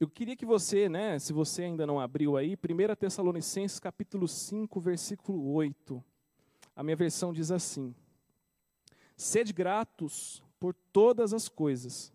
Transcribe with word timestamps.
Eu 0.00 0.08
queria 0.08 0.36
que 0.36 0.46
você, 0.46 0.88
né, 0.88 1.18
se 1.18 1.32
você 1.32 1.64
ainda 1.64 1.84
não 1.84 1.98
abriu 1.98 2.36
aí, 2.36 2.54
1 2.54 2.94
Tessalonicenses 2.94 3.80
capítulo 3.80 4.28
5, 4.28 4.78
versículo 4.78 5.52
8. 5.52 6.04
A 6.76 6.84
minha 6.84 6.94
versão 6.94 7.32
diz 7.32 7.50
assim: 7.50 7.92
Sede 9.16 9.52
gratos 9.52 10.40
por 10.60 10.72
todas 10.92 11.34
as 11.34 11.48
coisas, 11.48 12.12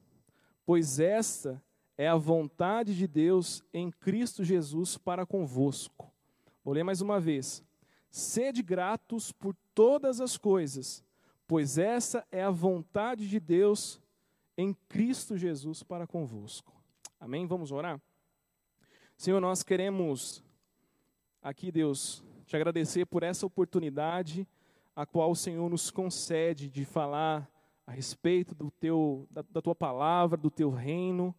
pois 0.65 0.97
esta 0.97 1.61
é 1.97 2.07
a 2.07 2.15
vontade 2.15 2.95
de 2.95 3.05
Deus 3.05 3.61
em 3.73 3.91
Cristo 3.91 4.45
Jesus 4.45 4.97
para 4.97 5.25
convosco. 5.25 6.09
Vou 6.63 6.73
ler 6.73 6.83
mais 6.83 7.01
uma 7.01 7.19
vez. 7.19 7.61
Sede 8.09 8.63
gratos 8.63 9.33
por 9.33 9.53
todas 9.75 10.21
as 10.21 10.37
coisas, 10.37 11.03
pois 11.45 11.77
essa 11.77 12.25
é 12.31 12.41
a 12.41 12.49
vontade 12.49 13.27
de 13.27 13.41
Deus 13.41 13.99
em 14.57 14.73
Cristo 14.87 15.35
Jesus 15.35 15.83
para 15.83 16.07
convosco. 16.07 16.72
Amém? 17.23 17.47
Vamos 17.47 17.71
orar? 17.71 18.01
Senhor, 19.15 19.39
nós 19.39 19.63
queremos 19.63 20.43
aqui, 21.41 21.71
Deus, 21.71 22.21
te 22.45 22.53
agradecer 22.53 23.05
por 23.05 23.23
essa 23.23 23.45
oportunidade 23.45 24.45
a 24.93 25.05
qual 25.05 25.31
o 25.31 25.35
Senhor 25.35 25.69
nos 25.69 25.89
concede 25.89 26.67
de 26.67 26.83
falar 26.83 27.49
a 27.87 27.93
respeito 27.93 28.53
do 28.53 28.69
teu, 28.69 29.25
da, 29.31 29.41
da 29.49 29.61
tua 29.61 29.73
palavra, 29.73 30.35
do 30.35 30.51
teu 30.51 30.69
reino. 30.69 31.33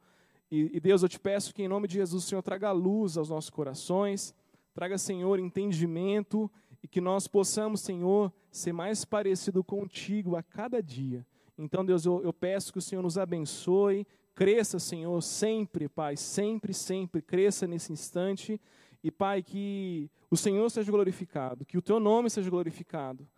E, 0.50 0.70
e, 0.74 0.80
Deus, 0.80 1.02
eu 1.02 1.08
te 1.10 1.20
peço 1.20 1.52
que 1.52 1.62
em 1.62 1.68
nome 1.68 1.86
de 1.86 1.96
Jesus 1.96 2.24
Senhor 2.24 2.40
traga 2.40 2.72
luz 2.72 3.18
aos 3.18 3.28
nossos 3.28 3.50
corações, 3.50 4.34
traga, 4.72 4.96
Senhor, 4.96 5.38
entendimento 5.38 6.50
e 6.82 6.88
que 6.88 6.98
nós 7.02 7.28
possamos, 7.28 7.82
Senhor, 7.82 8.32
ser 8.50 8.72
mais 8.72 9.04
parecido 9.04 9.62
contigo 9.62 10.34
a 10.34 10.42
cada 10.42 10.82
dia. 10.82 11.26
Então, 11.58 11.84
Deus, 11.84 12.06
eu, 12.06 12.22
eu 12.22 12.32
peço 12.32 12.72
que 12.72 12.78
o 12.78 12.82
Senhor 12.82 13.02
nos 13.02 13.18
abençoe, 13.18 14.06
Cresça, 14.34 14.78
Senhor, 14.78 15.20
sempre, 15.22 15.88
Pai, 15.88 16.16
sempre, 16.16 16.74
sempre, 16.74 17.22
cresça 17.22 17.66
nesse 17.66 17.92
instante. 17.92 18.60
E, 19.02 19.10
Pai, 19.10 19.42
que 19.42 20.10
o 20.30 20.36
Senhor 20.36 20.68
seja 20.70 20.90
glorificado, 20.90 21.64
que 21.64 21.78
o 21.78 21.82
Teu 21.82 22.00
nome 22.00 22.28
seja 22.28 22.50
glorificado. 22.50 23.28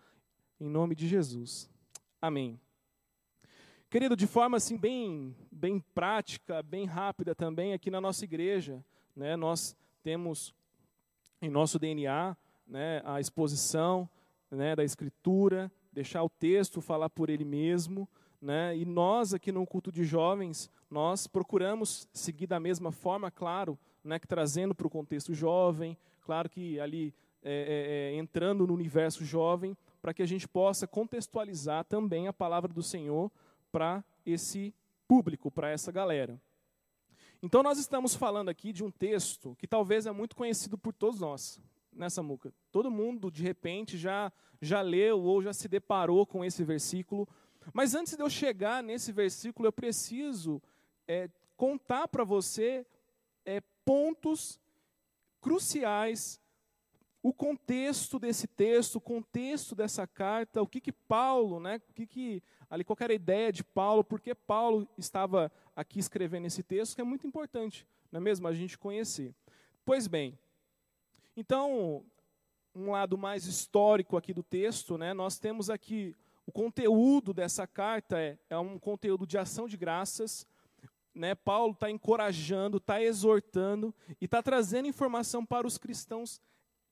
Em 0.59 0.69
nome 0.69 0.95
de 0.95 1.07
Jesus. 1.07 1.69
Amém. 2.21 2.59
Querido, 3.91 4.17
de 4.17 4.27
forma 4.27 4.57
assim 4.57 4.77
bem, 4.77 5.37
bem 5.51 5.79
prática, 5.95 6.63
bem 6.63 6.87
rápida 6.87 7.35
também, 7.35 7.73
aqui 7.73 7.91
na 7.91 8.01
nossa 8.01 8.25
igreja, 8.25 8.85
né, 9.15 9.37
nós 9.37 9.77
temos 10.03 10.55
em 11.41 11.49
nosso 11.49 11.79
DNA 11.79 12.37
né, 12.67 13.01
a 13.05 13.21
exposição 13.21 14.09
né, 14.51 14.75
da 14.75 14.83
Escritura, 14.83 15.71
deixar 15.93 16.23
o 16.25 16.29
texto 16.29 16.81
falar 16.81 17.09
por 17.11 17.31
ele 17.31 17.45
mesmo, 17.45 18.09
né? 18.47 18.77
E 18.77 18.85
nós 18.85 19.35
aqui 19.35 19.51
no 19.51 19.67
culto 19.67 19.91
de 19.91 20.05
jovens, 20.05 20.71
nós 20.89 21.27
procuramos 21.27 22.09
seguir 22.13 22.47
da 22.47 22.61
mesma 22.61 22.93
forma, 22.93 23.29
claro, 23.29 23.77
né, 24.05 24.21
que 24.21 24.27
trazendo 24.29 24.73
para 24.73 24.87
o 24.87 24.91
contexto 24.91 25.35
jovem, 25.35 25.99
claro 26.21 26.49
que 26.49 26.79
ali 26.79 27.13
é, 27.43 27.51
é, 27.51 28.15
é, 28.15 28.17
entrando 28.17 28.65
no 28.65 28.73
universo 28.73 29.25
jovem, 29.25 29.77
para 30.01 30.15
que 30.15 30.23
a 30.23 30.27
gente 30.27 30.47
possa 30.47 30.87
contextualizar 30.87 31.85
também 31.87 32.29
a 32.29 32.33
palavra 32.33 32.73
do 32.73 32.85
Senhor 32.85 33.33
para 33.73 34.05
esse 34.25 34.73
público, 35.09 35.51
para 35.51 35.69
essa 35.69 35.91
galera. 35.91 36.41
Então 37.43 37.65
nós 37.65 37.81
estamos 37.81 38.15
falando 38.15 38.49
aqui 38.49 38.73
de 38.73 38.85
um 38.85 38.93
texto 38.93 39.57
que 39.59 39.67
talvez 39.67 40.07
é 40.07 40.13
muito 40.13 40.37
conhecido 40.37 40.79
por 40.79 40.93
todos 40.93 41.19
nós, 41.19 41.61
nessa 41.93 42.23
né, 42.23 42.29
muca. 42.29 42.55
Todo 42.71 42.93
mundo 42.93 43.29
de 43.29 43.43
repente 43.43 43.99
já 43.99 44.33
já 44.61 44.81
leu 44.81 45.21
ou 45.21 45.43
já 45.43 45.53
se 45.53 45.69
deparou 45.69 46.25
com 46.25 46.45
esse 46.45 46.65
versículo 46.65 47.29
mas 47.73 47.95
antes 47.95 48.17
de 48.17 48.23
eu 48.23 48.31
chegar 48.31 48.83
nesse 48.83 49.13
versículo, 49.13 49.69
eu 49.69 49.73
preciso 49.73 50.63
é, 51.07 51.29
contar 51.57 52.09
para 52.09 52.25
você 52.25 52.87
é, 53.45 53.61
pontos 53.85 54.61
cruciais, 55.41 56.41
o 57.23 57.33
contexto 57.33 58.19
desse 58.19 58.47
texto, 58.47 58.97
o 58.97 59.01
contexto 59.01 59.75
dessa 59.75 60.07
carta, 60.07 60.63
o 60.63 60.67
que 60.67 60.81
que 60.81 60.93
Paulo, 60.93 61.59
né, 61.59 61.81
o 61.89 61.93
que 61.93 62.07
que 62.07 62.43
ali 62.71 62.85
qual 62.85 62.97
era 63.01 63.13
a 63.13 63.17
ideia 63.17 63.53
de 63.53 63.65
Paulo, 63.65 64.05
porque 64.05 64.35
Paulo 64.35 64.89
estava 64.97 65.51
aqui 65.75 65.99
escrevendo 65.99 66.47
esse 66.47 66.63
texto, 66.63 66.95
que 66.95 67.01
é 67.01 67.05
muito 67.05 67.27
importante, 67.27 67.87
não 68.13 68.19
é 68.19 68.23
mesmo 68.23 68.47
a 68.47 68.53
gente 68.53 68.79
conhecer. 68.79 69.35
Pois 69.85 70.07
bem, 70.07 70.39
então 71.37 72.05
um 72.75 72.91
lado 72.91 73.17
mais 73.17 73.47
histórico 73.47 74.17
aqui 74.17 74.33
do 74.33 74.43
texto, 74.43 74.97
né, 74.99 75.13
nós 75.15 75.39
temos 75.39 75.71
aqui 75.71 76.15
o 76.47 76.53
conteúdo 76.53 77.35
dessa 77.35 77.67
carta 77.67 78.21
é, 78.21 78.39
é 78.49 78.57
um 78.57 78.79
conteúdo 78.79 79.27
de 79.27 79.37
ação 79.37 79.67
de 79.67 79.77
graças. 79.77 80.47
Né? 81.13 81.35
Paulo 81.35 81.73
está 81.73 81.91
encorajando, 81.91 82.77
está 82.77 83.03
exortando 83.03 83.93
e 84.21 84.27
está 84.27 84.41
trazendo 84.43 84.87
informação 84.87 85.45
para 85.45 85.67
os 85.67 85.77
cristãos 85.77 86.41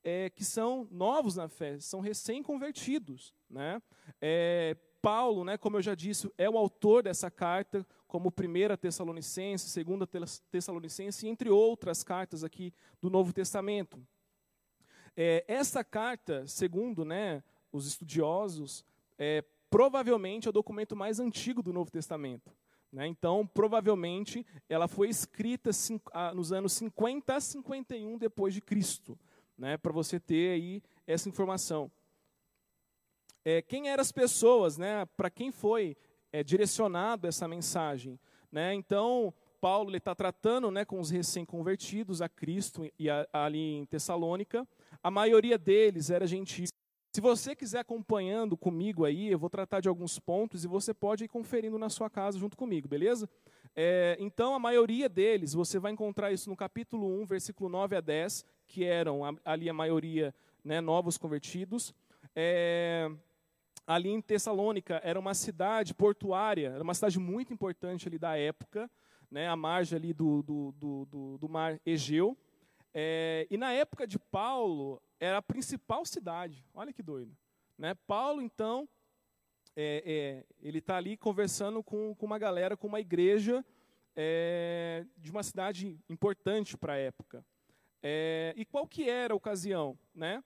é, 0.02 0.28
que 0.28 0.44
são 0.44 0.88
novos 0.90 1.36
na 1.36 1.48
fé, 1.48 1.78
são 1.78 2.00
recém-convertidos. 2.00 3.32
Né? 3.48 3.80
É, 4.20 4.76
Paulo, 5.00 5.44
né, 5.44 5.56
como 5.56 5.76
eu 5.76 5.82
já 5.82 5.94
disse, 5.94 6.30
é 6.36 6.48
o 6.48 6.58
autor 6.58 7.02
dessa 7.02 7.30
carta, 7.30 7.86
como 8.08 8.30
1 8.30 8.76
Tessalonicense, 8.76 9.84
2 9.84 10.42
Tessalonicense, 10.50 11.28
entre 11.28 11.48
outras 11.48 12.02
cartas 12.02 12.42
aqui 12.42 12.72
do 13.00 13.08
Novo 13.08 13.32
Testamento. 13.32 14.04
É, 15.16 15.44
essa 15.46 15.84
carta, 15.84 16.46
segundo 16.46 17.04
né, 17.04 17.42
os 17.70 17.86
estudiosos, 17.86 18.84
é, 19.18 19.44
provavelmente 19.70 20.46
é 20.46 20.50
o 20.50 20.52
documento 20.52 20.94
mais 20.94 21.20
antigo 21.20 21.62
do 21.62 21.72
Novo 21.72 21.90
Testamento. 21.90 22.52
Né? 22.92 23.08
Então, 23.08 23.44
provavelmente, 23.44 24.46
ela 24.68 24.86
foi 24.86 25.08
escrita 25.08 25.70
nos 26.32 26.52
anos 26.52 26.72
50 26.74 27.34
a 27.34 27.40
51 27.40 28.16
depois 28.18 28.54
de 28.54 28.60
Cristo, 28.60 29.18
né? 29.58 29.76
para 29.76 29.92
você 29.92 30.20
ter 30.20 30.52
aí 30.52 30.82
essa 31.06 31.28
informação. 31.28 31.90
É, 33.44 33.60
quem 33.60 33.88
eram 33.88 34.00
as 34.00 34.12
pessoas, 34.12 34.78
né? 34.78 35.04
para 35.16 35.28
quem 35.28 35.50
foi 35.50 35.96
é, 36.32 36.44
direcionado 36.44 37.26
essa 37.26 37.48
mensagem? 37.48 38.18
Né? 38.50 38.74
Então, 38.74 39.34
Paulo 39.60 39.96
está 39.96 40.14
tratando 40.14 40.70
né, 40.70 40.84
com 40.84 41.00
os 41.00 41.10
recém-convertidos 41.10 42.20
a 42.20 42.28
Cristo 42.28 42.86
e 42.98 43.08
a, 43.08 43.26
ali 43.32 43.78
em 43.78 43.86
Tessalônica. 43.86 44.68
A 45.02 45.10
maioria 45.10 45.58
deles 45.58 46.10
era 46.10 46.26
gentis. 46.26 46.70
Se 47.14 47.20
você 47.20 47.54
quiser 47.54 47.78
acompanhando 47.78 48.56
comigo 48.56 49.04
aí, 49.04 49.30
eu 49.30 49.38
vou 49.38 49.48
tratar 49.48 49.78
de 49.78 49.88
alguns 49.88 50.18
pontos 50.18 50.64
e 50.64 50.66
você 50.66 50.92
pode 50.92 51.22
ir 51.22 51.28
conferindo 51.28 51.78
na 51.78 51.88
sua 51.88 52.10
casa 52.10 52.36
junto 52.36 52.56
comigo, 52.56 52.88
beleza? 52.88 53.30
É, 53.76 54.16
então, 54.18 54.52
a 54.52 54.58
maioria 54.58 55.08
deles, 55.08 55.52
você 55.52 55.78
vai 55.78 55.92
encontrar 55.92 56.32
isso 56.32 56.50
no 56.50 56.56
capítulo 56.56 57.06
1, 57.22 57.26
versículo 57.26 57.70
9 57.70 57.94
a 57.94 58.00
10, 58.00 58.44
que 58.66 58.82
eram 58.82 59.20
ali 59.44 59.70
a 59.70 59.72
maioria 59.72 60.34
né, 60.64 60.80
novos 60.80 61.16
convertidos. 61.16 61.94
É, 62.34 63.08
ali 63.86 64.08
em 64.08 64.20
Tessalônica, 64.20 65.00
era 65.04 65.16
uma 65.16 65.34
cidade 65.34 65.94
portuária, 65.94 66.70
era 66.70 66.82
uma 66.82 66.94
cidade 66.94 67.20
muito 67.20 67.52
importante 67.52 68.08
ali 68.08 68.18
da 68.18 68.36
época, 68.36 68.90
né, 69.30 69.46
à 69.46 69.54
margem 69.54 69.96
ali 69.96 70.12
do, 70.12 70.42
do, 70.42 70.72
do, 70.72 71.04
do, 71.04 71.38
do 71.38 71.48
mar 71.48 71.80
Egeu. 71.86 72.36
É, 72.92 73.46
e 73.48 73.56
na 73.56 73.70
época 73.70 74.04
de 74.04 74.18
Paulo, 74.18 75.00
era 75.20 75.38
a 75.38 75.42
principal 75.42 76.04
cidade. 76.04 76.66
Olha 76.74 76.92
que 76.92 77.02
doido. 77.02 77.36
Né? 77.78 77.94
Paulo, 78.06 78.42
então, 78.42 78.88
é, 79.76 80.02
é, 80.06 80.46
ele 80.60 80.78
está 80.78 80.96
ali 80.96 81.16
conversando 81.16 81.82
com, 81.82 82.14
com, 82.14 82.26
uma 82.26 82.38
galera, 82.38 82.76
com 82.76 82.86
uma 82.86 83.00
igreja 83.00 83.64
é, 84.16 85.04
de 85.16 85.30
uma 85.30 85.42
cidade 85.42 85.98
importante 86.08 86.76
para 86.76 86.94
a 86.94 86.98
época. 86.98 87.44
É, 88.02 88.52
e 88.56 88.64
qual 88.64 88.86
que 88.86 89.08
era 89.08 89.32
a 89.32 89.36
ocasião 89.36 89.98
né, 90.14 90.42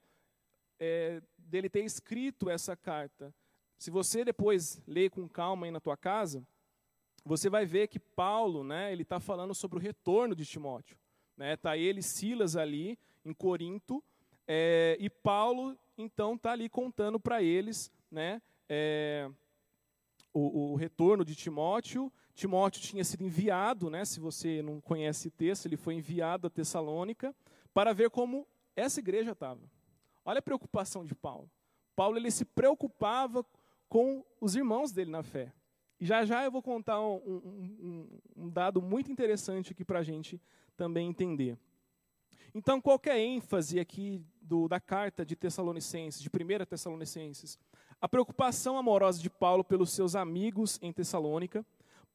é, 0.79 1.21
dele 1.37 1.69
ter 1.69 1.83
escrito 1.83 2.49
essa 2.49 2.75
carta? 2.75 3.33
Se 3.77 3.91
você 3.91 4.25
depois 4.25 4.81
ler 4.87 5.09
com 5.09 5.27
calma 5.27 5.65
aí 5.65 5.71
na 5.71 5.79
tua 5.79 5.95
casa, 5.95 6.45
você 7.23 7.49
vai 7.49 7.65
ver 7.65 7.87
que 7.87 7.99
Paulo, 7.99 8.63
né, 8.63 8.91
ele 8.91 9.03
está 9.03 9.19
falando 9.19 9.53
sobre 9.53 9.77
o 9.77 9.81
retorno 9.81 10.35
de 10.35 10.45
Timóteo. 10.45 10.97
Né? 11.37 11.55
Tá 11.55 11.77
ele, 11.77 12.01
Silas 12.01 12.55
ali 12.55 12.97
em 13.23 13.33
Corinto, 13.33 14.03
é, 14.51 14.97
e 14.99 15.11
Paulo, 15.11 15.77
então, 15.95 16.33
está 16.33 16.53
ali 16.53 16.67
contando 16.67 17.19
para 17.19 17.43
eles 17.43 17.91
né, 18.09 18.41
é, 18.67 19.29
o, 20.33 20.71
o, 20.71 20.75
retorno 20.75 21.23
de 21.23 21.35
Timóteo. 21.35 22.11
Timóteo 22.33 22.81
tinha 22.81 23.03
sido 23.03 23.23
enviado, 23.23 23.91
né, 23.91 24.03
se 24.03 24.19
você 24.19 24.63
não 24.63 24.81
conhece 24.81 25.27
o 25.27 25.31
texto, 25.31 25.67
ele 25.67 25.77
foi 25.77 25.93
enviado 25.93 26.47
a 26.47 26.49
Tessalônica 26.49 27.35
para 27.75 27.93
ver 27.93 28.09
como 28.09 28.47
essa 28.75 28.99
igreja 28.99 29.33
estava. 29.33 29.61
Olha 30.25 30.39
a 30.39 30.41
preocupação 30.41 31.05
de 31.05 31.13
Paulo. 31.13 31.47
Paulo 31.95 32.17
ele 32.17 32.31
se 32.31 32.43
preocupava 32.43 33.45
com 33.87 34.25
os 34.41 34.55
irmãos 34.55 34.91
dele 34.91 35.11
na 35.11 35.21
fé. 35.21 35.53
E 35.99 36.07
já 36.07 36.25
já 36.25 36.43
eu 36.43 36.49
vou 36.49 36.63
contar 36.63 36.99
um, 36.99 37.17
um, 37.23 38.19
um 38.35 38.49
dado 38.49 38.81
muito 38.81 39.11
interessante 39.11 39.73
aqui 39.73 39.85
para 39.85 39.99
a 39.99 40.03
gente 40.03 40.41
também 40.75 41.07
entender. 41.07 41.55
Então, 42.53 42.81
qual 42.81 42.99
é 43.05 43.19
ênfase 43.19 43.79
aqui 43.79 44.23
do, 44.49 44.67
da 44.67 44.79
carta 44.79 45.23
de 45.23 45.35
Tessalonicenses, 45.35 46.19
de 46.19 46.27
1 46.27 46.65
Tessalonicenses? 46.65 47.59
A 48.01 48.09
preocupação 48.09 48.77
amorosa 48.77 49.21
de 49.21 49.29
Paulo 49.29 49.63
pelos 49.63 49.91
seus 49.91 50.15
amigos 50.15 50.79
em 50.81 50.91
Tessalônica. 50.91 51.63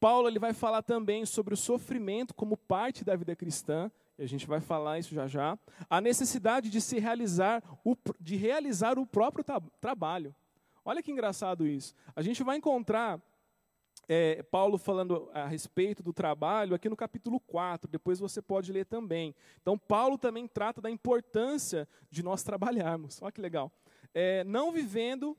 Paulo 0.01 0.27
ele 0.27 0.41
vai 0.41 0.53
falar 0.53 0.83
também 0.83 1.25
sobre 1.25 1.55
o 1.55 1.57
sofrimento 1.57 2.35
como 2.35 2.57
parte 2.57 3.05
da 3.05 3.15
vida 3.15 3.37
cristã, 3.37 3.91
e 4.19 4.25
a 4.25 4.27
gente 4.27 4.47
vai 4.47 4.61
falar 4.61 4.99
isso 4.99 5.15
já 5.15 5.29
já. 5.29 5.57
A 5.89 6.01
necessidade 6.01 6.69
de 6.69 6.81
se 6.81 6.99
realizar 6.99 7.63
o, 7.85 7.97
de 8.21 8.35
realizar 8.35 8.99
o 8.99 9.07
próprio 9.07 9.45
tra 9.45 9.61
trabalho. 9.81 10.35
Olha 10.85 11.03
que 11.03 11.13
engraçado 11.13 11.67
isso. 11.67 11.95
A 12.17 12.21
gente 12.21 12.43
vai 12.43 12.57
encontrar 12.57 13.21
é, 14.09 14.43
Paulo 14.43 14.79
falando 14.79 15.31
a 15.33 15.47
respeito 15.47 16.03
do 16.03 16.13
trabalho 16.13 16.75
aqui 16.75 16.89
no 16.89 16.97
capítulo 16.97 17.41
4, 17.41 17.91
depois 17.91 18.19
você 18.19 18.43
pode 18.43 18.73
ler 18.73 18.85
também. 18.85 19.35
Então, 19.61 19.79
Paulo 19.79 20.19
também 20.19 20.47
trata 20.47 20.81
da 20.81 20.91
importância 20.91 21.89
de 22.11 22.23
nós 22.23 22.43
trabalharmos. 22.43 23.21
Olha 23.23 23.33
que 23.33 23.41
legal. 23.41 23.73
É, 24.13 24.45
não 24.45 24.73
vivendo, 24.73 25.37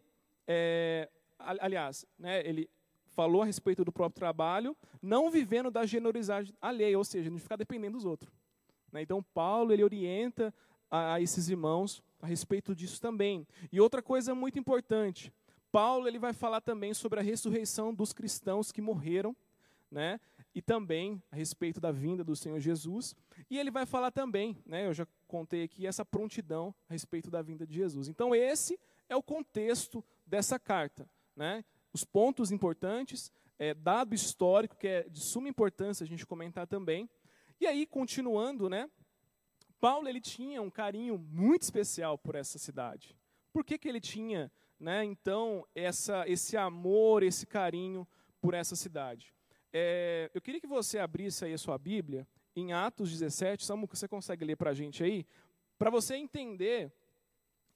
é, 0.48 1.10
aliás, 1.40 2.06
né, 2.18 2.46
ele 2.46 2.70
falou 3.16 3.42
a 3.42 3.46
respeito 3.46 3.86
do 3.86 3.92
próprio 3.92 4.20
trabalho, 4.20 4.76
não 5.02 5.32
vivendo 5.32 5.72
da 5.72 5.86
generosidade 5.86 6.54
alheia, 6.62 6.98
ou 6.98 7.06
seja, 7.06 7.30
não 7.30 7.40
ficar 7.40 7.56
dependendo 7.56 7.98
dos 7.98 8.06
outros. 8.06 8.32
Né? 8.92 9.02
Então, 9.02 9.24
Paulo 9.34 9.72
ele 9.72 9.84
orienta 9.84 10.54
a, 10.92 11.14
a 11.16 11.22
esses 11.22 11.50
irmãos 11.50 12.04
a 12.22 12.28
respeito 12.28 12.76
disso 12.76 13.00
também. 13.00 13.48
E 13.72 13.80
outra 13.80 14.02
coisa 14.02 14.36
muito 14.36 14.60
importante, 14.60 15.32
Paulo 15.76 16.08
ele 16.08 16.18
vai 16.18 16.32
falar 16.32 16.62
também 16.62 16.94
sobre 16.94 17.20
a 17.20 17.22
ressurreição 17.22 17.94
dos 17.94 18.14
cristãos 18.14 18.72
que 18.72 18.82
morreram, 18.82 19.36
né? 19.92 20.22
E 20.54 20.62
também 20.62 21.22
a 21.30 21.36
respeito 21.36 21.82
da 21.82 21.92
vinda 21.92 22.24
do 22.24 22.34
Senhor 22.34 22.62
Jesus. 22.62 23.14
E 23.50 23.60
ele 23.60 23.70
vai 23.70 23.86
falar 23.86 24.10
também, 24.10 24.58
né? 24.66 24.88
Eu 24.88 24.94
já 24.94 25.06
contei 25.28 25.64
aqui 25.64 25.86
essa 25.86 26.06
prontidão 26.06 26.74
a 26.88 26.94
respeito 26.94 27.30
da 27.30 27.42
vinda 27.42 27.68
de 27.68 27.76
Jesus. 27.76 28.08
Então 28.08 28.34
esse 28.34 28.80
é 29.10 29.18
o 29.18 29.22
contexto 29.22 30.02
dessa 30.26 30.58
carta, 30.58 31.10
né? 31.36 31.66
Os 31.92 32.06
pontos 32.06 32.54
importantes, 32.54 33.30
é, 33.60 33.74
dado 33.74 34.16
histórico 34.16 34.78
que 34.78 34.88
é 34.88 35.10
de 35.10 35.20
suma 35.20 35.50
importância 35.50 36.06
a 36.06 36.08
gente 36.08 36.26
comentar 36.26 36.66
também. 36.66 37.10
E 37.60 37.68
aí 37.68 37.86
continuando, 37.86 38.70
né? 38.70 38.90
Paulo 39.82 40.08
ele 40.08 40.22
tinha 40.22 40.62
um 40.62 40.70
carinho 40.70 41.18
muito 41.18 41.64
especial 41.64 42.18
por 42.18 42.34
essa 42.34 42.58
cidade. 42.58 43.14
Por 43.52 43.66
que, 43.66 43.78
que 43.78 43.90
ele 43.90 44.00
tinha 44.00 44.50
né, 44.80 45.04
então, 45.04 45.66
essa, 45.74 46.28
esse 46.28 46.58
amor, 46.58 47.24
esse 47.24 47.46
carinho 47.46 48.08
por 48.42 48.54
essa 48.54 48.76
cidade. 48.76 49.34
É, 49.74 50.30
eu 50.34 50.42
queria 50.42 50.62
que 50.62 50.68
você 50.68 51.00
abrisse 51.00 51.46
aí 51.46 51.54
a 51.54 51.58
sua 51.58 51.78
Bíblia, 51.78 52.28
em 52.56 52.72
Atos 52.72 53.12
17, 53.12 53.66
Samu, 53.66 53.88
que 53.88 53.98
você 53.98 54.08
consegue 54.08 54.46
ler 54.46 54.56
para 54.56 54.72
a 54.72 54.74
gente 54.74 55.04
aí, 55.04 55.26
para 55.78 55.90
você 55.90 56.16
entender 56.16 56.92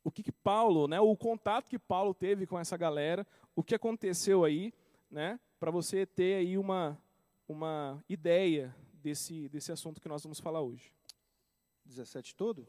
o 0.04 0.12
que, 0.12 0.24
que 0.24 0.31
Paulo, 0.31 0.88
né, 0.88 1.00
o 1.00 1.16
contato 1.16 1.69
que 1.69 1.78
Paulo 1.78 2.13
teve 2.13 2.48
com 2.48 2.57
essa 2.57 2.78
galera, 2.78 3.28
o 3.56 3.63
que 3.63 3.75
aconteceu 3.75 4.46
aí, 4.46 4.74
né, 5.12 5.40
para 5.60 5.72
você 5.72 6.06
ter 6.06 6.36
aí 6.36 6.57
uma, 6.57 6.98
uma 7.48 8.04
ideia 8.07 8.74
desse, 8.94 9.50
desse 9.50 9.72
assunto 9.72 10.00
que 10.00 10.07
nós 10.07 10.24
vamos 10.24 10.40
falar 10.40 10.62
hoje. 10.62 10.94
17 11.86 12.36
todo? 12.36 12.68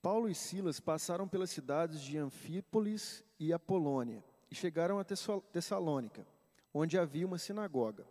Paulo 0.00 0.28
e 0.28 0.34
Silas 0.34 0.78
passaram 0.78 1.26
pelas 1.26 1.50
cidades 1.50 2.00
de 2.00 2.16
Anfípolis 2.16 3.24
e 3.38 3.52
Apolônia 3.52 4.22
e 4.50 4.54
chegaram 4.54 4.98
a 4.98 5.04
Tessalônica, 5.04 6.26
onde 6.72 6.96
havia 6.96 7.26
uma 7.26 7.38
sinagoga. 7.38 8.06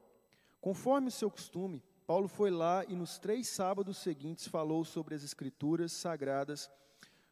Conforme 0.59 1.07
o 1.07 1.11
seu 1.11 1.31
costume, 1.31 1.81
Paulo 2.05 2.27
foi 2.27 2.51
lá 2.51 2.83
e 2.85 2.95
nos 2.95 3.17
três 3.17 3.47
sábados 3.47 3.97
seguintes 3.97 4.47
falou 4.47 4.83
sobre 4.83 5.15
as 5.15 5.23
escrituras 5.23 5.91
sagradas 5.91 6.69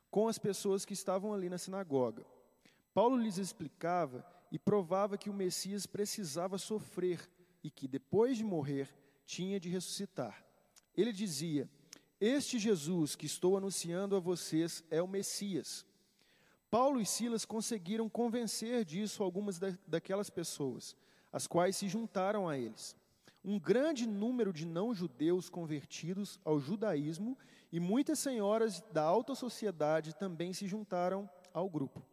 com 0.09 0.27
as 0.27 0.37
pessoas 0.37 0.85
que 0.85 0.93
estavam 0.93 1.33
ali 1.33 1.49
na 1.49 1.57
sinagoga. 1.57 2.25
Paulo 2.93 3.17
lhes 3.17 3.37
explicava 3.37 4.25
e 4.51 4.57
provava 4.57 5.17
que 5.17 5.29
o 5.29 5.33
Messias 5.33 5.85
precisava 5.85 6.57
sofrer 6.57 7.29
e 7.61 7.69
que, 7.69 7.87
depois 7.87 8.37
de 8.37 8.43
morrer, 8.43 8.89
tinha 9.25 9.59
de 9.59 9.67
ressuscitar. 9.67 10.45
Ele 10.95 11.11
dizia: 11.11 11.69
este 12.27 12.57
Jesus 12.57 13.15
que 13.15 13.27
estou 13.27 13.55
anunciando 13.55 14.15
a 14.15 14.19
vocês 14.19 14.83
é 14.89 14.99
o 14.99 15.07
Messias. 15.07 15.85
Paulo 16.71 16.99
e 16.99 17.05
Silas 17.05 17.45
conseguiram 17.45 18.09
convencer 18.09 18.83
disso 18.83 19.21
algumas 19.21 19.59
da, 19.59 19.77
daquelas 19.85 20.27
pessoas, 20.31 20.95
as 21.31 21.45
quais 21.45 21.75
se 21.75 21.87
juntaram 21.87 22.49
a 22.49 22.57
eles. 22.57 22.95
Um 23.43 23.59
grande 23.59 24.07
número 24.07 24.51
de 24.51 24.65
não-judeus 24.65 25.51
convertidos 25.51 26.39
ao 26.43 26.59
judaísmo 26.59 27.37
e 27.71 27.79
muitas 27.79 28.17
senhoras 28.17 28.81
da 28.91 29.03
alta 29.03 29.35
sociedade 29.35 30.15
também 30.15 30.51
se 30.51 30.65
juntaram 30.65 31.29
ao 31.53 31.69
grupo. 31.69 32.03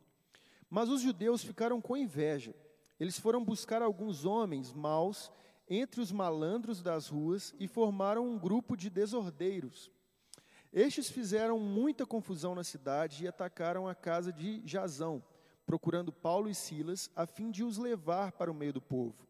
Mas 0.69 0.91
os 0.91 1.00
judeus 1.00 1.43
ficaram 1.43 1.81
com 1.81 1.97
inveja. 1.97 2.55
Eles 3.00 3.19
foram 3.19 3.43
buscar 3.43 3.81
alguns 3.81 4.26
homens 4.26 4.75
maus 4.75 5.32
entre 5.67 6.03
os 6.03 6.12
malandros 6.12 6.82
das 6.82 7.09
ruas 7.09 7.55
e 7.59 7.67
formaram 7.67 8.29
um 8.29 8.38
grupo 8.38 8.76
de 8.76 8.91
desordeiros 8.91 9.91
estes 10.72 11.10
fizeram 11.10 11.58
muita 11.58 12.06
confusão 12.06 12.54
na 12.54 12.64
cidade 12.64 13.24
e 13.24 13.28
atacaram 13.28 13.86
a 13.86 13.94
casa 13.94 14.32
de 14.32 14.62
Jazão, 14.64 15.22
procurando 15.66 16.12
Paulo 16.12 16.48
e 16.48 16.54
Silas, 16.54 17.10
a 17.14 17.26
fim 17.26 17.50
de 17.50 17.62
os 17.62 17.76
levar 17.76 18.32
para 18.32 18.50
o 18.50 18.54
meio 18.54 18.72
do 18.72 18.80
povo. 18.80 19.26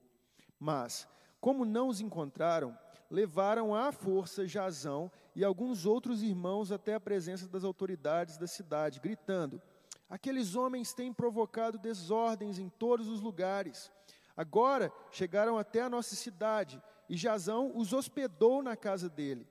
Mas, 0.59 1.09
como 1.41 1.65
não 1.65 1.89
os 1.89 2.01
encontraram, 2.01 2.79
levaram 3.11 3.75
à 3.75 3.91
força 3.91 4.47
Jazão 4.47 5.11
e 5.35 5.45
alguns 5.45 5.85
outros 5.85 6.23
irmãos 6.23 6.71
até 6.71 6.95
a 6.95 7.01
presença 7.01 7.49
das 7.49 7.65
autoridades 7.65 8.39
da 8.39 8.47
cidade, 8.47 9.01
gritando: 9.01 9.61
Aqueles 10.09 10.55
homens 10.55 10.95
têm 10.95 11.13
provocado 11.13 11.79
desordens 11.79 12.59
em 12.59 12.69
todos 12.69 13.09
os 13.09 13.21
lugares. 13.21 13.91
Agora 14.37 14.93
chegaram 15.11 15.59
até 15.59 15.83
a 15.83 15.91
nossa 15.91 16.15
cidade 16.15 16.81
e 17.09 17.17
Jazão 17.17 17.73
os 17.75 17.93
hospedou 17.93 18.63
na 18.63 18.77
casa 18.77 19.11
dele. 19.11 19.47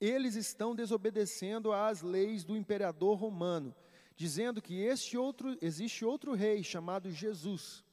Eles 0.00 0.34
estão 0.34 0.74
desobedecendo 0.74 1.72
às 1.72 2.02
leis 2.02 2.44
do 2.44 2.56
imperador 2.56 3.18
romano, 3.18 3.74
dizendo 4.14 4.60
que 4.60 4.80
este 4.80 5.16
outro, 5.16 5.56
existe 5.60 6.04
outro 6.04 6.34
rei 6.34 6.62
chamado 6.62 7.10
Jesus. 7.10 7.84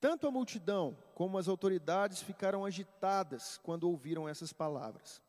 Tanto 0.00 0.26
a 0.26 0.30
multidão 0.30 0.96
como 1.14 1.38
as 1.38 1.48
autoridades 1.48 2.22
ficaram 2.22 2.64
agitadas 2.64 3.58
quando 3.62 3.84
ouviram 3.84 4.28
essas 4.28 4.52
palavras. 4.52 5.22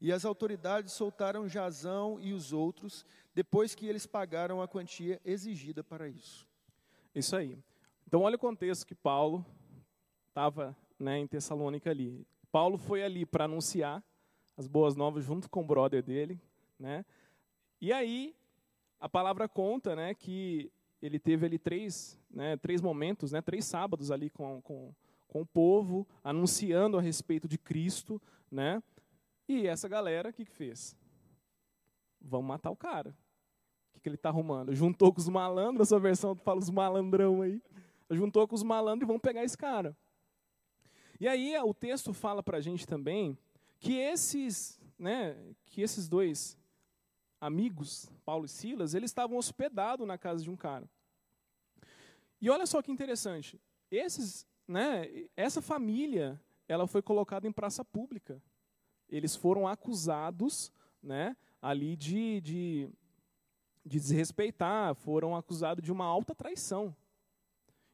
E 0.00 0.12
as 0.12 0.24
autoridades 0.24 0.92
soltaram 0.92 1.48
Jazão 1.48 2.18
e 2.20 2.32
os 2.32 2.52
outros, 2.52 3.04
depois 3.34 3.74
que 3.74 3.86
eles 3.86 4.06
pagaram 4.06 4.62
a 4.62 4.68
quantia 4.68 5.20
exigida 5.24 5.82
para 5.82 6.08
isso. 6.08 6.46
Isso 7.14 7.34
aí. 7.34 7.58
Então, 8.06 8.22
olha 8.22 8.36
o 8.36 8.38
contexto 8.38 8.86
que 8.86 8.94
Paulo 8.94 9.44
estava 10.28 10.76
né, 10.98 11.18
em 11.18 11.26
Tessalônica 11.26 11.90
ali. 11.90 12.24
Paulo 12.50 12.78
foi 12.78 13.02
ali 13.02 13.26
para 13.26 13.44
anunciar 13.44 14.02
as 14.58 14.66
boas 14.66 14.96
novas 14.96 15.24
junto 15.24 15.48
com 15.48 15.60
o 15.60 15.64
brother 15.64 16.02
dele, 16.02 16.38
né? 16.78 17.04
E 17.80 17.92
aí 17.92 18.34
a 18.98 19.08
palavra 19.08 19.48
conta, 19.48 19.94
né, 19.94 20.12
que 20.12 20.72
ele 21.00 21.20
teve 21.20 21.46
ali 21.46 21.58
três, 21.58 22.18
né, 22.28 22.56
três 22.56 22.80
momentos, 22.80 23.30
né, 23.30 23.40
três 23.40 23.64
sábados 23.64 24.10
ali 24.10 24.28
com, 24.28 24.60
com, 24.60 24.92
com 25.28 25.42
o 25.42 25.46
povo, 25.46 26.04
anunciando 26.24 26.98
a 26.98 27.00
respeito 27.00 27.46
de 27.46 27.56
Cristo, 27.56 28.20
né? 28.50 28.82
E 29.48 29.68
essa 29.68 29.88
galera, 29.88 30.30
o 30.30 30.32
que, 30.32 30.44
que 30.44 30.50
fez? 30.50 30.96
Vamos 32.20 32.48
matar 32.48 32.70
o 32.70 32.76
cara. 32.76 33.10
O 33.10 33.94
que, 33.94 34.00
que 34.00 34.08
ele 34.08 34.16
está 34.16 34.28
arrumando? 34.28 34.74
Juntou 34.74 35.12
com 35.12 35.20
os 35.20 35.28
malandros, 35.28 35.82
a 35.82 35.88
sua 35.88 36.00
versão 36.00 36.34
fala 36.34 36.58
os 36.58 36.68
malandrão 36.68 37.42
aí. 37.42 37.62
Juntou 38.10 38.48
com 38.48 38.56
os 38.56 38.64
malandros 38.64 39.06
e 39.06 39.06
vão 39.06 39.20
pegar 39.20 39.44
esse 39.44 39.56
cara. 39.56 39.96
E 41.20 41.28
aí 41.28 41.56
o 41.58 41.72
texto 41.72 42.12
fala 42.12 42.42
para 42.42 42.58
a 42.58 42.60
gente 42.60 42.86
também 42.86 43.38
que 43.78 43.94
esses, 43.94 44.80
né, 44.98 45.36
que 45.66 45.80
esses 45.80 46.08
dois 46.08 46.58
amigos, 47.40 48.10
Paulo 48.24 48.46
e 48.46 48.48
Silas, 48.48 48.94
eles 48.94 49.10
estavam 49.10 49.36
hospedados 49.38 50.06
na 50.06 50.18
casa 50.18 50.42
de 50.42 50.50
um 50.50 50.56
cara. 50.56 50.88
E 52.40 52.50
olha 52.50 52.66
só 52.66 52.82
que 52.82 52.92
interessante, 52.92 53.60
esses, 53.90 54.46
né, 54.66 55.06
essa 55.36 55.62
família, 55.62 56.40
ela 56.66 56.86
foi 56.86 57.02
colocada 57.02 57.46
em 57.46 57.52
praça 57.52 57.84
pública. 57.84 58.42
Eles 59.08 59.34
foram 59.34 59.66
acusados, 59.66 60.72
né, 61.02 61.36
ali 61.60 61.96
de, 61.96 62.40
de, 62.40 62.90
de 63.84 63.98
desrespeitar, 63.98 64.94
foram 64.94 65.34
acusados 65.34 65.82
de 65.84 65.90
uma 65.90 66.04
alta 66.04 66.34
traição. 66.34 66.94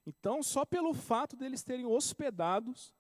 Então, 0.07 0.43
só 0.43 0.65
pelo 0.65 0.93
fato 0.93 1.37
deles 1.37 1.63
terem 1.63 1.87
hospedados, 1.87 2.93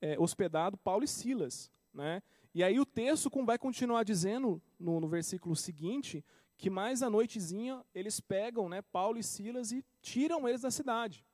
é, 0.00 0.18
hospedado 0.18 0.76
Paulo 0.76 1.04
e 1.04 1.08
Silas, 1.08 1.70
né? 1.92 2.22
E 2.54 2.62
aí 2.62 2.80
o 2.80 2.86
texto 2.86 3.30
vai 3.44 3.58
continuar 3.58 4.04
dizendo, 4.04 4.60
no, 4.78 5.00
no 5.00 5.08
versículo 5.08 5.54
seguinte, 5.54 6.24
que 6.56 6.68
mais 6.68 7.02
à 7.02 7.08
noitezinha 7.08 7.84
eles 7.94 8.20
pegam 8.20 8.68
né, 8.68 8.82
Paulo 8.82 9.18
e 9.18 9.22
Silas 9.22 9.70
e 9.70 9.84
tiram 10.02 10.48
eles 10.48 10.62
da 10.62 10.70
cidade. 10.70 11.24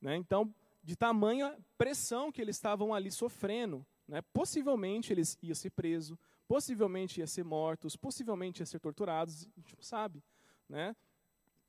Né? 0.00 0.16
Então, 0.16 0.54
de 0.82 0.94
tamanha 0.94 1.56
pressão 1.78 2.30
que 2.30 2.42
eles 2.42 2.56
estavam 2.56 2.92
ali 2.92 3.10
sofrendo, 3.10 3.86
né, 4.06 4.20
possivelmente 4.34 5.12
eles 5.12 5.38
iam 5.42 5.54
ser 5.54 5.70
presos, 5.70 6.18
possivelmente 6.46 7.20
iam 7.20 7.26
ser 7.26 7.42
mortos, 7.42 7.96
possivelmente 7.96 8.60
iam 8.60 8.66
ser 8.66 8.80
torturados, 8.80 9.48
a 9.56 9.60
gente 9.60 9.74
não 9.74 9.82
sabe. 9.82 10.22
Né? 10.68 10.94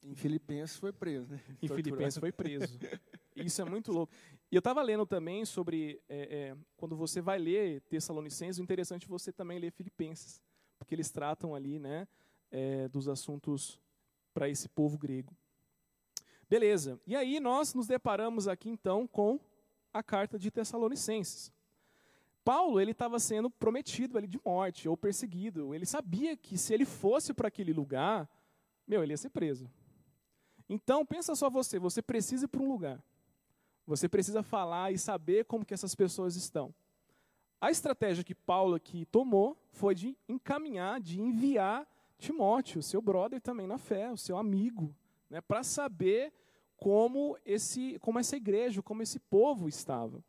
Em 0.04 0.14
Filipenses 0.14 0.78
foi 0.78 0.92
preso, 0.92 1.28
né? 1.28 1.42
Em 1.62 1.68
Filipenses 1.68 2.20
foi 2.20 2.32
preso. 2.32 2.78
Isso 3.36 3.62
é 3.62 3.66
muito 3.66 3.92
louco. 3.92 4.14
E 4.52 4.56
eu 4.56 4.60
estava 4.60 4.82
lendo 4.82 5.06
também 5.06 5.44
sobre, 5.44 6.02
é, 6.08 6.52
é, 6.52 6.58
quando 6.78 6.96
você 6.96 7.20
vai 7.20 7.38
ler 7.38 7.82
Tessalonicenses, 7.82 8.60
o 8.60 8.64
interessante 8.64 9.06
é 9.06 9.10
você 9.10 9.32
também 9.32 9.60
ler 9.60 9.72
Filipenses, 9.72 10.42
porque 10.78 10.94
eles 10.94 11.10
tratam 11.10 11.56
ali 11.56 11.80
né, 11.80 12.08
é, 12.52 12.88
dos 12.88 13.08
assuntos 13.08 13.80
para 14.34 14.48
esse 14.48 14.70
povo 14.70 14.98
grego. 14.98 15.36
Beleza, 16.48 17.00
e 17.08 17.16
aí 17.16 17.40
nós 17.40 17.74
nos 17.74 17.88
deparamos 17.88 18.48
aqui 18.48 18.70
então 18.70 19.08
com 19.08 19.40
a 19.92 20.04
carta 20.04 20.38
de 20.38 20.52
Tessalonicenses. 20.52 21.52
Paulo 22.44 22.80
ele 22.80 22.92
estava 22.92 23.18
sendo 23.18 23.50
prometido 23.50 24.18
ali 24.18 24.28
de 24.28 24.40
morte 24.46 24.88
ou 24.88 24.96
perseguido. 24.96 25.74
Ele 25.74 25.86
sabia 25.86 26.38
que 26.38 26.60
se 26.60 26.72
ele 26.72 26.86
fosse 26.86 27.34
para 27.34 27.48
aquele 27.48 27.74
lugar, 27.74 28.30
meu, 28.88 29.02
ele 29.02 29.14
ia 29.14 29.18
ser 29.18 29.30
preso. 29.30 29.68
Então 30.70 31.04
pensa 31.04 31.34
só 31.34 31.50
você, 31.50 31.80
você 31.80 32.04
precisa 32.04 32.46
ir 32.46 32.48
para 32.48 32.62
um 32.62 32.68
lugar. 32.68 33.04
Você 33.86 34.10
precisa 34.10 34.42
falar 34.42 34.92
e 34.92 34.98
saber 34.98 35.46
como 35.46 35.66
que 35.66 35.74
essas 35.74 35.94
pessoas 35.94 36.36
estão. 36.36 36.74
A 37.62 37.72
estratégia 37.72 38.24
que 38.24 38.36
Paulo 38.36 38.76
aqui 38.76 39.06
tomou 39.06 39.58
foi 39.72 39.96
de 39.96 40.18
encaminhar, 40.28 41.00
de 41.00 41.20
enviar 41.20 41.88
Timóteo, 42.18 42.82
seu 42.82 43.02
brother 43.02 43.42
também 43.42 43.68
na 43.68 43.78
fé, 43.78 44.12
o 44.12 44.18
seu 44.18 44.38
amigo, 44.38 44.96
né, 45.30 45.42
para 45.42 45.64
saber 45.64 46.34
como 46.78 47.38
esse, 47.46 48.00
como 48.00 48.20
essa 48.20 48.36
igreja, 48.36 48.82
como 48.82 49.02
esse 49.02 49.20
povo 49.20 49.68
estava. 49.68 50.24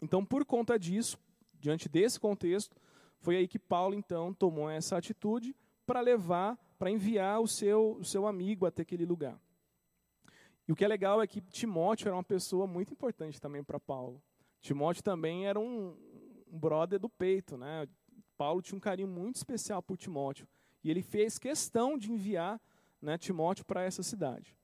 Então, 0.00 0.24
por 0.24 0.44
conta 0.44 0.78
disso, 0.78 1.18
diante 1.58 1.88
desse 1.88 2.18
contexto, 2.18 2.76
foi 3.18 3.36
aí 3.36 3.46
que 3.46 3.58
Paulo 3.58 3.94
então 3.94 4.32
tomou 4.32 4.70
essa 4.70 4.96
atitude 4.96 5.54
para 5.86 6.00
levar, 6.00 6.56
para 6.78 6.90
enviar 6.90 7.40
o 7.40 7.46
seu, 7.46 7.96
o 8.00 8.04
seu 8.04 8.26
amigo 8.26 8.64
até 8.64 8.82
aquele 8.82 9.04
lugar. 9.04 9.38
E 10.70 10.72
o 10.72 10.76
que 10.76 10.84
é 10.84 10.88
legal 10.88 11.20
é 11.20 11.26
que 11.26 11.40
Timóteo 11.40 12.06
era 12.06 12.14
uma 12.14 12.22
pessoa 12.22 12.64
muito 12.64 12.92
importante 12.92 13.40
também 13.40 13.60
para 13.60 13.80
Paulo. 13.80 14.22
Timóteo 14.60 15.02
também 15.02 15.48
era 15.48 15.58
um, 15.58 15.96
um 16.48 16.56
brother 16.56 16.96
do 16.96 17.08
peito, 17.08 17.56
né? 17.56 17.88
Paulo 18.38 18.62
tinha 18.62 18.76
um 18.76 18.80
carinho 18.80 19.08
muito 19.08 19.34
especial 19.34 19.82
por 19.82 19.96
Timóteo. 19.96 20.46
E 20.84 20.88
ele 20.88 21.02
fez 21.02 21.40
questão 21.40 21.98
de 21.98 22.12
enviar 22.12 22.60
né, 23.02 23.18
Timóteo 23.18 23.64
para 23.64 23.82
essa 23.82 24.04
cidade. 24.04 24.56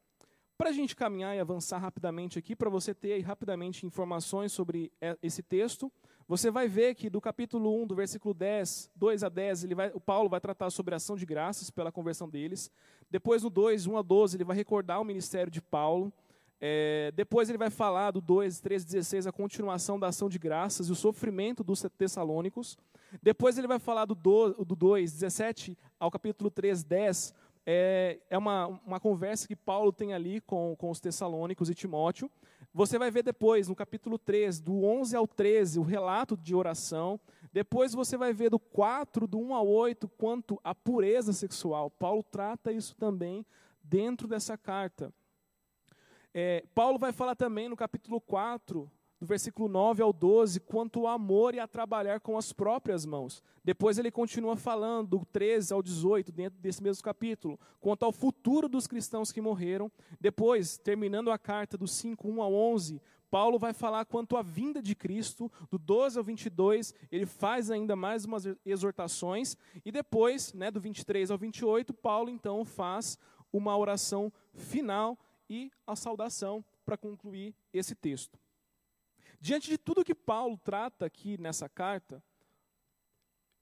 Para 0.57 0.71
a 0.71 0.73
gente 0.73 0.95
caminhar 0.95 1.35
e 1.35 1.41
avançar 1.41 1.79
rapidamente 1.79 2.39
aqui, 2.39 2.55
para 2.55 2.71
você 2.71 2.95
ter 2.95 3.21
rapidamente 3.23 3.85
informações 3.85 4.53
sobre 4.53 4.93
esse 5.21 5.43
texto, 5.43 5.91
você 6.29 6.51
vai 6.51 6.67
ver 6.67 6.95
que 6.95 7.09
do 7.09 7.21
capítulo 7.21 7.83
1, 7.83 7.87
do 7.87 7.95
versículo 7.95 8.35
10, 8.35 8.91
2 8.97 9.23
a 9.23 9.29
10, 9.29 9.65
ele 9.65 9.75
vai, 9.75 9.91
o 9.95 10.01
Paulo 10.01 10.29
vai 10.29 10.41
tratar 10.41 10.71
sobre 10.71 10.95
a 10.95 10.97
ação 10.97 11.17
de 11.17 11.25
graças 11.25 11.71
pela 11.71 11.93
conversão 11.93 12.29
deles. 12.29 12.71
Depois, 13.11 13.43
no 13.45 13.51
2, 13.51 13.87
1 13.87 13.97
a 13.97 14.03
12, 14.03 14.37
ele 14.37 14.45
vai 14.45 14.57
recordar 14.57 15.01
o 15.01 15.05
ministério 15.05 15.51
de 15.51 15.63
Paulo. 15.63 16.13
É, 16.61 17.13
depois 17.15 17.49
ele 17.49 17.59
vai 17.59 17.71
falar 17.71 18.11
do 18.11 18.21
2, 18.21 18.61
13, 18.61 18.85
16, 18.87 19.27
a 19.27 19.33
continuação 19.33 20.01
da 20.01 20.09
ação 20.09 20.29
de 20.29 20.39
graças 20.39 20.89
e 20.89 20.93
o 20.93 20.97
sofrimento 20.97 21.63
dos 21.63 21.85
tessalônicos. 21.97 22.77
Depois 23.23 23.57
ele 23.57 23.69
vai 23.69 23.79
falar 23.79 24.05
do, 24.05 24.15
do, 24.15 24.65
do 24.65 24.75
2, 24.75 25.13
17 25.13 25.79
ao 26.01 26.11
capítulo 26.11 26.51
3, 26.51 26.83
10, 26.83 27.35
é, 27.67 28.21
é 28.31 28.39
uma, 28.39 28.67
uma 28.87 29.01
conversa 29.01 29.49
que 29.49 29.57
Paulo 29.57 29.93
tem 29.93 30.15
ali 30.15 30.41
com, 30.41 30.77
com 30.77 30.89
os 30.89 31.01
Tessalônicos 31.01 31.69
e 31.69 31.75
Timóteo. 31.75 32.31
Você 32.77 32.99
vai 32.99 33.11
ver 33.11 33.23
depois, 33.23 33.69
no 33.69 33.75
capítulo 33.75 34.19
3, 34.19 34.61
do 34.61 34.85
11 34.85 35.17
ao 35.17 35.27
13, 35.27 35.79
o 35.79 35.83
relato 35.83 36.37
de 36.37 36.55
oração. 36.55 37.19
Depois 37.51 37.95
você 37.95 38.19
vai 38.19 38.35
ver 38.35 38.51
do 38.51 38.59
4, 38.59 39.27
do 39.27 39.39
1 39.39 39.55
ao 39.55 39.67
8, 39.67 40.07
quanto 40.09 40.61
à 40.63 40.75
pureza 40.75 41.33
sexual. 41.33 41.91
Paulo 41.91 42.23
trata 42.23 42.71
isso 42.71 42.95
também 42.95 43.47
dentro 43.83 44.29
dessa 44.29 44.59
carta. 44.59 45.11
É, 46.35 46.67
Paulo 46.75 46.99
vai 46.99 47.13
falar 47.13 47.35
também 47.35 47.67
no 47.67 47.77
capítulo 47.77 48.21
4 48.21 48.93
do 49.21 49.27
versículo 49.27 49.69
9 49.69 50.03
ao 50.03 50.13
12, 50.13 50.61
quanto 50.61 51.01
ao 51.01 51.15
amor 51.15 51.55
e 51.55 51.61
a 51.61 51.67
trabalhar 51.67 52.21
com 52.21 52.37
as 52.37 52.53
próprias 52.53 53.07
mãos. 53.07 53.43
Depois 53.65 53.99
ele 53.99 54.11
continua 54.11 54.57
falando, 54.57 55.19
do 55.19 55.25
13 55.25 55.73
ao 55.73 55.83
18, 55.83 56.31
dentro 56.31 56.59
desse 56.61 56.83
mesmo 56.83 57.03
capítulo, 57.03 57.59
quanto 57.81 58.05
ao 58.05 58.13
futuro 58.13 58.69
dos 58.69 58.87
cristãos 58.87 59.33
que 59.33 59.41
morreram. 59.41 59.91
Depois, 60.21 60.77
terminando 60.77 61.31
a 61.31 61.39
carta 61.39 61.79
do 61.79 61.87
5, 61.87 62.29
1 62.29 62.43
ao 62.43 62.53
11, 62.53 63.01
Paulo 63.31 63.59
vai 63.59 63.73
falar 63.73 64.05
quanto 64.05 64.37
à 64.37 64.43
vinda 64.43 64.81
de 64.81 64.95
Cristo, 64.95 65.51
do 65.71 65.79
12 65.79 66.19
ao 66.19 66.25
22, 66.25 66.95
ele 67.11 67.27
faz 67.27 67.71
ainda 67.71 67.97
mais 67.97 68.25
umas 68.25 68.45
exortações, 68.65 69.57
e 69.85 69.91
depois, 69.91 70.53
né, 70.53 70.71
do 70.71 70.81
23 70.81 71.31
ao 71.31 71.39
28, 71.39 71.93
Paulo 71.93 72.31
então 72.31 72.65
faz 72.65 73.19
uma 73.53 73.77
oração 73.77 74.33
final 74.55 75.19
e 75.49 75.71
a 75.87 75.97
saudação 75.97 76.65
para 76.85 76.97
concluir 76.97 77.55
esse 77.73 77.95
texto. 77.95 78.39
Diante 79.41 79.69
de 79.69 79.79
tudo 79.79 80.05
que 80.05 80.15
Paulo 80.15 80.59
trata 80.63 81.07
aqui 81.07 81.39
nessa 81.39 81.69
carta, 81.69 82.23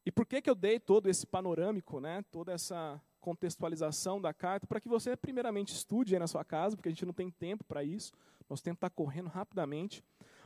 e 0.06 0.12
por 0.12 0.26
que, 0.26 0.42
que 0.42 0.50
eu 0.50 0.54
dei 0.54 0.78
todo 0.78 1.08
esse 1.08 1.26
panorâmico, 1.26 2.00
né, 2.00 2.22
toda 2.30 2.52
essa 2.52 3.00
contextualização 3.20 4.20
da 4.20 4.34
carta, 4.34 4.66
para 4.66 4.80
que 4.80 4.88
você 4.88 5.16
primeiramente 5.16 5.72
estude 5.72 6.14
aí 6.14 6.18
na 6.18 6.26
sua 6.26 6.44
casa, 6.44 6.76
porque 6.76 6.90
a 6.90 6.92
gente 6.92 7.06
não 7.06 7.12
tem 7.12 7.30
tempo 7.30 7.64
para 7.64 7.82
isso, 7.82 8.12
nosso 8.48 8.62
tempo 8.62 8.76
está 8.76 8.90
correndo 8.90 9.28
rapidamente. 9.28 10.04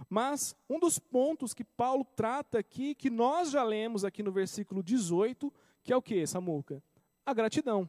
Mas 0.09 0.55
um 0.71 0.79
dos 0.79 0.99
pontos 0.99 1.53
que 1.53 1.65
Paulo 1.65 2.05
trata 2.05 2.59
aqui, 2.59 2.95
que 2.95 3.11
nós 3.11 3.51
já 3.51 3.65
lemos 3.65 4.05
aqui 4.05 4.23
no 4.23 4.31
versículo 4.31 4.81
18, 4.81 5.53
que 5.83 5.93
é 5.93 5.97
o 5.97 6.03
que, 6.03 6.25
Samuca? 6.25 6.81
A 7.27 7.35
gratidão. 7.35 7.89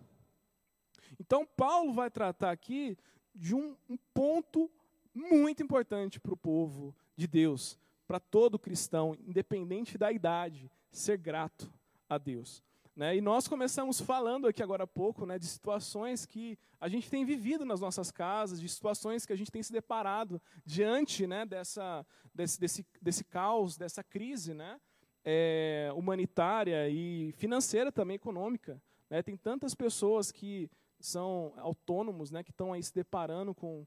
Então, 1.19 1.45
Paulo 1.45 1.93
vai 1.93 2.09
tratar 2.09 2.51
aqui 2.51 2.97
de 3.35 3.53
um, 3.53 3.75
um 3.87 3.97
ponto 4.13 4.71
muito 5.13 5.61
importante 5.61 6.19
para 6.19 6.33
o 6.33 6.37
povo 6.37 6.95
de 7.19 7.27
Deus, 7.27 7.77
para 8.07 8.19
todo 8.19 8.57
cristão, 8.57 9.15
independente 9.27 9.97
da 9.97 10.11
idade, 10.11 10.71
ser 10.89 11.17
grato 11.17 11.71
a 12.07 12.17
Deus. 12.17 12.63
Né? 12.95 13.17
E 13.17 13.21
nós 13.21 13.47
começamos 13.47 13.99
falando 13.99 14.47
aqui 14.47 14.63
agora 14.63 14.85
há 14.85 14.87
pouco 14.87 15.25
né, 15.25 15.37
de 15.37 15.45
situações 15.45 16.25
que 16.25 16.57
a 16.79 16.87
gente 16.87 17.09
tem 17.09 17.25
vivido 17.25 17.65
nas 17.65 17.81
nossas 17.81 18.09
casas, 18.09 18.59
de 18.59 18.67
situações 18.69 19.25
que 19.25 19.33
a 19.33 19.35
gente 19.35 19.51
tem 19.51 19.61
se 19.61 19.71
deparado 19.71 20.41
diante 20.65 21.27
né, 21.27 21.45
dessa, 21.45 22.05
desse, 22.33 22.59
desse, 22.59 22.85
desse 23.01 23.23
caos, 23.25 23.77
dessa 23.77 24.03
crise 24.03 24.53
né, 24.53 24.79
é, 25.23 25.91
humanitária 25.93 26.89
e 26.89 27.33
financeira 27.33 27.91
também, 27.91 28.15
econômica. 28.15 28.81
Né? 29.09 29.21
Tem 29.21 29.35
tantas 29.35 29.75
pessoas 29.75 30.31
que 30.31 30.69
são 30.99 31.53
autônomos, 31.57 32.31
né, 32.31 32.43
que 32.43 32.51
estão 32.51 32.71
aí 32.73 32.81
se 32.81 32.93
deparando 32.93 33.53
com 33.53 33.85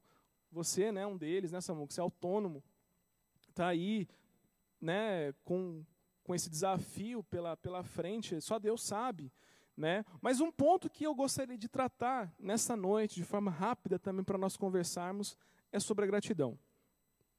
você, 0.50 0.92
né, 0.92 1.06
um 1.06 1.16
deles, 1.16 1.50
né, 1.50 1.60
Samu, 1.62 1.86
que 1.86 1.94
você 1.94 2.00
é 2.00 2.02
autônomo, 2.02 2.62
está 3.52 3.68
aí 3.68 4.08
né, 4.80 5.32
com, 5.44 5.84
com 6.24 6.34
esse 6.34 6.50
desafio 6.50 7.22
pela, 7.22 7.56
pela 7.56 7.84
frente, 7.84 8.40
só 8.40 8.58
Deus 8.58 8.82
sabe. 8.82 9.30
Né? 9.76 10.04
Mas 10.20 10.40
um 10.40 10.50
ponto 10.50 10.90
que 10.90 11.04
eu 11.04 11.14
gostaria 11.14 11.56
de 11.56 11.68
tratar 11.68 12.34
nessa 12.38 12.76
noite, 12.76 13.14
de 13.14 13.24
forma 13.24 13.50
rápida 13.50 13.98
também 13.98 14.24
para 14.24 14.36
nós 14.36 14.56
conversarmos, 14.56 15.38
é 15.70 15.78
sobre 15.78 16.04
a 16.04 16.08
gratidão. 16.08 16.58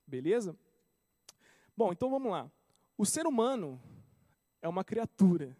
Beleza? 0.08 0.58
Bom, 1.76 1.92
então 1.92 2.10
vamos 2.10 2.32
lá. 2.32 2.50
O 2.98 3.06
ser 3.06 3.26
humano 3.26 3.82
é 4.62 4.68
uma 4.68 4.84
criatura, 4.84 5.56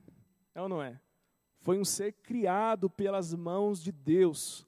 é 0.56 0.62
ou 0.62 0.70
não 0.70 0.82
é? 0.82 1.00
Foi 1.62 1.80
um 1.80 1.86
ser 1.86 2.14
criado 2.14 2.90
pelas 2.90 3.34
mãos 3.34 3.82
de 3.82 3.92
Deus. 3.92 4.68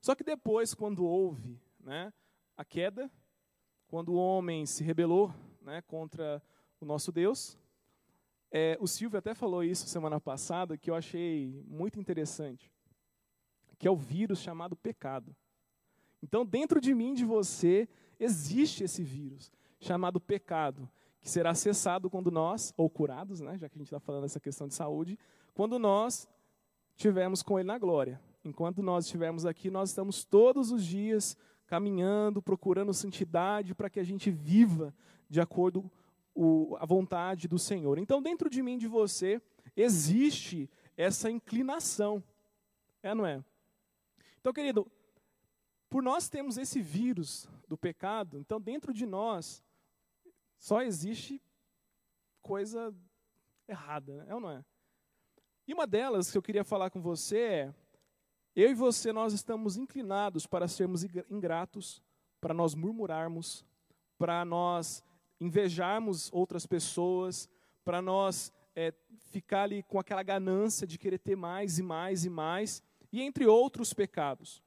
Só 0.00 0.14
que 0.14 0.22
depois, 0.22 0.74
quando 0.74 1.04
houve 1.04 1.60
né, 1.80 2.12
a 2.56 2.64
queda, 2.64 3.10
quando 3.96 4.10
o 4.10 4.16
homem 4.16 4.66
se 4.66 4.84
rebelou 4.84 5.34
né, 5.62 5.80
contra 5.80 6.42
o 6.78 6.84
nosso 6.84 7.10
Deus. 7.10 7.56
É, 8.52 8.76
o 8.78 8.86
Silvio 8.86 9.18
até 9.18 9.34
falou 9.34 9.64
isso 9.64 9.88
semana 9.88 10.20
passada, 10.20 10.76
que 10.76 10.90
eu 10.90 10.94
achei 10.94 11.64
muito 11.66 11.98
interessante, 11.98 12.70
que 13.78 13.88
é 13.88 13.90
o 13.90 13.96
vírus 13.96 14.40
chamado 14.40 14.76
pecado. 14.76 15.34
Então, 16.22 16.44
dentro 16.44 16.78
de 16.78 16.92
mim, 16.92 17.14
de 17.14 17.24
você, 17.24 17.88
existe 18.20 18.84
esse 18.84 19.02
vírus 19.02 19.50
chamado 19.80 20.20
pecado, 20.20 20.86
que 21.18 21.30
será 21.30 21.54
cessado 21.54 22.10
quando 22.10 22.30
nós, 22.30 22.74
ou 22.76 22.90
curados, 22.90 23.40
né, 23.40 23.56
já 23.56 23.66
que 23.66 23.76
a 23.76 23.78
gente 23.78 23.86
está 23.86 23.98
falando 23.98 24.24
dessa 24.24 24.38
questão 24.38 24.68
de 24.68 24.74
saúde, 24.74 25.18
quando 25.54 25.78
nós 25.78 26.28
estivermos 26.94 27.42
com 27.42 27.58
Ele 27.58 27.68
na 27.68 27.78
glória. 27.78 28.20
Enquanto 28.44 28.82
nós 28.82 29.06
estivermos 29.06 29.46
aqui, 29.46 29.70
nós 29.70 29.88
estamos 29.88 30.22
todos 30.22 30.70
os 30.70 30.84
dias 30.84 31.34
caminhando, 31.66 32.40
procurando 32.40 32.94
santidade 32.94 33.74
para 33.74 33.90
que 33.90 34.00
a 34.00 34.04
gente 34.04 34.30
viva 34.30 34.94
de 35.28 35.40
acordo 35.40 35.90
com 36.34 36.76
a 36.78 36.86
vontade 36.86 37.48
do 37.48 37.58
Senhor. 37.58 37.98
Então, 37.98 38.22
dentro 38.22 38.48
de 38.48 38.62
mim, 38.62 38.78
de 38.78 38.86
você, 38.86 39.40
existe 39.76 40.70
essa 40.96 41.30
inclinação. 41.30 42.22
É, 43.02 43.14
não 43.14 43.26
é? 43.26 43.42
Então, 44.40 44.52
querido, 44.52 44.86
por 45.88 46.02
nós 46.02 46.28
temos 46.28 46.58
esse 46.58 46.80
vírus 46.80 47.48
do 47.68 47.76
pecado, 47.76 48.38
então 48.38 48.60
dentro 48.60 48.92
de 48.92 49.06
nós 49.06 49.62
só 50.58 50.82
existe 50.82 51.42
coisa 52.42 52.94
errada, 53.66 54.16
né? 54.16 54.26
é 54.28 54.34
ou 54.34 54.40
não 54.40 54.50
é? 54.50 54.64
E 55.66 55.74
uma 55.74 55.86
delas 55.86 56.30
que 56.30 56.38
eu 56.38 56.42
queria 56.42 56.64
falar 56.64 56.90
com 56.90 57.00
você 57.00 57.38
é 57.38 57.74
eu 58.56 58.70
e 58.70 58.74
você, 58.74 59.12
nós 59.12 59.34
estamos 59.34 59.76
inclinados 59.76 60.46
para 60.46 60.66
sermos 60.66 61.04
ingratos 61.30 62.02
para 62.40 62.54
nós 62.54 62.74
murmurarmos, 62.74 63.64
para 64.16 64.44
nós 64.44 65.04
invejarmos 65.40 66.32
outras 66.32 66.66
pessoas, 66.66 67.48
para 67.84 68.00
nós 68.00 68.52
é, 68.74 68.94
ficar 69.30 69.64
ali 69.64 69.82
com 69.82 69.98
aquela 69.98 70.22
ganância 70.22 70.86
de 70.86 70.96
querer 70.96 71.18
ter 71.18 71.36
mais 71.36 71.78
e 71.78 71.82
mais 71.82 72.24
e 72.24 72.30
mais, 72.30 72.82
e 73.12 73.20
entre 73.20 73.46
outros 73.46 73.92
pecados. 73.92 74.62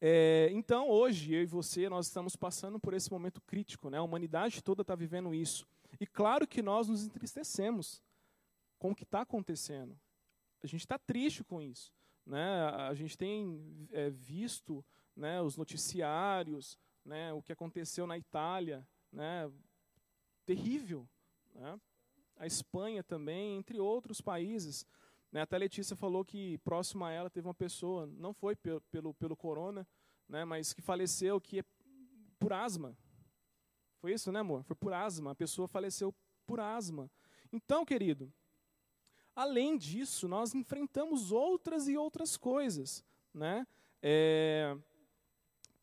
É, 0.00 0.48
então, 0.52 0.88
hoje, 0.88 1.34
eu 1.34 1.42
e 1.42 1.46
você, 1.46 1.88
nós 1.88 2.06
estamos 2.06 2.36
passando 2.36 2.78
por 2.78 2.94
esse 2.94 3.10
momento 3.10 3.40
crítico, 3.40 3.90
né? 3.90 3.98
a 3.98 4.02
humanidade 4.02 4.62
toda 4.62 4.82
está 4.82 4.94
vivendo 4.94 5.34
isso. 5.34 5.66
E 6.00 6.06
claro 6.06 6.46
que 6.46 6.62
nós 6.62 6.88
nos 6.88 7.04
entristecemos 7.04 8.02
com 8.78 8.90
o 8.90 8.94
que 8.94 9.04
está 9.04 9.20
acontecendo. 9.20 9.96
A 10.62 10.66
gente 10.66 10.80
está 10.80 10.98
triste 10.98 11.44
com 11.44 11.60
isso. 11.60 11.92
Né? 12.24 12.62
A 12.88 12.94
gente 12.94 13.16
tem 13.16 13.88
é, 13.90 14.10
visto 14.10 14.84
né, 15.16 15.40
os 15.40 15.56
noticiários, 15.56 16.78
né, 17.04 17.32
o 17.32 17.42
que 17.42 17.52
aconteceu 17.52 18.06
na 18.06 18.16
Itália, 18.16 18.86
né, 19.12 19.50
terrível. 20.46 21.08
Né? 21.54 21.80
A 22.36 22.46
Espanha 22.46 23.02
também, 23.02 23.56
entre 23.56 23.78
outros 23.80 24.20
países. 24.20 24.86
Né? 25.30 25.42
Até 25.42 25.56
a 25.56 25.58
Letícia 25.58 25.96
falou 25.96 26.24
que 26.24 26.58
próximo 26.58 27.04
a 27.04 27.10
ela 27.10 27.30
teve 27.30 27.46
uma 27.46 27.54
pessoa, 27.54 28.06
não 28.06 28.32
foi 28.32 28.54
pelo, 28.56 28.80
pelo, 28.82 29.14
pelo 29.14 29.36
corona, 29.36 29.86
né, 30.28 30.44
mas 30.44 30.72
que 30.72 30.80
faleceu 30.80 31.40
que 31.40 31.60
é 31.60 31.64
por 32.38 32.52
asma. 32.52 32.96
Foi 34.00 34.12
isso, 34.12 34.32
né, 34.32 34.40
amor? 34.40 34.64
Foi 34.64 34.74
por 34.74 34.92
asma. 34.92 35.30
A 35.30 35.34
pessoa 35.34 35.68
faleceu 35.68 36.12
por 36.44 36.58
asma. 36.58 37.10
Então, 37.52 37.84
querido, 37.84 38.32
Além 39.34 39.76
disso, 39.76 40.28
nós 40.28 40.54
enfrentamos 40.54 41.32
outras 41.32 41.88
e 41.88 41.96
outras 41.96 42.36
coisas. 42.36 43.04
Né? 43.32 43.66
É, 44.02 44.76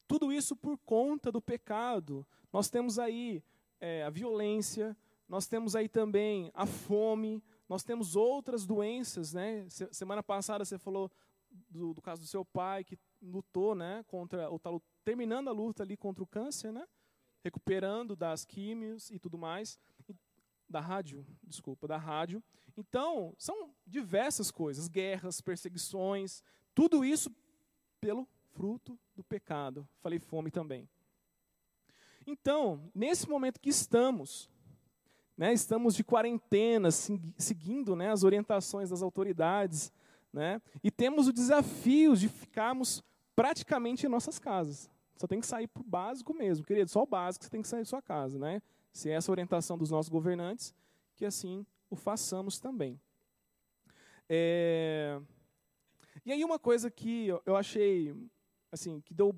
tudo 0.08 0.32
isso 0.32 0.56
por 0.56 0.78
conta 0.80 1.32
do 1.32 1.42
pecado. 1.42 2.26
Nós 2.54 2.70
temos 2.70 3.00
aí 3.00 3.44
é, 3.80 4.04
a 4.04 4.10
violência, 4.10 4.96
nós 5.28 5.48
temos 5.48 5.76
aí 5.76 5.88
também 5.88 6.52
a 6.54 6.66
fome, 6.66 7.44
nós 7.68 7.84
temos 7.84 8.16
outras 8.16 8.66
doenças. 8.66 9.34
Né? 9.34 9.68
Semana 9.70 10.22
passada 10.22 10.64
você 10.64 10.78
falou 10.78 11.12
do, 11.70 11.94
do 11.94 12.02
caso 12.02 12.22
do 12.22 12.28
seu 12.28 12.46
pai 12.46 12.84
que 12.84 12.98
lutou 13.22 13.74
né, 13.74 14.04
contra, 14.08 14.50
ou 14.50 14.58
está 14.58 14.70
terminando 15.04 15.48
a 15.48 15.52
luta 15.52 15.82
ali 15.84 15.98
contra 15.98 16.24
o 16.24 16.28
câncer, 16.28 16.72
né? 16.72 16.88
recuperando 17.44 18.16
das 18.16 18.46
químios 18.46 19.10
e 19.10 19.18
tudo 19.18 19.38
mais 19.38 19.80
da 20.70 20.80
rádio, 20.80 21.26
desculpa, 21.44 21.88
da 21.88 21.98
rádio. 21.98 22.44
Então, 22.80 23.34
são 23.38 23.72
diversas 23.86 24.50
coisas, 24.50 24.88
guerras, 24.88 25.42
perseguições, 25.42 26.42
tudo 26.74 27.04
isso 27.04 27.30
pelo 28.00 28.26
fruto 28.54 28.98
do 29.16 29.24
pecado. 29.24 29.88
Falei 30.00 30.20
fome 30.20 30.50
também. 30.50 30.88
Então, 32.26 32.90
nesse 32.96 33.28
momento 33.28 33.60
que 33.60 33.70
estamos, 33.70 34.50
né, 35.38 35.52
estamos 35.52 35.94
de 35.94 36.04
quarentena, 36.04 36.90
seguindo 36.92 37.96
né, 37.96 38.12
as 38.12 38.24
orientações 38.24 38.90
das 38.90 39.02
autoridades, 39.02 39.92
né, 40.32 40.62
e 40.84 40.90
temos 40.90 41.28
o 41.28 41.34
desafio 41.34 42.16
de 42.16 42.30
ficarmos 42.30 43.04
praticamente 43.36 44.06
em 44.06 44.10
nossas 44.10 44.40
casas. 44.40 44.90
Só 45.18 45.28
tem 45.28 45.42
que 45.42 45.48
sair 45.48 45.68
para 45.68 45.82
o 45.82 45.86
básico 45.86 46.34
mesmo, 46.34 46.66
querido, 46.66 46.90
só 46.90 47.04
o 47.04 47.08
básico 47.08 47.44
você 47.44 47.52
tem 47.52 47.62
que 47.62 47.68
sair 47.68 47.82
da 47.82 47.86
sua 47.86 48.02
casa, 48.02 48.40
né? 48.40 48.62
se 48.94 49.10
é 49.10 49.14
essa 49.14 49.32
a 49.32 49.34
orientação 49.34 49.78
dos 49.78 49.90
nossos 49.90 50.10
governantes, 50.10 50.74
que 51.16 51.26
assim 51.26 51.66
o 51.90 51.96
façamos 51.96 52.60
também. 52.60 53.00
É... 54.28 55.20
E 56.26 56.32
aí 56.32 56.44
uma 56.44 56.60
coisa 56.60 56.92
que 56.92 57.28
eu 57.46 57.56
achei, 57.56 58.16
assim, 58.72 59.02
que 59.02 59.14
deu 59.14 59.34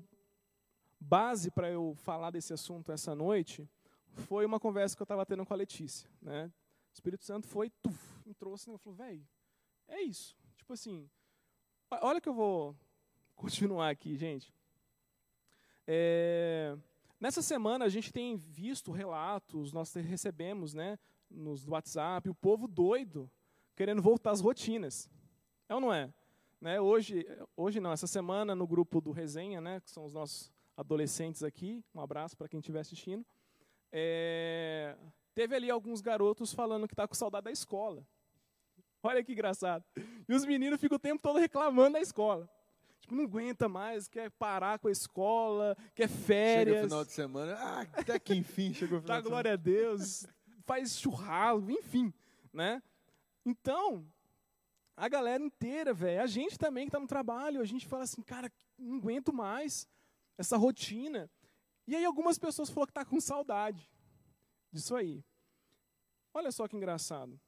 base 1.00 1.50
para 1.50 1.70
eu 1.70 1.94
falar 1.96 2.30
desse 2.30 2.52
assunto 2.52 2.92
essa 2.92 3.14
noite, 3.14 3.68
foi 4.06 4.44
uma 4.44 4.60
conversa 4.60 4.94
que 4.94 5.02
eu 5.02 5.04
estava 5.04 5.24
tendo 5.24 5.44
com 5.44 5.54
a 5.54 5.56
Letícia, 5.56 6.08
né? 6.20 6.52
O 6.90 6.94
Espírito 6.94 7.24
Santo 7.24 7.46
foi, 7.48 7.70
tuf, 7.82 8.26
me 8.26 8.34
trouxe, 8.34 8.70
né? 8.70 8.76
falou, 8.78 8.96
velho, 8.96 9.26
é 9.88 10.02
isso. 10.02 10.36
Tipo 10.56 10.74
assim, 10.74 11.08
olha 11.90 12.20
que 12.20 12.28
eu 12.28 12.34
vou 12.34 12.76
continuar 13.34 13.88
aqui, 13.88 14.16
gente. 14.16 14.52
É, 15.86 16.76
Nessa 17.22 17.40
semana 17.40 17.84
a 17.84 17.88
gente 17.88 18.12
tem 18.12 18.34
visto 18.34 18.90
relatos, 18.90 19.72
nós 19.72 19.94
recebemos, 19.94 20.74
né, 20.74 20.98
nos 21.34 21.66
WhatsApp, 21.66 22.28
o 22.28 22.34
povo 22.34 22.66
doido 22.66 23.30
querendo 23.74 24.02
voltar 24.02 24.30
às 24.30 24.40
rotinas. 24.40 25.08
É 25.68 25.74
ou 25.74 25.80
não 25.80 25.92
é? 25.92 26.12
Né, 26.60 26.80
hoje, 26.80 27.26
hoje 27.56 27.80
não, 27.80 27.90
essa 27.92 28.06
semana 28.06 28.54
no 28.54 28.66
grupo 28.66 29.00
do 29.00 29.10
Resenha, 29.10 29.60
né, 29.60 29.80
que 29.80 29.90
são 29.90 30.04
os 30.04 30.14
nossos 30.14 30.52
adolescentes 30.76 31.42
aqui, 31.42 31.84
um 31.94 32.00
abraço 32.00 32.36
para 32.36 32.48
quem 32.48 32.60
estiver 32.60 32.80
assistindo, 32.80 33.26
é, 33.90 34.96
teve 35.34 35.56
ali 35.56 35.70
alguns 35.70 36.00
garotos 36.00 36.52
falando 36.52 36.86
que 36.86 36.94
está 36.94 37.08
com 37.08 37.14
saudade 37.14 37.44
da 37.44 37.50
escola. 37.50 38.06
Olha 39.02 39.24
que 39.24 39.32
engraçado. 39.32 39.84
E 40.28 40.32
os 40.32 40.44
meninos 40.44 40.80
ficam 40.80 40.96
o 40.96 41.00
tempo 41.00 41.20
todo 41.20 41.38
reclamando 41.38 41.94
da 41.94 42.00
escola. 42.00 42.48
Tipo, 43.00 43.16
não 43.16 43.24
aguenta 43.24 43.68
mais, 43.68 44.06
quer 44.06 44.30
parar 44.30 44.78
com 44.78 44.86
a 44.86 44.92
escola, 44.92 45.76
quer 45.94 46.08
férias. 46.08 46.76
Chega 46.76 46.86
o 46.86 46.88
final 46.88 47.04
de 47.04 47.12
semana, 47.12 47.56
ah, 47.58 47.80
até 47.94 48.18
que 48.20 48.32
enfim 48.32 48.72
chegou 48.72 48.98
o 48.98 49.02
final 49.02 49.16
Dá 49.16 49.20
de 49.20 49.28
glória 49.28 49.52
a 49.54 49.56
Deus, 49.56 50.24
faz 50.62 50.98
churrasco, 50.98 51.70
enfim, 51.70 52.12
né? 52.52 52.82
Então, 53.44 54.06
a 54.96 55.08
galera 55.08 55.42
inteira, 55.42 55.92
velho, 55.92 56.22
a 56.22 56.26
gente 56.26 56.58
também 56.58 56.86
que 56.86 56.88
está 56.88 57.00
no 57.00 57.06
trabalho, 57.06 57.60
a 57.60 57.64
gente 57.64 57.86
fala 57.86 58.04
assim, 58.04 58.22
cara, 58.22 58.50
não 58.78 58.96
aguento 58.96 59.32
mais 59.32 59.88
essa 60.36 60.56
rotina. 60.56 61.30
E 61.86 61.96
aí 61.96 62.04
algumas 62.04 62.38
pessoas 62.38 62.70
falaram 62.70 62.86
que 62.86 62.92
tá 62.92 63.04
com 63.04 63.20
saudade 63.20 63.90
disso 64.70 64.94
aí. 64.94 65.24
Olha 66.32 66.50
só 66.50 66.66
que 66.66 66.76
engraçado. 66.76 67.38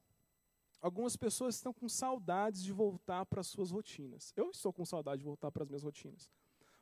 Algumas 0.80 1.16
pessoas 1.16 1.54
estão 1.54 1.72
com 1.72 1.88
saudades 1.88 2.62
de 2.62 2.72
voltar 2.72 3.24
para 3.24 3.40
as 3.40 3.46
suas 3.46 3.70
rotinas. 3.70 4.32
Eu 4.36 4.50
estou 4.50 4.72
com 4.72 4.84
saudade 4.84 5.20
de 5.20 5.24
voltar 5.24 5.50
para 5.50 5.62
as 5.62 5.68
minhas 5.68 5.82
rotinas. 5.82 6.30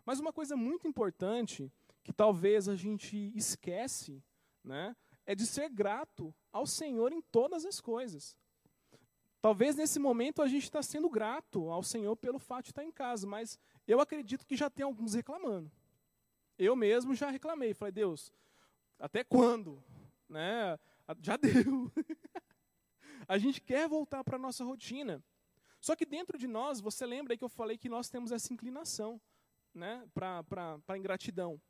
Mas 0.05 0.19
uma 0.19 0.33
coisa 0.33 0.57
muito 0.57 0.89
importante, 0.89 1.71
que 2.03 2.13
talvez 2.13 2.69
a 2.69 2.75
gente 2.75 3.33
esquece, 3.37 4.21
né, 4.65 4.97
é 5.27 5.35
de 5.35 5.47
ser 5.47 5.69
grato 5.69 6.35
ao 6.53 6.67
Senhor 6.67 7.13
em 7.13 7.21
todas 7.21 7.65
as 7.65 7.81
coisas. 7.81 8.37
Talvez 9.41 9.75
nesse 9.75 9.99
momento 9.99 10.41
a 10.41 10.47
gente 10.47 10.65
está 10.65 10.83
sendo 10.83 11.11
grato 11.11 11.69
ao 11.69 11.83
Senhor 11.83 12.15
pelo 12.17 12.39
fato 12.39 12.67
de 12.67 12.71
estar 12.71 12.85
em 12.85 12.93
casa, 12.93 13.27
mas 13.27 13.59
eu 13.89 14.01
acredito 14.01 14.47
que 14.47 14.57
já 14.57 14.71
tem 14.71 14.85
alguns 14.85 15.15
reclamando. 15.15 15.71
Eu 16.59 16.77
mesmo 16.77 17.15
já 17.15 17.29
reclamei, 17.31 17.75
falei, 17.75 17.93
Deus, 17.93 18.33
até 18.99 19.25
quando? 19.25 19.83
Né? 20.29 20.79
Já 21.21 21.37
deu. 21.37 21.91
A 23.27 23.37
gente 23.39 23.61
quer 23.61 23.89
voltar 23.89 24.23
para 24.23 24.37
a 24.37 24.39
nossa 24.39 24.65
rotina. 24.65 25.23
Só 25.81 25.97
que 25.97 26.07
dentro 26.07 26.39
de 26.39 26.47
nós, 26.47 26.81
você 26.81 27.05
lembra 27.05 27.33
aí 27.33 27.39
que 27.39 27.43
eu 27.43 27.49
falei 27.49 27.77
que 27.77 27.89
nós 27.89 28.09
temos 28.09 28.31
essa 28.31 28.53
inclinação 28.53 29.21
né, 29.75 30.07
para 30.15 30.45
a 30.87 30.97
ingratidão. 30.97 31.61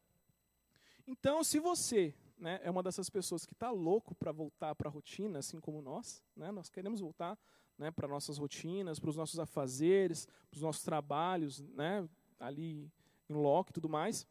Então, 1.06 1.42
se 1.42 1.58
você 1.58 2.14
né, 2.42 2.58
é 2.64 2.70
uma 2.70 2.82
dessas 2.82 3.08
pessoas 3.08 3.46
que 3.46 3.52
está 3.52 3.70
louco 3.70 4.16
para 4.16 4.32
voltar 4.32 4.74
para 4.74 4.88
a 4.88 4.92
rotina, 4.92 5.38
assim 5.38 5.60
como 5.60 5.80
nós, 5.80 6.20
né, 6.34 6.50
nós 6.50 6.68
queremos 6.68 7.00
voltar 7.00 7.38
né, 7.78 7.92
para 7.92 8.08
nossas 8.08 8.36
rotinas, 8.36 8.98
para 8.98 9.10
os 9.10 9.16
nossos 9.16 9.38
afazeres, 9.38 10.26
para 10.26 10.56
os 10.56 10.62
nossos 10.62 10.82
trabalhos, 10.82 11.60
né, 11.60 12.08
ali 12.40 12.90
em 13.28 13.34
loco 13.34 13.70
e 13.70 13.72
tudo 13.72 13.88
mais, 13.88 14.26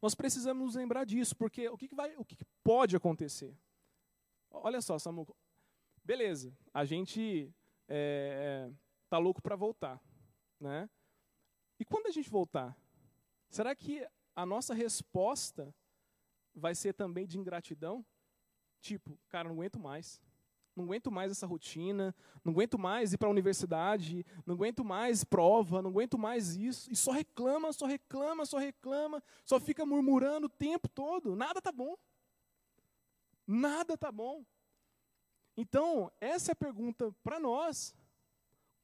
nós 0.00 0.14
precisamos 0.14 0.64
nos 0.64 0.74
lembrar 0.76 1.04
disso, 1.04 1.36
porque 1.36 1.68
o 1.68 1.76
que, 1.76 1.88
que 1.88 1.94
vai, 1.94 2.16
o 2.16 2.24
que, 2.24 2.36
que 2.36 2.44
pode 2.62 2.96
acontecer? 2.96 3.54
Olha 4.50 4.80
só, 4.80 4.98
Samuel, 4.98 5.26
beleza, 6.02 6.56
a 6.72 6.86
gente 6.86 7.52
é, 7.86 8.70
tá 9.10 9.18
louco 9.18 9.42
para 9.42 9.56
voltar, 9.56 10.02
né? 10.58 10.88
E 11.78 11.84
quando 11.84 12.06
a 12.06 12.10
gente 12.10 12.30
voltar, 12.30 12.74
será 13.50 13.74
que 13.74 14.06
a 14.34 14.46
nossa 14.46 14.72
resposta 14.72 15.74
vai 16.54 16.74
ser 16.74 16.92
também 16.92 17.26
de 17.26 17.38
ingratidão? 17.38 18.04
Tipo, 18.80 19.18
cara, 19.28 19.48
não 19.48 19.56
aguento 19.56 19.78
mais. 19.78 20.20
Não 20.76 20.84
aguento 20.84 21.10
mais 21.10 21.30
essa 21.30 21.46
rotina, 21.46 22.14
não 22.44 22.52
aguento 22.52 22.76
mais 22.76 23.12
ir 23.12 23.18
para 23.18 23.28
a 23.28 23.30
universidade, 23.30 24.26
não 24.44 24.54
aguento 24.54 24.84
mais 24.84 25.22
prova, 25.22 25.80
não 25.80 25.90
aguento 25.90 26.18
mais 26.18 26.56
isso. 26.56 26.90
E 26.90 26.96
só 26.96 27.12
reclama, 27.12 27.72
só 27.72 27.86
reclama, 27.86 28.44
só 28.44 28.58
reclama, 28.58 29.22
só 29.44 29.60
fica 29.60 29.86
murmurando 29.86 30.46
o 30.46 30.50
tempo 30.50 30.88
todo. 30.88 31.36
Nada 31.36 31.62
tá 31.62 31.70
bom. 31.70 31.96
Nada 33.46 33.96
tá 33.96 34.10
bom. 34.10 34.44
Então, 35.56 36.10
essa 36.20 36.50
é 36.50 36.54
a 36.54 36.56
pergunta 36.56 37.14
para 37.22 37.38
nós. 37.38 37.94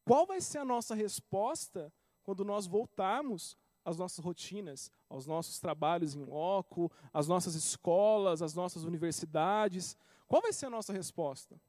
Qual 0.04 0.26
vai 0.26 0.40
ser 0.40 0.58
a 0.58 0.64
nossa 0.64 0.94
resposta 0.94 1.92
quando 2.22 2.44
nós 2.44 2.66
voltarmos 2.66 3.56
às 3.84 3.96
nossas 3.96 4.24
rotinas, 4.24 4.90
aos 5.08 5.26
nossos 5.26 5.58
trabalhos 5.58 6.14
em 6.14 6.24
loco, 6.24 6.90
às 7.12 7.26
nossas 7.26 7.54
escolas, 7.54 8.42
às 8.42 8.54
nossas 8.54 8.84
universidades? 8.84 9.96
Qual 10.26 10.42
vai 10.42 10.52
ser 10.52 10.66
a 10.66 10.70
nossa 10.70 10.92
resposta? 10.92 11.60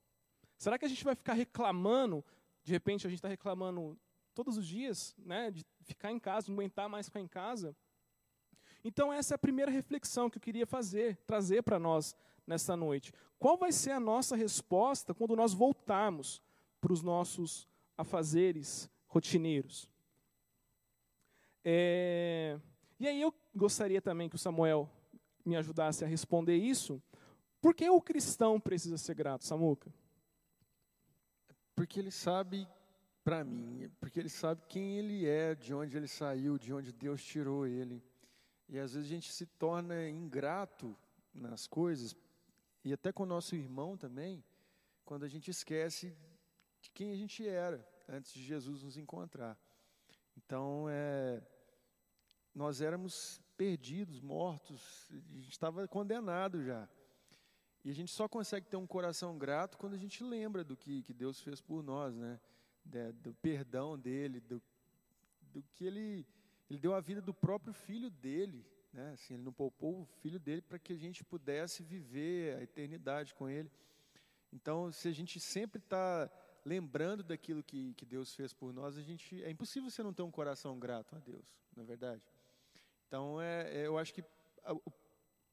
Será 0.58 0.78
que 0.78 0.86
a 0.86 0.90
gente 0.90 1.04
vai 1.04 1.16
ficar 1.16 1.34
reclamando? 1.34 2.24
De 2.64 2.72
repente, 2.72 3.08
a 3.08 3.10
gente 3.10 3.18
está 3.18 3.28
reclamando 3.28 4.00
todos 4.34 4.58
os 4.58 4.66
dias, 4.66 5.16
né, 5.18 5.52
de 5.52 5.66
ficar 5.82 6.12
em 6.12 6.20
casa, 6.20 6.48
não 6.48 6.56
aguentar 6.56 6.88
mais 6.88 7.08
ficar 7.08 7.20
em 7.20 7.28
casa? 7.28 7.76
Então, 8.84 9.12
essa 9.12 9.34
é 9.34 9.36
a 9.36 9.40
primeira 9.40 9.72
reflexão 9.72 10.30
que 10.30 10.38
eu 10.38 10.42
queria 10.42 10.66
fazer, 10.66 11.18
trazer 11.26 11.62
para 11.62 11.78
nós 11.78 12.16
nesta 12.46 12.76
noite. 12.76 13.14
Qual 13.38 13.58
vai 13.58 13.72
ser 13.72 13.92
a 13.92 14.00
nossa 14.00 14.36
resposta 14.36 15.14
quando 15.14 15.36
nós 15.36 15.54
voltarmos 15.54 16.42
para 16.80 16.94
os 16.94 17.02
nossos 17.02 17.68
afazeres 17.98 18.90
rotineiros? 19.08 19.91
É... 21.64 22.60
E 23.00 23.08
aí 23.08 23.22
eu 23.22 23.34
gostaria 23.56 24.02
também 24.02 24.30
que 24.30 24.36
o 24.36 24.40
Samuel 24.40 24.90
me 25.46 25.56
ajudasse 25.56 26.04
a 26.04 26.08
responder 26.08 26.56
isso. 26.56 27.02
Por 27.60 27.74
que 27.76 27.90
o 27.90 28.02
cristão 28.02 28.60
precisa 28.60 28.98
ser 28.98 29.16
grato, 29.16 29.46
Samuca? 29.46 29.94
Porque 31.76 32.00
ele 32.00 32.12
sabe, 32.12 32.68
para 33.24 33.44
mim, 33.44 33.90
porque 34.00 34.20
ele 34.20 34.30
sabe 34.30 34.62
quem 34.68 34.98
ele 34.98 35.28
é, 35.28 35.56
de 35.56 35.74
onde 35.74 35.98
ele 35.98 36.08
saiu, 36.08 36.58
de 36.58 36.74
onde 36.74 36.92
Deus 36.92 37.24
tirou 37.24 37.66
ele. 37.66 38.04
E 38.68 38.80
às 38.80 38.94
vezes 38.94 39.10
a 39.10 39.14
gente 39.14 39.32
se 39.32 39.46
torna 39.46 40.08
ingrato 40.10 40.96
nas 41.34 41.68
coisas, 41.68 42.16
e 42.84 42.92
até 42.94 43.12
com 43.12 43.24
o 43.24 43.28
nosso 43.28 43.56
irmão 43.56 43.96
também, 43.96 44.44
quando 45.06 45.24
a 45.24 45.28
gente 45.28 45.50
esquece 45.50 46.16
de 46.82 46.90
quem 46.90 47.12
a 47.12 47.16
gente 47.16 47.48
era 47.48 47.86
antes 48.08 48.34
de 48.34 48.44
Jesus 48.44 48.84
nos 48.84 48.98
encontrar. 48.98 49.58
Então, 50.38 50.88
é, 50.90 51.42
nós 52.54 52.82
éramos 52.82 53.42
perdidos, 53.58 54.20
mortos, 54.20 55.10
a 55.12 55.38
gente 55.38 55.52
estava 55.52 55.88
condenado 55.88 56.64
já. 56.64 56.88
E 57.84 57.90
a 57.90 57.94
gente 57.94 58.12
só 58.12 58.28
consegue 58.28 58.68
ter 58.68 58.78
um 58.78 58.88
coração 58.88 59.38
grato 59.38 59.78
quando 59.78 59.94
a 59.94 59.98
gente 59.98 60.24
lembra 60.24 60.64
do 60.64 60.78
que, 60.78 61.02
que 61.04 61.14
Deus 61.14 61.42
fez 61.42 61.62
por 61.62 61.84
nós, 61.84 62.16
né? 62.16 62.40
De, 62.84 63.12
do 63.14 63.34
perdão 63.36 63.98
dele, 63.98 64.40
do, 64.40 64.62
do 65.52 65.64
que 65.76 65.86
ele 65.86 66.26
ele 66.72 66.80
deu 66.80 66.94
a 66.94 67.02
vida 67.02 67.22
do 67.22 67.34
próprio 67.34 67.74
filho 67.74 68.10
dele, 68.10 68.66
né? 68.94 69.12
Assim, 69.12 69.34
ele 69.34 69.44
não 69.44 69.52
poupou 69.52 70.04
o 70.04 70.06
filho 70.22 70.40
dele 70.40 70.62
para 70.62 70.80
que 70.80 70.94
a 70.94 70.96
gente 70.96 71.22
pudesse 71.22 71.84
viver 71.84 72.56
a 72.56 72.64
eternidade 72.64 73.34
com 73.34 73.50
ele. 73.50 73.70
Então, 74.54 74.90
se 74.90 75.10
a 75.10 75.12
gente 75.12 75.38
sempre 75.38 75.80
está 75.80 76.32
lembrando 76.66 77.24
daquilo 77.24 77.64
que, 77.64 77.94
que 77.96 78.06
Deus 78.06 78.34
fez 78.36 78.54
por 78.54 78.74
nós, 78.74 78.98
a 78.98 79.02
gente 79.02 79.44
é 79.44 79.50
impossível 79.50 79.90
você 79.90 80.04
não 80.04 80.14
ter 80.14 80.22
um 80.22 80.32
coração 80.32 80.78
grato 80.80 81.16
a 81.16 81.20
Deus, 81.20 81.48
não 81.76 81.84
é 81.84 81.86
verdade? 81.86 82.24
Então, 83.08 83.42
é, 83.42 83.70
é 83.78 83.88
eu 83.88 83.98
acho 83.98 84.14
que 84.14 84.24
a, 84.64 84.76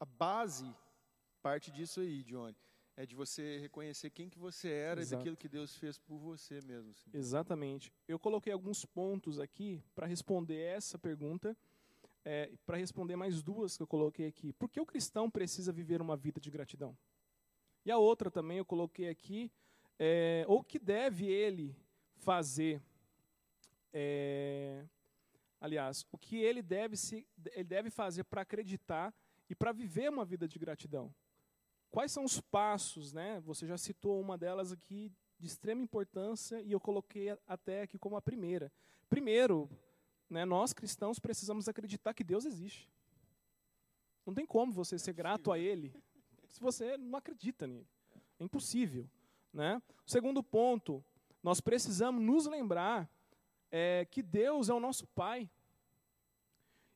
a 0.00 0.04
base 0.04 0.72
parte 1.42 1.70
disso 1.70 2.00
aí, 2.00 2.22
Johnny 2.22 2.56
é 2.98 3.06
de 3.06 3.14
você 3.14 3.58
reconhecer 3.58 4.10
quem 4.10 4.28
que 4.28 4.40
você 4.40 4.68
era 4.70 5.00
Exato. 5.00 5.14
e 5.14 5.16
daquilo 5.18 5.36
que 5.36 5.48
Deus 5.48 5.76
fez 5.76 5.96
por 5.96 6.18
você 6.18 6.60
mesmo. 6.62 6.90
Assim. 6.90 7.08
Exatamente. 7.14 7.92
Eu 8.08 8.18
coloquei 8.18 8.52
alguns 8.52 8.84
pontos 8.84 9.38
aqui 9.38 9.80
para 9.94 10.04
responder 10.04 10.56
essa 10.56 10.98
pergunta, 10.98 11.56
é, 12.24 12.50
para 12.66 12.76
responder 12.76 13.14
mais 13.14 13.40
duas 13.40 13.76
que 13.76 13.84
eu 13.84 13.86
coloquei 13.86 14.26
aqui. 14.26 14.52
Por 14.52 14.68
que 14.68 14.80
o 14.80 14.84
cristão 14.84 15.30
precisa 15.30 15.72
viver 15.72 16.02
uma 16.02 16.16
vida 16.16 16.40
de 16.40 16.50
gratidão? 16.50 16.98
E 17.84 17.90
a 17.92 17.96
outra 17.96 18.32
também 18.32 18.58
eu 18.58 18.64
coloquei 18.64 19.08
aqui, 19.08 19.52
é, 19.98 20.44
o 20.46 20.62
que 20.62 20.78
deve 20.78 21.26
ele 21.26 21.76
fazer? 22.16 22.82
É, 23.92 24.84
aliás, 25.60 26.06
o 26.12 26.18
que 26.18 26.36
ele 26.36 26.62
deve, 26.62 26.96
se, 26.96 27.26
ele 27.52 27.64
deve 27.64 27.90
fazer 27.90 28.24
para 28.24 28.42
acreditar 28.42 29.12
e 29.48 29.54
para 29.54 29.72
viver 29.72 30.10
uma 30.10 30.24
vida 30.24 30.46
de 30.46 30.58
gratidão? 30.58 31.12
Quais 31.90 32.12
são 32.12 32.24
os 32.24 32.40
passos, 32.40 33.12
né? 33.12 33.40
Você 33.40 33.66
já 33.66 33.78
citou 33.78 34.20
uma 34.20 34.36
delas 34.36 34.72
aqui 34.72 35.10
de 35.38 35.46
extrema 35.46 35.82
importância 35.82 36.60
e 36.62 36.72
eu 36.72 36.80
coloquei 36.80 37.36
até 37.46 37.82
aqui 37.82 37.98
como 37.98 38.16
a 38.16 38.22
primeira. 38.22 38.70
Primeiro, 39.08 39.70
né, 40.28 40.44
nós 40.44 40.72
cristãos 40.72 41.18
precisamos 41.18 41.68
acreditar 41.68 42.12
que 42.12 42.24
Deus 42.24 42.44
existe. 42.44 42.88
Não 44.26 44.34
tem 44.34 44.44
como 44.44 44.70
você 44.72 44.98
ser 44.98 45.14
grato 45.14 45.50
a 45.50 45.58
Ele 45.58 45.94
se 46.48 46.60
você 46.60 46.96
não 46.96 47.18
acredita 47.18 47.66
nele. 47.66 47.86
É 48.38 48.44
impossível. 48.44 49.08
Né? 49.52 49.80
O 50.06 50.10
segundo 50.10 50.42
ponto, 50.42 51.04
nós 51.42 51.60
precisamos 51.60 52.22
nos 52.22 52.46
lembrar 52.46 53.08
é, 53.70 54.06
que 54.10 54.22
Deus 54.22 54.68
é 54.68 54.74
o 54.74 54.80
nosso 54.80 55.06
Pai. 55.08 55.48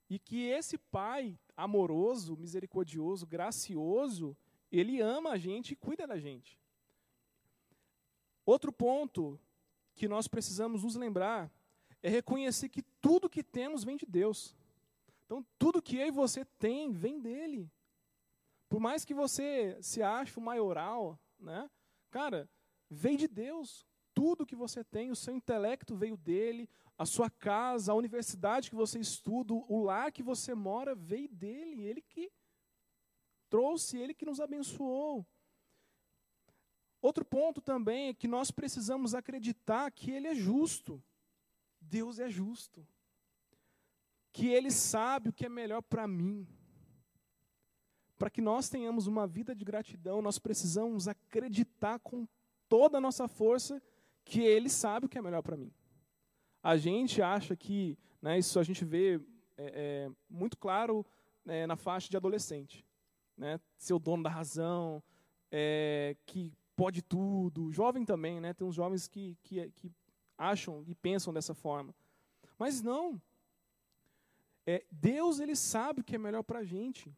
E 0.08 0.18
que 0.18 0.44
esse 0.44 0.76
Pai 0.76 1.38
amoroso, 1.56 2.36
misericordioso, 2.36 3.26
gracioso, 3.26 4.36
ele 4.70 5.00
ama 5.00 5.30
a 5.30 5.38
gente 5.38 5.72
e 5.72 5.76
cuida 5.76 6.06
da 6.06 6.18
gente. 6.18 6.58
Outro 8.44 8.72
ponto 8.72 9.38
que 9.94 10.08
nós 10.08 10.26
precisamos 10.26 10.82
nos 10.82 10.96
lembrar 10.96 11.50
é 12.02 12.08
reconhecer 12.08 12.68
que 12.68 12.82
tudo 13.00 13.30
que 13.30 13.42
temos 13.42 13.84
vem 13.84 13.96
de 13.96 14.06
Deus. 14.06 14.56
Então, 15.24 15.44
tudo 15.58 15.82
que 15.82 15.96
eu 15.96 16.08
e 16.08 16.10
você 16.10 16.44
tem 16.58 16.90
vem 16.90 17.20
dele. 17.20 17.70
Por 18.68 18.80
mais 18.80 19.04
que 19.04 19.14
você 19.14 19.78
se 19.80 20.02
ache 20.02 20.38
o 20.38 20.42
maioral, 20.42 21.18
né? 21.38 21.70
Cara, 22.12 22.48
veio 22.90 23.16
de 23.16 23.26
Deus. 23.26 23.86
Tudo 24.14 24.44
que 24.44 24.54
você 24.54 24.84
tem, 24.84 25.10
o 25.10 25.16
seu 25.16 25.34
intelecto 25.34 25.96
veio 25.96 26.14
dele, 26.14 26.68
a 26.98 27.06
sua 27.06 27.30
casa, 27.30 27.90
a 27.90 27.94
universidade 27.94 28.68
que 28.68 28.76
você 28.76 28.98
estuda, 29.00 29.54
o 29.54 29.82
lar 29.82 30.12
que 30.12 30.22
você 30.22 30.54
mora 30.54 30.94
veio 30.94 31.28
dele. 31.30 31.82
Ele 31.82 32.02
que 32.02 32.30
trouxe, 33.48 33.96
Ele 33.96 34.12
que 34.12 34.26
nos 34.26 34.40
abençoou. 34.40 35.26
Outro 37.00 37.24
ponto 37.24 37.62
também 37.62 38.08
é 38.08 38.14
que 38.14 38.28
nós 38.28 38.50
precisamos 38.50 39.14
acreditar 39.14 39.90
que 39.90 40.10
Ele 40.10 40.28
é 40.28 40.34
justo. 40.34 41.02
Deus 41.80 42.18
é 42.18 42.28
justo. 42.28 42.86
Que 44.30 44.48
Ele 44.48 44.70
sabe 44.70 45.30
o 45.30 45.32
que 45.32 45.46
é 45.46 45.48
melhor 45.48 45.80
para 45.80 46.06
mim. 46.06 46.46
Para 48.22 48.30
que 48.30 48.40
nós 48.40 48.68
tenhamos 48.68 49.08
uma 49.08 49.26
vida 49.26 49.52
de 49.52 49.64
gratidão, 49.64 50.22
nós 50.22 50.38
precisamos 50.38 51.08
acreditar 51.08 51.98
com 51.98 52.24
toda 52.68 52.98
a 52.98 53.00
nossa 53.00 53.26
força 53.26 53.82
que 54.24 54.42
Ele 54.42 54.68
sabe 54.68 55.06
o 55.06 55.08
que 55.08 55.18
é 55.18 55.20
melhor 55.20 55.42
para 55.42 55.56
mim. 55.56 55.72
A 56.62 56.76
gente 56.76 57.20
acha 57.20 57.56
que, 57.56 57.98
né, 58.22 58.38
isso 58.38 58.60
a 58.60 58.62
gente 58.62 58.84
vê 58.84 59.16
é, 59.56 60.06
é, 60.06 60.10
muito 60.30 60.56
claro 60.56 61.04
é, 61.44 61.66
na 61.66 61.74
faixa 61.74 62.08
de 62.08 62.16
adolescente 62.16 62.86
né, 63.36 63.58
ser 63.76 63.92
o 63.92 63.98
dono 63.98 64.22
da 64.22 64.30
razão, 64.30 65.02
é, 65.50 66.16
que 66.24 66.52
pode 66.76 67.02
tudo. 67.02 67.72
Jovem 67.72 68.04
também, 68.04 68.40
né? 68.40 68.54
Tem 68.54 68.64
uns 68.64 68.76
jovens 68.76 69.08
que, 69.08 69.36
que, 69.42 69.68
que 69.72 69.90
acham 70.38 70.84
e 70.86 70.94
pensam 70.94 71.34
dessa 71.34 71.54
forma. 71.54 71.92
Mas 72.56 72.80
não. 72.80 73.20
É, 74.64 74.84
Deus 74.92 75.40
ele 75.40 75.56
sabe 75.56 76.02
o 76.02 76.04
que 76.04 76.14
é 76.14 76.18
melhor 76.18 76.44
para 76.44 76.60
a 76.60 76.64
gente. 76.64 77.12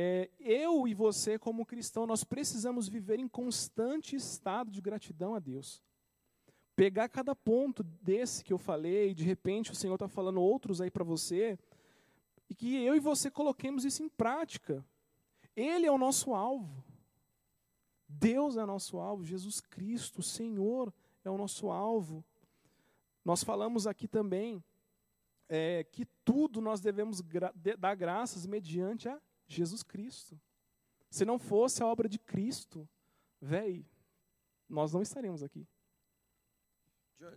É, 0.00 0.30
eu 0.38 0.86
e 0.86 0.94
você, 0.94 1.40
como 1.40 1.66
cristão, 1.66 2.06
nós 2.06 2.22
precisamos 2.22 2.88
viver 2.88 3.18
em 3.18 3.26
constante 3.26 4.14
estado 4.14 4.70
de 4.70 4.80
gratidão 4.80 5.34
a 5.34 5.40
Deus. 5.40 5.82
Pegar 6.76 7.08
cada 7.08 7.34
ponto 7.34 7.82
desse 7.82 8.44
que 8.44 8.52
eu 8.52 8.58
falei, 8.58 9.12
de 9.12 9.24
repente 9.24 9.72
o 9.72 9.74
Senhor 9.74 9.94
está 9.94 10.06
falando 10.06 10.40
outros 10.40 10.80
aí 10.80 10.88
para 10.88 11.02
você, 11.02 11.58
e 12.48 12.54
que 12.54 12.76
eu 12.76 12.94
e 12.94 13.00
você 13.00 13.28
coloquemos 13.28 13.84
isso 13.84 14.00
em 14.00 14.08
prática. 14.08 14.86
Ele 15.56 15.84
é 15.84 15.90
o 15.90 15.98
nosso 15.98 16.32
alvo. 16.32 16.84
Deus 18.08 18.56
é 18.56 18.62
o 18.62 18.68
nosso 18.68 18.98
alvo, 18.98 19.24
Jesus 19.24 19.60
Cristo, 19.60 20.20
o 20.20 20.22
Senhor 20.22 20.94
é 21.24 21.30
o 21.30 21.36
nosso 21.36 21.72
alvo. 21.72 22.24
Nós 23.24 23.42
falamos 23.42 23.84
aqui 23.84 24.06
também 24.06 24.62
é, 25.48 25.82
que 25.82 26.06
tudo 26.24 26.60
nós 26.60 26.80
devemos 26.80 27.20
gra 27.20 27.52
dar 27.76 27.96
graças 27.96 28.46
mediante 28.46 29.08
a 29.08 29.20
Jesus 29.48 29.82
Cristo. 29.82 30.40
Se 31.10 31.24
não 31.24 31.38
fosse 31.38 31.82
a 31.82 31.86
obra 31.86 32.08
de 32.08 32.18
Cristo, 32.18 32.88
velho, 33.40 33.84
nós 34.68 34.92
não 34.92 35.02
estaríamos 35.02 35.42
aqui. 35.42 35.66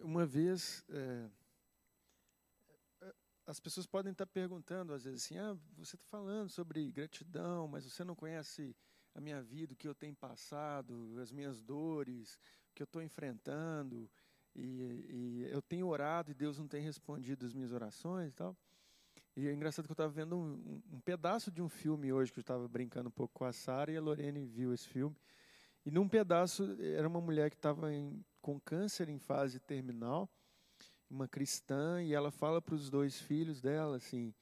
Uma 0.02 0.26
vez, 0.26 0.86
é, 0.89 1.30
as 3.47 3.60
pessoas 3.60 3.88
podem 3.88 4.12
estar 4.12 4.28
perguntando, 4.28 4.93
às 4.93 5.06
vezes, 5.06 5.24
assim: 5.24 5.38
ah, 5.38 5.58
você 5.78 5.95
está 5.95 6.06
falando 6.06 6.50
sobre 6.50 6.91
gratidão, 6.91 7.67
mas 7.67 7.86
você 7.86 8.04
não 8.04 8.15
conhece 8.15 8.76
a 9.15 9.21
minha 9.21 9.41
vida, 9.41 9.74
o 9.74 9.76
que 9.76 9.88
eu 9.88 9.95
tenho 9.95 10.15
passado, 10.15 11.17
as 11.19 11.32
minhas 11.32 11.62
dores, 11.62 12.36
o 12.69 12.74
que 12.74 12.84
eu 12.84 12.86
estou 12.86 13.02
enfrentando, 13.02 14.10
e, 14.56 14.62
e, 14.62 15.47
eu 15.50 15.62
tenho 15.62 15.88
orado 15.88 16.32
e 16.32 16.34
Deus 16.34 16.58
não 16.58 16.67
tem 16.67 16.82
respondido 16.82 17.45
as 17.45 17.54
minhas 17.54 17.71
orações 17.71 18.32
e 18.32 18.36
tal. 18.36 18.56
E 19.35 19.47
é 19.47 19.53
engraçado 19.53 19.85
que 19.85 19.91
eu 19.91 19.93
estava 19.93 20.09
vendo 20.09 20.35
um, 20.35 20.81
um, 20.91 20.99
pedaço 20.99 21.49
de 21.49 21.61
um 21.61 21.69
filme 21.69 22.11
hoje, 22.11 22.31
que 22.31 22.39
eu 22.39 22.41
estava 22.41 22.67
brincando 22.67 23.07
um 23.07 23.11
pouco 23.11 23.33
com 23.33 23.45
a 23.45 23.53
Sara, 23.53 23.91
e 23.91 23.97
a 23.97 24.01
Lorene 24.01 24.45
viu 24.45 24.73
esse 24.73 24.87
filme. 24.87 25.15
E 25.85 25.91
num 25.91 26.07
pedaço, 26.07 26.77
era 26.79 27.07
uma 27.07 27.21
mulher 27.21 27.49
que 27.49 27.55
estava 27.55 27.87
com 28.41 28.59
câncer 28.59 29.09
em 29.09 29.17
fase 29.17 29.59
terminal, 29.59 30.29
uma 31.09 31.27
cristã 31.27 32.01
e 32.03 32.13
ela 32.13 32.31
fala 32.31 32.61
para 32.61 32.75
os 32.75 32.89
dois 32.89 33.19
filhos 33.19 33.61
dela 33.61 33.97
assim: 33.97 34.33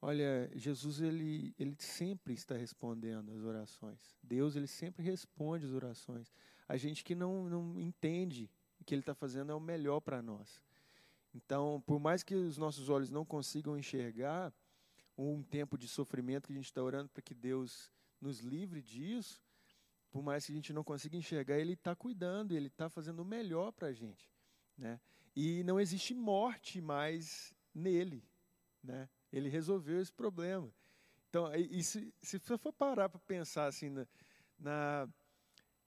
Olha, 0.00 0.50
Jesus 0.54 1.00
ele, 1.00 1.54
ele 1.58 1.74
sempre 1.78 2.34
está 2.34 2.54
respondendo 2.54 3.32
as 3.32 3.42
orações. 3.42 4.14
Deus 4.22 4.54
ele 4.54 4.66
sempre 4.66 5.02
responde 5.02 5.64
as 5.64 5.72
orações. 5.72 6.32
A 6.68 6.76
gente 6.76 7.02
que 7.02 7.14
não, 7.14 7.48
não 7.48 7.80
entende 7.80 8.50
que 8.84 8.94
ele 8.94 9.00
está 9.00 9.14
fazendo 9.14 9.50
é 9.50 9.54
o 9.54 9.60
melhor 9.60 10.00
para 10.00 10.20
nós. 10.20 10.60
Então, 11.34 11.82
por 11.84 11.98
mais 11.98 12.22
que 12.22 12.34
os 12.34 12.56
nossos 12.56 12.88
olhos 12.88 13.10
não 13.10 13.24
consigam 13.24 13.76
enxergar, 13.76 14.52
um 15.16 15.42
tempo 15.42 15.76
de 15.76 15.88
sofrimento 15.88 16.46
que 16.46 16.52
a 16.52 16.56
gente 16.56 16.66
está 16.66 16.82
orando 16.82 17.08
para 17.08 17.22
que 17.22 17.34
Deus 17.34 17.90
nos 18.20 18.40
livre 18.40 18.80
disso, 18.82 19.40
por 20.10 20.22
mais 20.22 20.46
que 20.46 20.52
a 20.52 20.54
gente 20.54 20.72
não 20.72 20.84
consiga 20.84 21.16
enxergar, 21.16 21.58
Ele 21.58 21.72
está 21.72 21.94
cuidando, 21.94 22.52
Ele 22.52 22.68
está 22.68 22.88
fazendo 22.88 23.20
o 23.20 23.24
melhor 23.24 23.72
para 23.72 23.88
a 23.88 23.92
gente. 23.92 24.30
Né? 24.76 25.00
E 25.34 25.64
não 25.64 25.80
existe 25.80 26.14
morte 26.14 26.80
mais 26.80 27.52
nele. 27.74 28.24
Né? 28.82 29.08
Ele 29.32 29.48
resolveu 29.48 30.00
esse 30.00 30.12
problema. 30.12 30.72
Então, 31.28 31.52
e 31.52 31.82
se, 31.82 32.14
se 32.22 32.38
você 32.38 32.56
for 32.56 32.72
parar 32.72 33.08
para 33.08 33.18
pensar 33.18 33.66
assim 33.66 33.88
na, 33.88 34.06
na, 34.56 35.08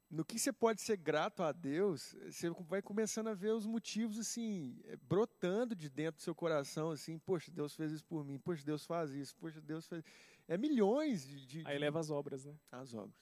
no 0.09 0.23
que 0.23 0.39
você 0.39 0.53
pode 0.53 0.81
ser 0.81 0.97
grato 0.97 1.43
a 1.43 1.51
Deus, 1.51 2.15
você 2.25 2.49
vai 2.49 2.81
começando 2.81 3.27
a 3.27 3.33
ver 3.33 3.51
os 3.51 3.65
motivos 3.65 4.17
assim 4.17 4.79
brotando 5.03 5.75
de 5.75 5.89
dentro 5.89 6.19
do 6.19 6.23
seu 6.23 6.33
coração, 6.33 6.91
assim, 6.91 7.19
poxa, 7.19 7.51
Deus 7.51 7.75
fez 7.75 7.91
isso 7.91 8.05
por 8.05 8.23
mim, 8.23 8.39
poxa, 8.39 8.63
Deus 8.63 8.85
faz 8.85 9.11
isso, 9.11 9.35
poxa, 9.35 9.59
Deus 9.59 9.87
fez, 9.87 10.03
é 10.47 10.57
milhões 10.57 11.27
de, 11.27 11.45
de 11.45 11.67
aí 11.67 11.77
leva 11.77 11.99
as 11.99 12.09
obras, 12.09 12.45
né? 12.45 12.55
As 12.71 12.93
obras, 12.93 13.15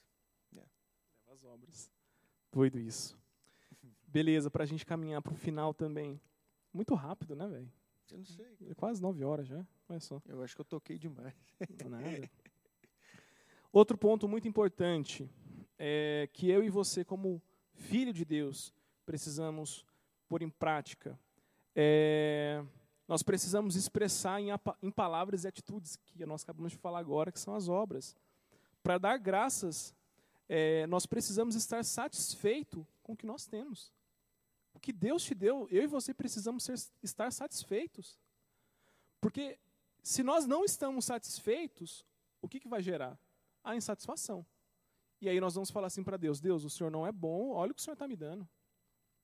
é. 0.54 0.58
leva 0.58 0.70
as 1.34 1.44
obras. 1.44 1.92
Doido 2.52 2.80
isso. 2.80 3.18
Beleza, 4.08 4.50
para 4.50 4.64
a 4.64 4.68
gente 4.68 4.86
caminhar 4.86 5.22
para 5.22 5.34
o 5.34 5.36
final 5.36 5.74
também. 5.74 6.22
Muito 6.72 6.94
rápido, 6.94 7.36
né, 7.36 7.48
velho? 7.48 7.72
Eu 8.12 8.18
não 8.20 8.26
sei. 8.26 8.46
É 8.70 8.74
quase 8.74 9.02
nove 9.02 9.24
horas 9.24 9.48
já. 9.48 9.66
Olha 9.90 10.00
só. 10.00 10.22
Eu 10.26 10.42
acho 10.42 10.56
que 10.56 10.62
eu 10.62 10.66
toquei 10.66 10.98
demais. 10.98 11.34
Nada. 11.90 12.30
Outro 13.74 13.98
ponto 13.98 14.28
muito 14.28 14.48
importante 14.48 15.30
é 15.78 16.30
que 16.34 16.50
eu 16.50 16.64
e 16.64 16.70
você, 16.70 17.04
como 17.04 17.42
filho 17.74 18.14
de 18.14 18.24
Deus, 18.24 18.74
precisamos 19.06 19.86
pôr 20.28 20.42
em 20.42 20.50
prática. 20.50 21.20
É, 21.76 22.64
nós 23.08 23.22
precisamos 23.22 23.76
expressar 23.76 24.42
em, 24.42 24.48
em 24.82 24.92
palavras 24.92 25.44
e 25.44 25.48
atitudes, 25.48 25.96
que 25.96 26.26
nós 26.26 26.44
acabamos 26.44 26.72
de 26.72 26.78
falar 26.78 27.00
agora, 27.00 27.32
que 27.32 27.40
são 27.40 27.56
as 27.56 27.68
obras. 27.68 28.16
Para 28.82 28.98
dar 28.98 29.18
graças, 29.18 29.94
é, 30.48 30.88
nós 30.88 31.06
precisamos 31.06 31.56
estar 31.56 31.84
satisfeito 31.84 32.86
com 33.04 33.14
o 33.14 33.18
que 33.18 33.26
nós 33.26 33.46
temos. 33.46 33.92
O 34.74 34.80
que 34.80 34.92
Deus 34.92 35.24
te 35.24 35.34
deu, 35.34 35.68
eu 35.72 35.84
e 35.84 35.88
você 35.88 36.14
precisamos 36.14 36.64
ser, 36.64 36.76
estar 37.04 37.32
satisfeitos. 37.32 38.18
Porque 39.22 39.58
se 40.04 40.22
nós 40.22 40.46
não 40.46 40.64
estamos 40.64 41.06
satisfeitos, 41.06 42.06
o 42.42 42.48
que, 42.48 42.60
que 42.60 42.68
vai 42.68 42.82
gerar? 42.82 43.18
A 43.64 43.76
insatisfação. 43.76 44.46
E 45.26 45.30
aí 45.30 45.40
nós 45.40 45.56
vamos 45.56 45.72
falar 45.72 45.88
assim 45.88 46.04
para 46.04 46.18
Deus: 46.18 46.40
Deus, 46.40 46.64
o 46.64 46.70
Senhor 46.70 46.92
não 46.92 47.06
é 47.06 47.12
bom, 47.12 47.50
olha 47.50 47.72
o 47.72 47.76
que 47.76 47.82
o 47.82 47.84
Senhor 47.84 47.94
está 47.94 48.08
me 48.08 48.16
dando. 48.16 48.48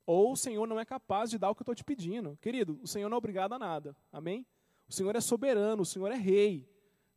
Ou 0.06 0.32
o 0.32 0.36
Senhor 0.36 0.68
não 0.68 0.80
é 0.80 0.86
capaz 0.86 1.30
de 1.30 1.38
dar 1.38 1.52
o 1.52 1.56
que 1.56 1.62
eu 1.62 1.64
estou 1.64 1.76
te 1.76 1.84
pedindo. 1.84 2.38
Querido, 2.42 2.80
o 2.82 2.88
Senhor 2.88 3.08
não 3.08 3.16
é 3.16 3.18
obrigado 3.20 3.54
a 3.54 3.60
nada. 3.60 3.96
Amém? 4.12 4.46
O 4.90 4.94
Senhor 4.94 5.16
é 5.16 5.22
soberano, 5.22 5.84
o 5.84 5.86
Senhor 5.86 6.12
é 6.12 6.16
rei. 6.16 6.68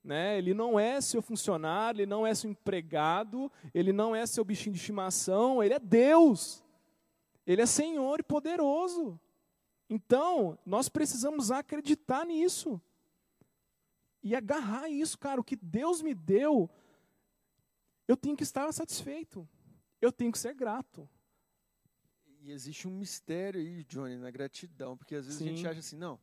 Né? 0.02 0.36
Ele 0.36 0.52
não 0.52 0.78
é 0.78 1.00
seu 1.00 1.22
funcionário, 1.22 2.02
ele 2.02 2.10
não 2.10 2.26
é 2.26 2.34
seu 2.34 2.50
empregado, 2.50 3.50
ele 3.72 3.90
não 3.90 4.14
é 4.14 4.26
seu 4.26 4.44
bichinho 4.44 4.74
de 4.74 4.78
estimação, 4.78 5.62
ele 5.62 5.72
é 5.72 5.78
Deus. 5.78 6.62
Ele 7.46 7.62
é 7.62 7.66
Senhor 7.66 8.20
e 8.20 8.22
poderoso. 8.22 9.18
Então, 9.88 10.58
nós 10.64 10.90
precisamos 10.90 11.50
acreditar 11.50 12.26
nisso. 12.26 12.80
E 14.22 14.34
agarrar 14.34 14.88
isso, 14.88 15.18
cara. 15.18 15.40
O 15.40 15.44
que 15.44 15.56
Deus 15.56 16.02
me 16.02 16.14
deu, 16.14 16.70
eu 18.06 18.16
tenho 18.16 18.36
que 18.36 18.42
estar 18.42 18.70
satisfeito. 18.72 19.48
Eu 20.00 20.12
tenho 20.12 20.32
que 20.32 20.38
ser 20.38 20.54
grato. 20.54 21.08
E 22.40 22.52
existe 22.52 22.86
um 22.86 22.90
mistério 22.90 23.60
aí, 23.60 23.84
Johnny, 23.84 24.16
na 24.16 24.30
gratidão, 24.30 24.96
porque 24.96 25.14
às 25.14 25.24
vezes 25.24 25.38
Sim. 25.38 25.46
a 25.46 25.48
gente 25.48 25.66
acha 25.66 25.80
assim, 25.80 25.96
não, 25.96 26.20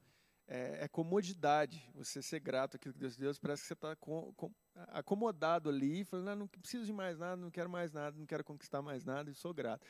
é, 0.47 0.83
é, 0.83 0.87
comodidade 0.87 1.89
você 1.95 2.21
ser 2.21 2.39
grato 2.39 2.75
àquilo 2.75 2.93
que 2.93 2.99
Deus 2.99 3.17
deu, 3.17 3.33
parece 3.41 3.63
que 3.63 3.67
você 3.67 3.73
está 3.73 3.95
com, 3.95 4.31
com, 4.33 4.53
acomodado 4.89 5.69
ali, 5.69 6.03
falando, 6.03 6.25
não, 6.27 6.35
não 6.35 6.47
preciso 6.47 6.85
de 6.85 6.93
mais 6.93 7.17
nada, 7.17 7.41
não 7.41 7.49
quero 7.49 7.69
mais 7.69 7.91
nada, 7.91 8.17
não 8.17 8.25
quero 8.25 8.43
conquistar 8.43 8.81
mais 8.83 9.03
nada 9.03 9.31
e 9.31 9.33
sou 9.33 9.53
grato. 9.53 9.83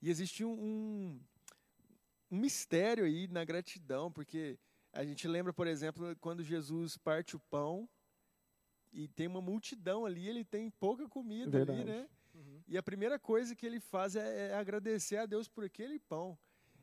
E 0.00 0.08
existe 0.08 0.44
um, 0.44 0.52
um, 0.52 1.20
um 2.30 2.36
mistério 2.36 3.04
aí 3.04 3.26
na 3.26 3.44
gratidão, 3.44 4.12
porque 4.12 4.58
a 4.92 5.04
gente 5.04 5.26
lembra, 5.26 5.52
por 5.52 5.66
exemplo, 5.66 6.14
quando 6.20 6.44
Jesus 6.44 6.96
parte 6.96 7.34
o 7.34 7.40
pão 7.40 7.88
e 8.92 9.08
tem 9.08 9.26
uma 9.26 9.40
multidão 9.40 10.04
ali, 10.04 10.28
ele 10.28 10.44
tem 10.44 10.70
pouca 10.70 11.08
comida 11.08 11.50
Verdade. 11.50 11.80
ali, 11.80 11.90
né? 11.90 12.08
Uhum. 12.34 12.62
E 12.68 12.76
a 12.76 12.82
primeira 12.82 13.18
coisa 13.18 13.54
que 13.54 13.64
ele 13.64 13.80
faz 13.80 14.16
é, 14.16 14.48
é, 14.48 14.54
agradecer 14.54 15.16
a 15.16 15.26
Deus 15.26 15.48
por 15.48 15.64
aquele 15.64 15.98
pão. 15.98 16.38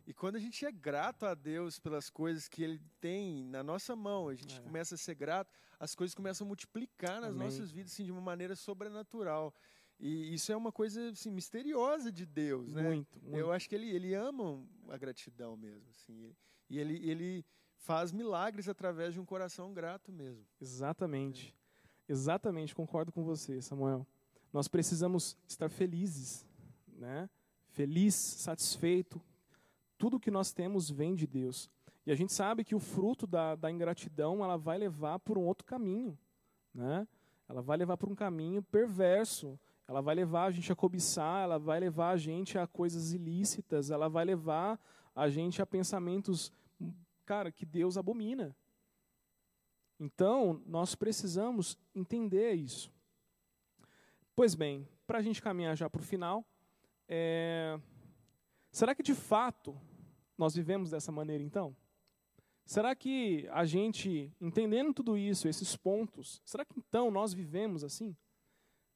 E 0.10 0.14
quando 0.14 0.38
a 0.38 0.40
gente 0.40 0.66
é 0.66 0.72
grato 0.72 1.26
a 1.26 1.36
Deus 1.36 1.80
pelas 1.80 2.10
coisas 2.10 2.48
que 2.48 2.64
Ele 2.64 2.82
tem 3.00 3.44
na 3.44 3.62
nossa 3.62 3.96
mão, 3.96 4.28
a 4.28 4.34
gente 4.34 4.58
é. 4.58 4.62
começa 4.62 4.96
a 4.96 4.98
ser 4.98 5.14
grato, 5.14 5.54
as 5.80 5.94
coisas 5.94 6.16
começam 6.16 6.46
a 6.46 6.48
multiplicar 6.48 7.22
nas 7.22 7.30
Amém. 7.30 7.44
nossas 7.44 7.70
vidas 7.70 7.92
assim, 7.92 8.06
de 8.06 8.12
uma 8.12 8.22
maneira 8.22 8.56
sobrenatural. 8.56 9.54
E 10.00 10.34
isso 10.34 10.52
é 10.52 10.58
uma 10.58 10.72
coisa 10.72 11.10
assim, 11.10 11.30
misteriosa 11.30 12.12
de 12.12 12.26
Deus, 12.26 12.74
né? 12.74 12.82
Muito, 12.82 13.20
muito. 13.22 13.38
Eu 13.38 13.52
acho 13.52 13.70
que 13.70 13.76
ele, 13.76 13.88
ele 13.92 14.16
ama 14.16 14.66
a 14.88 14.98
gratidão 14.98 15.56
mesmo, 15.56 15.88
assim. 15.92 16.34
E 16.68 16.80
ele, 16.80 17.08
ele 17.08 17.46
faz 17.76 18.12
milagres 18.12 18.68
através 18.68 19.14
de 19.14 19.20
um 19.20 19.26
coração 19.26 19.74
grato 19.74 20.12
mesmo. 20.12 20.44
Exatamente. 20.60 21.56
Exatamente, 22.10 22.74
concordo 22.74 23.12
com 23.12 23.24
você, 23.24 23.62
Samuel. 23.62 24.06
Nós 24.52 24.68
precisamos 24.68 25.38
estar 25.48 25.70
felizes, 25.70 26.46
né? 26.98 27.30
Feliz, 27.68 28.16
satisfeito. 28.16 29.22
Tudo 29.98 30.20
que 30.20 30.32
nós 30.32 30.52
temos 30.52 30.90
vem 30.90 31.14
de 31.14 31.28
Deus. 31.28 31.70
E 32.06 32.12
a 32.12 32.16
gente 32.16 32.34
sabe 32.34 32.64
que 32.64 32.74
o 32.74 32.80
fruto 32.80 33.28
da, 33.28 33.56
da 33.56 33.70
ingratidão 33.70 34.44
ela 34.44 34.58
vai 34.58 34.78
levar 34.78 35.20
por 35.20 35.38
um 35.38 35.46
outro 35.46 35.66
caminho, 35.66 36.18
né? 36.74 37.08
Ela 37.48 37.62
vai 37.62 37.78
levar 37.78 37.96
por 37.96 38.10
um 38.10 38.16
caminho 38.16 38.64
perverso. 38.64 39.60
Ela 39.88 40.02
vai 40.02 40.14
levar 40.14 40.46
a 40.46 40.52
gente 40.52 40.72
a 40.72 40.76
cobiçar, 40.76 41.44
ela 41.44 41.58
vai 41.58 41.80
levar 41.80 42.10
a 42.12 42.18
gente 42.18 42.58
a 42.60 42.68
coisas 42.68 43.12
ilícitas, 43.12 43.90
ela 43.90 44.08
vai 44.08 44.24
levar 44.24 44.80
a 45.16 45.30
gente 45.30 45.64
a 45.64 45.66
pensamentos 45.66 46.52
cara, 47.30 47.52
que 47.52 47.64
Deus 47.64 47.96
abomina. 47.96 48.56
Então, 50.00 50.62
nós 50.66 50.96
precisamos 50.96 51.78
entender 51.94 52.54
isso. 52.54 52.92
Pois 54.36 54.56
bem, 54.56 54.88
para 55.06 55.18
a 55.18 55.22
gente 55.22 55.42
caminhar 55.42 55.76
já 55.76 55.90
para 55.90 56.00
o 56.00 56.04
final, 56.04 56.46
é... 57.08 57.78
será 58.72 58.96
que 58.96 59.04
de 59.04 59.14
fato 59.14 59.78
nós 60.38 60.56
vivemos 60.56 60.92
dessa 60.92 61.12
maneira 61.12 61.44
então? 61.44 61.76
Será 62.66 62.96
que 62.96 63.50
a 63.52 63.66
gente, 63.66 64.32
entendendo 64.40 64.94
tudo 64.94 65.18
isso, 65.18 65.48
esses 65.48 65.76
pontos, 65.76 66.42
será 66.46 66.64
que 66.64 66.78
então 66.78 67.12
nós 67.12 67.34
vivemos 67.34 67.84
assim? 67.84 68.16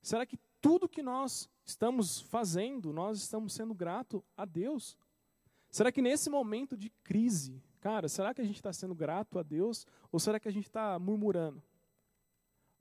Será 0.01 0.25
que 0.25 0.37
tudo 0.61 0.87
que 0.87 1.01
nós 1.01 1.49
estamos 1.65 2.21
fazendo, 2.21 2.93
nós 2.93 3.17
estamos 3.17 3.51
sendo 3.51 3.73
grato 3.73 4.23
a 4.37 4.45
Deus? 4.45 4.97
Será 5.69 5.91
que 5.91 6.01
nesse 6.01 6.29
momento 6.29 6.77
de 6.77 6.89
crise, 7.03 7.61
Cara, 7.84 8.08
será 8.08 8.34
que 8.34 8.39
a 8.39 8.46
gente 8.46 8.56
está 8.56 8.72
sendo 8.72 8.96
grato 8.96 9.38
a 9.38 9.43
Deus 9.43 9.86
ou 10.10 10.17
será 10.17 10.39
que 10.39 10.48
a 10.48 10.52
gente 10.52 10.67
está 10.67 10.98
murmurando? 10.98 11.62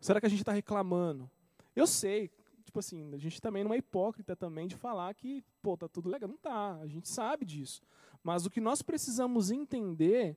Será 0.00 0.20
que 0.20 0.26
a 0.26 0.28
gente 0.28 0.42
está 0.42 0.52
reclamando? 0.52 1.28
Eu 1.74 1.88
sei, 1.88 2.30
tipo 2.62 2.78
assim, 2.78 3.12
a 3.12 3.18
gente 3.18 3.42
também 3.42 3.64
não 3.64 3.74
é 3.74 3.78
hipócrita 3.78 4.36
também 4.36 4.68
de 4.68 4.76
falar 4.76 5.12
que, 5.14 5.44
pô, 5.60 5.76
tá 5.76 5.88
tudo 5.88 6.08
legal. 6.08 6.28
Não 6.28 6.36
tá, 6.36 6.76
a 6.76 6.86
gente 6.86 7.08
sabe 7.08 7.44
disso. 7.44 7.82
Mas 8.22 8.46
o 8.46 8.50
que 8.50 8.60
nós 8.60 8.80
precisamos 8.80 9.50
entender 9.50 10.36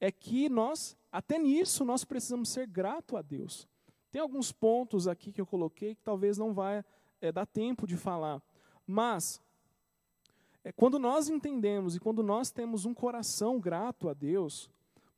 é 0.00 0.10
que 0.10 0.48
nós, 0.48 0.96
até 1.12 1.38
nisso, 1.38 1.84
nós 1.84 2.02
precisamos 2.02 2.48
ser 2.48 2.66
grato 2.66 3.18
a 3.18 3.20
Deus. 3.20 3.68
Tem 4.10 4.22
alguns 4.22 4.50
pontos 4.50 5.06
aqui 5.06 5.30
que 5.30 5.42
eu 5.42 5.46
coloquei 5.46 5.94
que 5.94 6.02
talvez 6.02 6.38
não 6.38 6.54
vai 6.54 6.82
é, 7.20 7.30
dar 7.30 7.44
tempo 7.44 7.86
de 7.86 7.98
falar. 7.98 8.40
Mas 8.86 9.42
é, 10.66 10.72
quando 10.72 10.98
nós 10.98 11.28
entendemos 11.28 11.94
e 11.94 12.00
quando 12.00 12.24
nós 12.24 12.50
temos 12.50 12.84
um 12.84 12.92
coração 12.92 13.60
grato 13.60 14.08
a 14.08 14.12
Deus, 14.12 14.68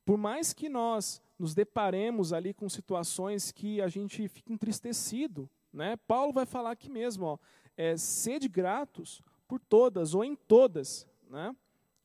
por 0.05 0.19
mais 0.19 0.53
que 0.53 0.69
nós 0.69 1.23
nos 1.39 1.55
deparemos 1.55 2.35
ali 2.35 2.53
com 2.53 2.69
situações 2.69 3.51
que 3.51 3.81
a 3.81 3.89
gente 3.89 4.29
fica 4.29 4.53
entristecido, 4.53 5.49
né? 5.73 5.97
Paulo 6.07 6.35
vai 6.35 6.45
falar 6.45 6.73
aqui 6.73 6.91
mesmo, 6.91 7.25
ó, 7.25 7.39
é, 7.79 7.97
sede 7.97 8.47
gratos 8.47 9.23
por 9.47 9.59
todas 9.59 10.15
ou 10.15 10.23
em 10.23 10.37
todas, 10.37 11.09
né? 11.31 11.57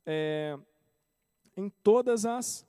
É, 0.06 0.58
em 1.54 1.68
todas 1.68 2.24
as 2.24 2.66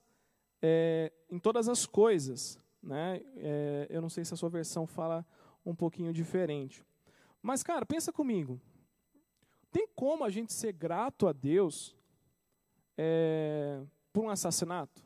é, 0.62 1.10
em 1.32 1.40
todas 1.40 1.70
as 1.70 1.86
coisas, 1.86 2.60
né? 2.84 3.22
É, 3.38 3.88
eu 3.90 4.02
não 4.02 4.10
sei 4.10 4.26
se 4.26 4.34
a 4.34 4.38
sua 4.38 4.50
versão 4.50 4.86
fala 4.86 5.26
um 5.66 5.74
pouquinho 5.74 6.12
diferente, 6.12 6.84
mas 7.42 7.64
cara, 7.64 7.86
pensa 7.86 8.12
comigo. 8.12 8.60
Tem 9.76 9.86
como 9.94 10.24
a 10.24 10.30
gente 10.30 10.54
ser 10.54 10.72
grato 10.72 11.28
a 11.28 11.34
Deus 11.34 11.94
é, 12.98 13.84
por 14.14 14.24
um 14.24 14.30
assassinato? 14.30 15.04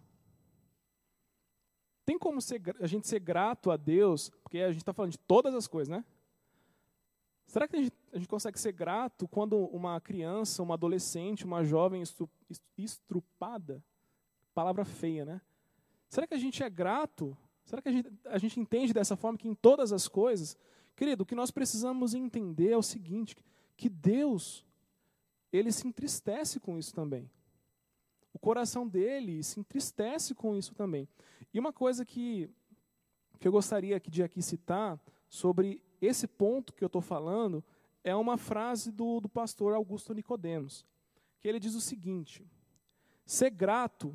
Tem 2.06 2.20
como 2.20 2.40
ser, 2.40 2.62
a 2.80 2.86
gente 2.86 3.08
ser 3.08 3.20
grato 3.20 3.72
a 3.72 3.78
Deus, 3.78 4.30
porque 4.44 4.60
a 4.60 4.72
gente 4.72 4.84
está 4.84 4.94
falando 4.94 5.14
de 5.14 5.18
todas 5.18 5.56
as 5.56 5.66
coisas, 5.66 5.90
né? 5.90 6.06
Será 7.48 7.68
que 7.68 7.78
a 7.78 7.82
gente, 7.82 7.96
a 8.14 8.18
gente, 8.20 8.28
consegue 8.28 8.60
ser 8.60 8.72
grato 8.74 9.28
quando 9.28 9.58
uma 9.58 10.00
criança, 10.00 10.62
uma 10.62 10.76
adolescente, 10.76 11.46
uma 11.46 11.64
jovem 11.64 12.04
estrupada, 12.78 13.84
palavra 14.54 14.86
feia, 14.86 15.26
né? 15.26 15.42
Será 16.08 16.28
que 16.28 16.36
a 16.36 16.40
gente 16.40 16.62
é 16.62 16.70
grato 16.70 17.36
Será 17.66 17.84
que 17.84 17.90
a 17.90 17.92
gente, 17.92 18.10
a 18.26 18.38
gente 18.40 18.60
entende 18.60 18.92
dessa 18.92 19.16
forma 19.16 19.38
que 19.38 19.48
em 19.48 19.54
todas 19.54 19.94
as 19.94 20.08
coisas, 20.08 20.58
querido, 20.96 21.22
o 21.22 21.26
que 21.26 21.36
nós 21.36 21.52
precisamos 21.52 22.16
entender 22.16 22.72
é 22.72 22.78
o 22.78 22.82
seguinte, 22.82 23.36
que 23.80 23.88
Deus, 23.88 24.66
ele 25.54 25.72
se 25.72 25.88
entristece 25.88 26.60
com 26.60 26.78
isso 26.78 26.94
também. 26.94 27.32
O 28.34 28.38
coração 28.38 28.86
dele 28.86 29.42
se 29.42 29.58
entristece 29.58 30.36
com 30.36 30.54
isso 30.54 30.76
também. 30.76 31.08
E 31.54 31.58
uma 31.58 31.72
coisa 31.72 32.06
que, 32.06 32.50
que 33.40 33.48
eu 33.48 33.54
gostaria 33.54 33.98
de 33.98 34.22
aqui 34.22 34.42
citar 34.42 35.00
sobre 35.30 35.82
esse 36.02 36.28
ponto 36.28 36.74
que 36.74 36.84
eu 36.84 36.88
estou 36.88 37.02
falando 37.02 37.64
é 38.04 38.14
uma 38.14 38.38
frase 38.38 38.92
do, 38.92 39.22
do 39.22 39.30
pastor 39.30 39.74
Augusto 39.74 40.14
Nicodemos, 40.14 40.86
que 41.40 41.48
ele 41.48 41.58
diz 41.58 41.74
o 41.74 41.80
seguinte: 41.80 42.46
ser 43.26 43.50
grato, 43.50 44.14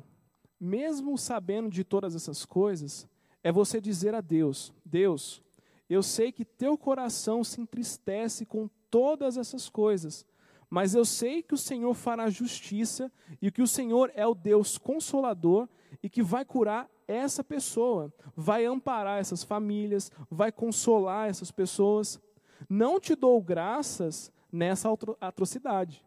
mesmo 0.59 1.17
sabendo 1.17 1.71
de 1.71 1.83
todas 1.83 2.13
essas 2.13 2.45
coisas, 2.45 3.07
é 3.43 3.51
você 3.51 3.81
dizer 3.81 4.13
a 4.13 4.21
Deus: 4.21 4.71
Deus, 4.85 5.41
eu 5.89 6.03
sei 6.03 6.31
que 6.31 6.45
teu 6.45 6.77
coração 6.77 7.43
se 7.43 7.59
entristece 7.59 8.45
com 8.45 8.69
todas 8.89 9.37
essas 9.37 9.69
coisas, 9.69 10.25
mas 10.69 10.95
eu 10.95 11.05
sei 11.05 11.41
que 11.41 11.53
o 11.53 11.57
Senhor 11.57 11.93
fará 11.93 12.29
justiça 12.29 13.11
e 13.41 13.51
que 13.51 13.61
o 13.61 13.67
Senhor 13.67 14.11
é 14.15 14.25
o 14.25 14.35
Deus 14.35 14.77
consolador 14.77 15.69
e 16.01 16.09
que 16.09 16.23
vai 16.23 16.43
curar 16.43 16.89
essa 17.07 17.43
pessoa, 17.43 18.11
vai 18.35 18.65
amparar 18.65 19.19
essas 19.19 19.43
famílias, 19.43 20.11
vai 20.29 20.51
consolar 20.51 21.29
essas 21.29 21.51
pessoas. 21.51 22.19
Não 22.67 22.99
te 22.99 23.15
dou 23.15 23.41
graças 23.41 24.31
nessa 24.51 24.89
atrocidade. 25.21 26.03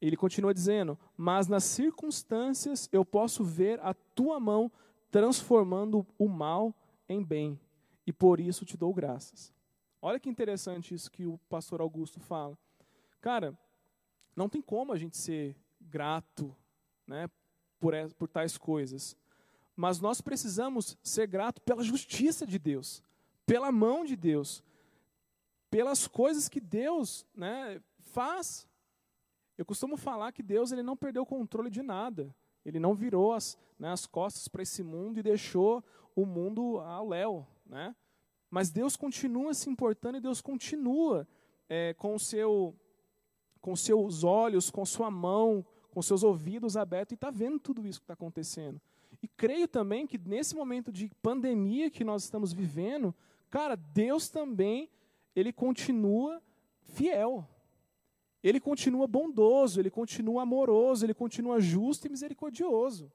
Ele 0.00 0.16
continua 0.16 0.52
dizendo: 0.52 0.98
Mas 1.16 1.46
nas 1.46 1.64
circunstâncias 1.64 2.88
eu 2.92 3.04
posso 3.04 3.44
ver 3.44 3.80
a 3.80 3.94
tua 3.94 4.40
mão 4.40 4.70
transformando 5.10 6.04
o 6.18 6.28
mal 6.28 6.74
em 7.08 7.22
bem, 7.22 7.58
e 8.06 8.12
por 8.12 8.40
isso 8.40 8.64
te 8.64 8.76
dou 8.76 8.92
graças. 8.92 9.53
Olha 10.06 10.20
que 10.20 10.28
interessante 10.28 10.94
isso 10.94 11.10
que 11.10 11.24
o 11.24 11.38
pastor 11.48 11.80
Augusto 11.80 12.20
fala. 12.20 12.58
Cara, 13.22 13.58
não 14.36 14.50
tem 14.50 14.60
como 14.60 14.92
a 14.92 14.98
gente 14.98 15.16
ser 15.16 15.56
grato 15.80 16.54
né, 17.06 17.26
por, 17.80 17.94
por 18.18 18.28
tais 18.28 18.58
coisas. 18.58 19.16
Mas 19.74 20.00
nós 20.00 20.20
precisamos 20.20 20.98
ser 21.02 21.26
grato 21.26 21.62
pela 21.62 21.82
justiça 21.82 22.46
de 22.46 22.58
Deus, 22.58 23.02
pela 23.46 23.72
mão 23.72 24.04
de 24.04 24.14
Deus, 24.14 24.62
pelas 25.70 26.06
coisas 26.06 26.50
que 26.50 26.60
Deus 26.60 27.24
né, 27.34 27.80
faz. 28.02 28.68
Eu 29.56 29.64
costumo 29.64 29.96
falar 29.96 30.32
que 30.32 30.42
Deus 30.42 30.70
ele 30.70 30.82
não 30.82 30.98
perdeu 30.98 31.22
o 31.22 31.26
controle 31.26 31.70
de 31.70 31.80
nada. 31.80 32.36
Ele 32.62 32.78
não 32.78 32.94
virou 32.94 33.32
as, 33.32 33.56
né, 33.78 33.90
as 33.90 34.04
costas 34.04 34.48
para 34.48 34.62
esse 34.62 34.82
mundo 34.82 35.18
e 35.18 35.22
deixou 35.22 35.82
o 36.14 36.26
mundo 36.26 36.78
ao 36.80 37.08
léu. 37.08 37.46
Né? 37.64 37.96
Mas 38.54 38.70
Deus 38.70 38.94
continua 38.94 39.52
se 39.52 39.68
importando 39.68 40.16
e 40.16 40.20
Deus 40.20 40.40
continua 40.40 41.26
é, 41.68 41.92
com, 41.94 42.16
seu, 42.16 42.72
com 43.60 43.74
seus 43.74 44.22
olhos, 44.22 44.70
com 44.70 44.86
sua 44.86 45.10
mão, 45.10 45.66
com 45.90 46.00
seus 46.00 46.22
ouvidos 46.22 46.76
abertos 46.76 47.10
e 47.10 47.14
está 47.16 47.32
vendo 47.32 47.58
tudo 47.58 47.84
isso 47.84 47.98
que 47.98 48.04
está 48.04 48.14
acontecendo. 48.14 48.80
E 49.20 49.26
creio 49.26 49.66
também 49.66 50.06
que 50.06 50.16
nesse 50.16 50.54
momento 50.54 50.92
de 50.92 51.10
pandemia 51.20 51.90
que 51.90 52.04
nós 52.04 52.22
estamos 52.22 52.52
vivendo, 52.52 53.12
cara, 53.50 53.74
Deus 53.74 54.28
também 54.28 54.88
ele 55.34 55.52
continua 55.52 56.40
fiel. 56.78 57.44
Ele 58.40 58.60
continua 58.60 59.08
bondoso, 59.08 59.80
ele 59.80 59.90
continua 59.90 60.42
amoroso, 60.42 61.04
ele 61.04 61.12
continua 61.12 61.58
justo 61.58 62.06
e 62.06 62.08
misericordioso. 62.08 63.10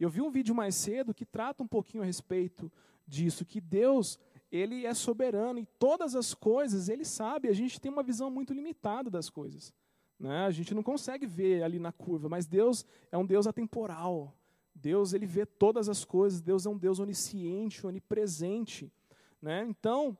Eu 0.00 0.10
vi 0.10 0.20
um 0.20 0.28
vídeo 0.28 0.56
mais 0.56 0.74
cedo 0.74 1.14
que 1.14 1.24
trata 1.24 1.62
um 1.62 1.68
pouquinho 1.68 2.02
a 2.02 2.06
respeito 2.06 2.68
disso, 3.10 3.44
que 3.44 3.60
Deus, 3.60 4.18
ele 4.50 4.84
é 4.84 4.92
soberano 4.94 5.58
em 5.58 5.66
todas 5.78 6.16
as 6.16 6.34
coisas, 6.34 6.88
ele 6.88 7.04
sabe, 7.04 7.48
a 7.48 7.52
gente 7.52 7.80
tem 7.80 7.90
uma 7.90 8.02
visão 8.02 8.30
muito 8.30 8.52
limitada 8.52 9.08
das 9.08 9.30
coisas. 9.30 9.72
Né? 10.18 10.44
A 10.44 10.50
gente 10.50 10.74
não 10.74 10.82
consegue 10.82 11.26
ver 11.26 11.62
ali 11.62 11.78
na 11.78 11.92
curva, 11.92 12.28
mas 12.28 12.46
Deus 12.46 12.84
é 13.10 13.16
um 13.16 13.24
Deus 13.24 13.46
atemporal. 13.46 14.36
Deus, 14.74 15.12
ele 15.12 15.26
vê 15.26 15.46
todas 15.46 15.88
as 15.88 16.04
coisas, 16.04 16.40
Deus 16.40 16.66
é 16.66 16.68
um 16.68 16.76
Deus 16.76 16.98
onisciente, 16.98 17.86
onipresente. 17.86 18.92
Né? 19.40 19.64
Então, 19.68 20.16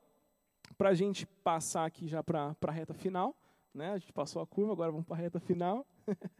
para 0.78 0.90
a 0.90 0.94
gente 0.94 1.26
passar 1.26 1.84
aqui 1.84 2.06
já 2.06 2.22
para 2.22 2.56
a 2.62 2.70
reta 2.70 2.94
final, 2.94 3.34
né? 3.74 3.92
a 3.92 3.98
gente 3.98 4.12
passou 4.12 4.40
a 4.40 4.46
curva, 4.46 4.72
agora 4.72 4.90
vamos 4.92 5.06
para 5.06 5.16
a 5.16 5.20
reta 5.20 5.40
final. 5.40 5.86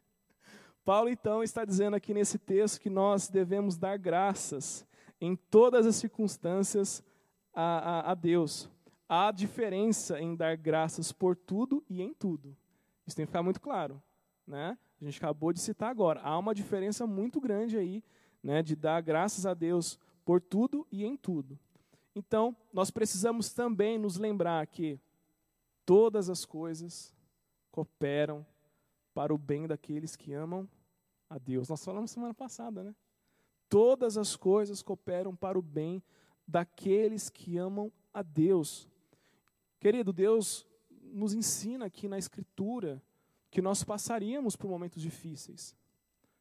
Paulo, 0.84 1.10
então, 1.10 1.42
está 1.42 1.64
dizendo 1.64 1.94
aqui 1.94 2.14
nesse 2.14 2.38
texto 2.38 2.80
que 2.80 2.88
nós 2.88 3.28
devemos 3.28 3.76
dar 3.76 3.98
graças 3.98 4.86
em 5.20 5.36
todas 5.36 5.86
as 5.86 5.96
circunstâncias 5.96 7.04
a, 7.52 7.62
a, 7.62 8.10
a 8.12 8.14
Deus. 8.14 8.68
Há 9.08 9.30
diferença 9.30 10.20
em 10.20 10.36
dar 10.36 10.56
graças 10.56 11.12
por 11.12 11.36
tudo 11.36 11.84
e 11.88 12.00
em 12.00 12.14
tudo. 12.14 12.56
Isso 13.06 13.16
tem 13.16 13.26
que 13.26 13.30
ficar 13.30 13.42
muito 13.42 13.60
claro. 13.60 14.00
Né? 14.46 14.78
A 15.00 15.04
gente 15.04 15.18
acabou 15.18 15.52
de 15.52 15.60
citar 15.60 15.90
agora. 15.90 16.20
Há 16.20 16.38
uma 16.38 16.54
diferença 16.54 17.06
muito 17.06 17.40
grande 17.40 17.76
aí 17.76 18.04
né, 18.42 18.62
de 18.62 18.76
dar 18.76 19.00
graças 19.00 19.46
a 19.46 19.54
Deus 19.54 19.98
por 20.24 20.40
tudo 20.40 20.86
e 20.92 21.04
em 21.04 21.16
tudo. 21.16 21.58
Então, 22.14 22.56
nós 22.72 22.90
precisamos 22.90 23.52
também 23.52 23.98
nos 23.98 24.16
lembrar 24.16 24.66
que 24.66 24.98
todas 25.84 26.28
as 26.28 26.44
coisas 26.44 27.14
cooperam 27.70 28.46
para 29.14 29.34
o 29.34 29.38
bem 29.38 29.66
daqueles 29.66 30.16
que 30.16 30.32
amam 30.32 30.68
a 31.28 31.38
Deus. 31.38 31.68
Nós 31.68 31.84
falamos 31.84 32.10
semana 32.10 32.34
passada, 32.34 32.82
né? 32.82 32.94
Todas 33.68 34.18
as 34.18 34.34
coisas 34.34 34.82
cooperam 34.82 35.34
para 35.34 35.58
o 35.58 35.62
bem 35.62 36.02
daqueles 36.50 37.30
que 37.30 37.56
amam 37.56 37.92
a 38.12 38.22
Deus. 38.22 38.88
Querido, 39.78 40.12
Deus 40.12 40.66
nos 41.12 41.32
ensina 41.32 41.86
aqui 41.86 42.08
na 42.08 42.18
Escritura 42.18 43.02
que 43.50 43.62
nós 43.62 43.82
passaríamos 43.82 44.56
por 44.56 44.68
momentos 44.68 45.02
difíceis, 45.02 45.76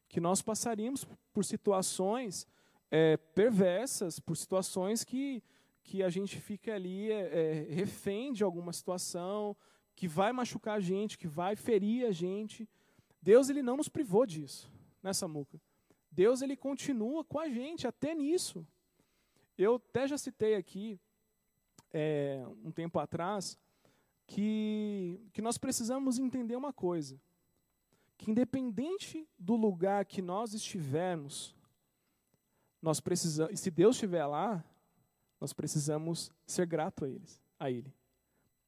que 0.08 0.20
nós 0.20 0.42
passaríamos 0.42 1.06
por 1.34 1.46
situações 1.46 2.48
é, 2.92 3.18
perversas, 3.18 4.20
por 4.20 4.36
situações 4.36 5.04
que 5.04 5.44
que 5.90 6.04
a 6.04 6.10
gente 6.10 6.40
fica 6.40 6.76
ali 6.76 7.12
é, 7.12 7.16
é, 7.16 7.74
refém 7.74 8.32
de 8.32 8.44
alguma 8.44 8.72
situação, 8.72 9.58
que 9.96 10.08
vai 10.08 10.32
machucar 10.32 10.78
a 10.78 10.80
gente, 10.80 11.18
que 11.18 11.28
vai 11.28 11.56
ferir 11.56 12.06
a 12.06 12.12
gente. 12.12 12.70
Deus 13.20 13.50
ele 13.50 13.64
não 13.64 13.76
nos 13.76 13.90
privou 13.90 14.24
disso, 14.24 14.72
nessa 15.02 15.28
né, 15.28 15.34
muca. 15.34 15.60
Deus 16.12 16.44
ele 16.44 16.56
continua 16.56 17.24
com 17.24 17.40
a 17.40 17.50
gente 17.50 17.88
até 17.88 18.14
nisso. 18.14 18.68
Eu 19.60 19.76
até 19.76 20.08
já 20.08 20.18
citei 20.18 20.56
aqui 20.56 20.98
é, 21.92 22.46
um 22.64 22.72
tempo 22.72 22.98
atrás 22.98 23.60
que, 24.26 25.20
que 25.34 25.42
nós 25.42 25.58
precisamos 25.58 26.18
entender 26.18 26.56
uma 26.56 26.72
coisa, 26.72 27.20
que 28.18 28.32
independente 28.32 29.28
do 29.38 29.58
lugar 29.58 30.06
que 30.06 30.22
nós 30.22 30.54
estivermos, 30.54 31.54
nós 32.82 33.02
precisamos, 33.02 33.54
e 33.54 33.58
se 33.58 33.70
Deus 33.70 33.98
estiver 33.98 34.26
lá, 34.26 34.64
nós 35.42 35.52
precisamos 35.52 36.32
ser 36.46 36.66
grato 36.66 37.04
a, 37.04 37.10
eles, 37.10 37.42
a 37.60 37.70
Ele. 37.70 37.94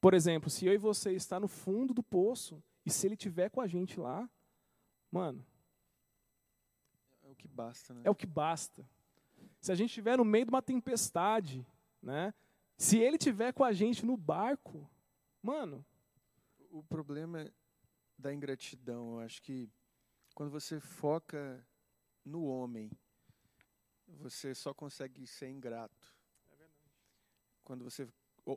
Por 0.02 0.14
exemplo, 0.14 0.50
se 0.50 0.66
eu 0.66 0.74
e 0.74 0.78
você 0.78 1.14
está 1.14 1.40
no 1.40 1.48
fundo 1.48 1.94
do 1.94 2.04
poço, 2.04 2.62
e 2.86 2.92
se 2.92 3.08
Ele 3.08 3.14
estiver 3.14 3.50
com 3.50 3.62
a 3.62 3.68
gente 3.68 3.98
lá, 3.98 4.30
mano. 5.10 5.46
É 7.24 7.30
o 7.30 7.36
que 7.36 7.48
basta, 7.48 7.94
né? 7.94 8.02
É 8.04 8.10
o 8.10 8.16
que 8.16 8.26
basta. 8.26 8.86
Se 9.62 9.72
a 9.72 9.76
gente 9.76 9.90
estiver 9.90 10.18
no 10.18 10.26
meio 10.26 10.46
de 10.46 10.50
uma 10.50 10.62
tempestade, 10.62 11.66
né? 12.02 12.34
Se 12.78 12.98
Ele 12.98 13.16
estiver 13.16 13.54
com 13.54 13.64
a 13.64 13.72
gente 13.72 14.06
no 14.06 14.18
barco, 14.18 14.90
mano. 15.42 15.86
O 16.72 16.84
problema 16.84 17.52
da 18.18 18.34
ingratidão, 18.34 19.16
eu 19.16 19.20
acho 19.20 19.42
que 19.42 19.70
quando 20.34 20.50
você 20.50 20.80
foca 20.80 21.66
no 22.26 22.46
homem, 22.46 22.92
você 24.08 24.56
só 24.56 24.74
consegue 24.74 25.28
ser 25.28 25.50
ingrato 25.50 26.14
quando 27.64 27.84
você 27.84 28.06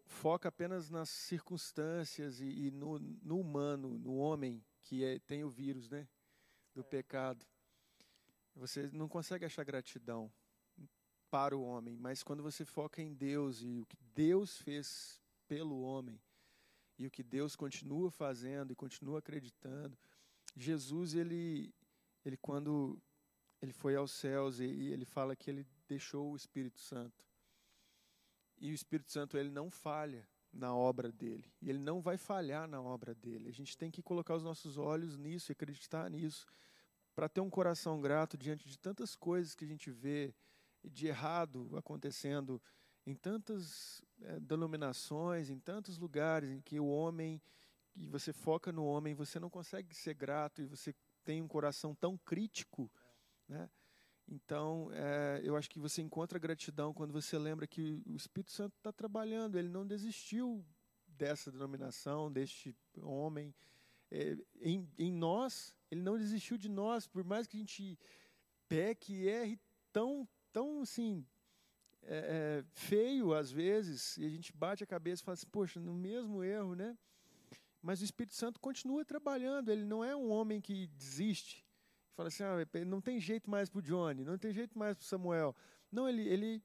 foca 0.06 0.48
apenas 0.48 0.90
nas 0.90 1.08
circunstâncias 1.08 2.40
e, 2.40 2.46
e 2.46 2.70
no, 2.72 2.98
no, 2.98 3.38
humano, 3.38 3.98
no 3.98 4.16
homem 4.16 4.64
que 4.82 5.04
é, 5.04 5.18
tem 5.20 5.44
o 5.44 5.48
vírus, 5.48 5.88
né, 5.88 6.08
do 6.74 6.80
é. 6.80 6.84
pecado, 6.84 7.46
você 8.54 8.90
não 8.92 9.08
consegue 9.08 9.44
achar 9.44 9.62
gratidão 9.64 10.32
para 11.34 11.56
o 11.56 11.64
homem. 11.64 11.96
Mas 11.96 12.22
quando 12.22 12.44
você 12.44 12.64
foca 12.64 13.02
em 13.02 13.12
Deus 13.12 13.60
e 13.60 13.80
o 13.80 13.86
que 13.86 13.96
Deus 14.14 14.56
fez 14.58 15.20
pelo 15.48 15.82
homem 15.82 16.20
e 16.96 17.08
o 17.08 17.10
que 17.10 17.24
Deus 17.24 17.56
continua 17.56 18.08
fazendo 18.08 18.72
e 18.72 18.76
continua 18.76 19.18
acreditando, 19.18 19.98
Jesus 20.54 21.12
ele 21.12 21.74
ele 22.24 22.36
quando 22.36 23.02
ele 23.60 23.72
foi 23.72 23.96
aos 23.96 24.12
céus 24.12 24.60
e, 24.60 24.64
e 24.64 24.92
ele 24.92 25.04
fala 25.04 25.34
que 25.34 25.50
ele 25.50 25.66
deixou 25.88 26.30
o 26.30 26.36
Espírito 26.36 26.78
Santo 26.78 27.24
e 28.60 28.70
o 28.70 28.74
Espírito 28.74 29.10
Santo 29.10 29.36
ele 29.36 29.50
não 29.50 29.72
falha 29.72 30.24
na 30.52 30.72
obra 30.72 31.10
dele. 31.10 31.52
E 31.60 31.68
ele 31.68 31.80
não 31.80 32.00
vai 32.00 32.16
falhar 32.16 32.68
na 32.68 32.80
obra 32.80 33.12
dele. 33.12 33.48
A 33.48 33.52
gente 33.52 33.76
tem 33.76 33.90
que 33.90 34.04
colocar 34.04 34.36
os 34.36 34.44
nossos 34.44 34.78
olhos 34.78 35.18
nisso 35.18 35.50
e 35.50 35.52
acreditar 35.52 36.08
nisso 36.08 36.46
para 37.12 37.28
ter 37.28 37.40
um 37.40 37.50
coração 37.50 38.00
grato 38.00 38.38
diante 38.38 38.68
de 38.68 38.78
tantas 38.78 39.16
coisas 39.16 39.56
que 39.56 39.64
a 39.64 39.68
gente 39.68 39.90
vê 39.90 40.32
de 40.84 41.06
errado 41.06 41.70
acontecendo 41.76 42.60
em 43.06 43.14
tantas 43.14 44.02
é, 44.22 44.40
denominações, 44.40 45.50
em 45.50 45.58
tantos 45.58 45.98
lugares 45.98 46.50
em 46.50 46.60
que 46.60 46.80
o 46.80 46.86
homem, 46.86 47.40
e 47.94 48.06
você 48.06 48.32
foca 48.32 48.72
no 48.72 48.84
homem, 48.84 49.14
você 49.14 49.38
não 49.38 49.50
consegue 49.50 49.94
ser 49.94 50.14
grato 50.14 50.62
e 50.62 50.66
você 50.66 50.94
tem 51.24 51.42
um 51.42 51.48
coração 51.48 51.94
tão 51.94 52.16
crítico, 52.18 52.90
né? 53.48 53.68
Então, 54.26 54.88
é, 54.92 55.40
eu 55.44 55.54
acho 55.54 55.68
que 55.68 55.78
você 55.78 56.00
encontra 56.00 56.38
gratidão 56.38 56.94
quando 56.94 57.12
você 57.12 57.38
lembra 57.38 57.66
que 57.66 58.02
o 58.06 58.16
Espírito 58.16 58.52
Santo 58.52 58.74
está 58.76 58.90
trabalhando, 58.90 59.58
ele 59.58 59.68
não 59.68 59.86
desistiu 59.86 60.64
dessa 61.06 61.52
denominação, 61.52 62.32
deste 62.32 62.74
homem. 63.02 63.54
É, 64.10 64.36
em, 64.60 64.88
em 64.98 65.12
nós, 65.12 65.74
ele 65.90 66.00
não 66.00 66.16
desistiu 66.16 66.56
de 66.56 66.70
nós, 66.70 67.06
por 67.06 67.22
mais 67.22 67.46
que 67.46 67.56
a 67.56 67.60
gente 67.60 67.98
peque 68.66 69.12
e 69.12 69.28
erre 69.28 69.60
tão, 69.92 70.26
tão 70.54 70.80
assim, 70.80 71.26
é, 72.04 72.16
é, 72.16 72.64
feio 72.72 73.34
às 73.34 73.50
vezes, 73.50 74.16
e 74.16 74.24
a 74.24 74.30
gente 74.30 74.50
bate 74.52 74.82
a 74.82 74.86
cabeça 74.86 75.20
e 75.20 75.24
fala 75.24 75.34
assim, 75.34 75.46
poxa, 75.52 75.78
no 75.78 75.92
mesmo 75.92 76.42
erro, 76.42 76.74
né? 76.74 76.96
Mas 77.82 78.00
o 78.00 78.04
Espírito 78.04 78.34
Santo 78.34 78.58
continua 78.58 79.04
trabalhando, 79.04 79.70
ele 79.70 79.84
não 79.84 80.02
é 80.02 80.16
um 80.16 80.30
homem 80.30 80.60
que 80.62 80.86
desiste 80.86 81.64
fala 82.14 82.28
assim, 82.28 82.44
ah, 82.44 82.84
não 82.86 83.00
tem 83.00 83.20
jeito 83.20 83.50
mais 83.50 83.68
para 83.68 83.80
o 83.80 83.82
Johnny, 83.82 84.24
não 84.24 84.38
tem 84.38 84.52
jeito 84.52 84.78
mais 84.78 84.96
para 84.96 85.04
Samuel. 85.04 85.54
Não, 85.90 86.08
ele, 86.08 86.26
ele 86.28 86.62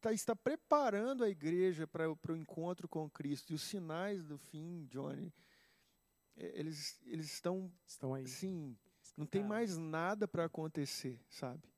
tá, 0.00 0.12
está 0.12 0.34
preparando 0.34 1.24
a 1.24 1.28
igreja 1.28 1.86
para 1.86 2.10
o 2.10 2.36
encontro 2.36 2.88
com 2.88 3.08
Cristo. 3.08 3.52
E 3.52 3.54
os 3.54 3.62
sinais 3.62 4.24
do 4.24 4.36
fim, 4.36 4.86
Johnny, 4.86 5.32
eles, 6.36 7.00
eles 7.06 7.32
estão, 7.32 7.72
estão 7.86 8.14
aí. 8.14 8.26
Sim, 8.26 8.76
não 9.16 9.26
tem 9.26 9.44
mais 9.44 9.76
nada 9.76 10.26
para 10.26 10.44
acontecer, 10.44 11.20
sabe? 11.28 11.69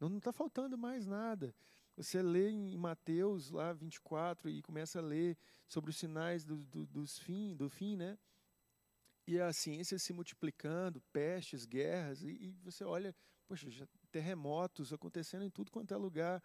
Não 0.00 0.18
está 0.18 0.32
faltando 0.32 0.76
mais 0.76 1.06
nada. 1.06 1.54
Você 1.96 2.20
lê 2.20 2.50
em 2.50 2.76
Mateus 2.76 3.50
lá 3.50 3.72
24 3.72 4.50
e 4.50 4.62
começa 4.62 4.98
a 4.98 5.02
ler 5.02 5.36
sobre 5.68 5.90
os 5.90 5.96
sinais 5.96 6.44
do, 6.44 6.56
do, 6.64 6.86
dos 6.86 7.18
fim, 7.18 7.54
do 7.54 7.68
fim, 7.70 7.96
né? 7.96 8.18
e 9.26 9.40
a 9.40 9.52
ciência 9.52 9.98
se 9.98 10.12
multiplicando, 10.12 11.00
pestes, 11.12 11.64
guerras, 11.64 12.22
e, 12.22 12.28
e 12.28 12.50
você 12.62 12.84
olha, 12.84 13.14
poxa, 13.46 13.70
já, 13.70 13.86
terremotos 14.10 14.92
acontecendo 14.92 15.44
em 15.44 15.50
tudo 15.50 15.70
quanto 15.70 15.94
é 15.94 15.96
lugar, 15.96 16.42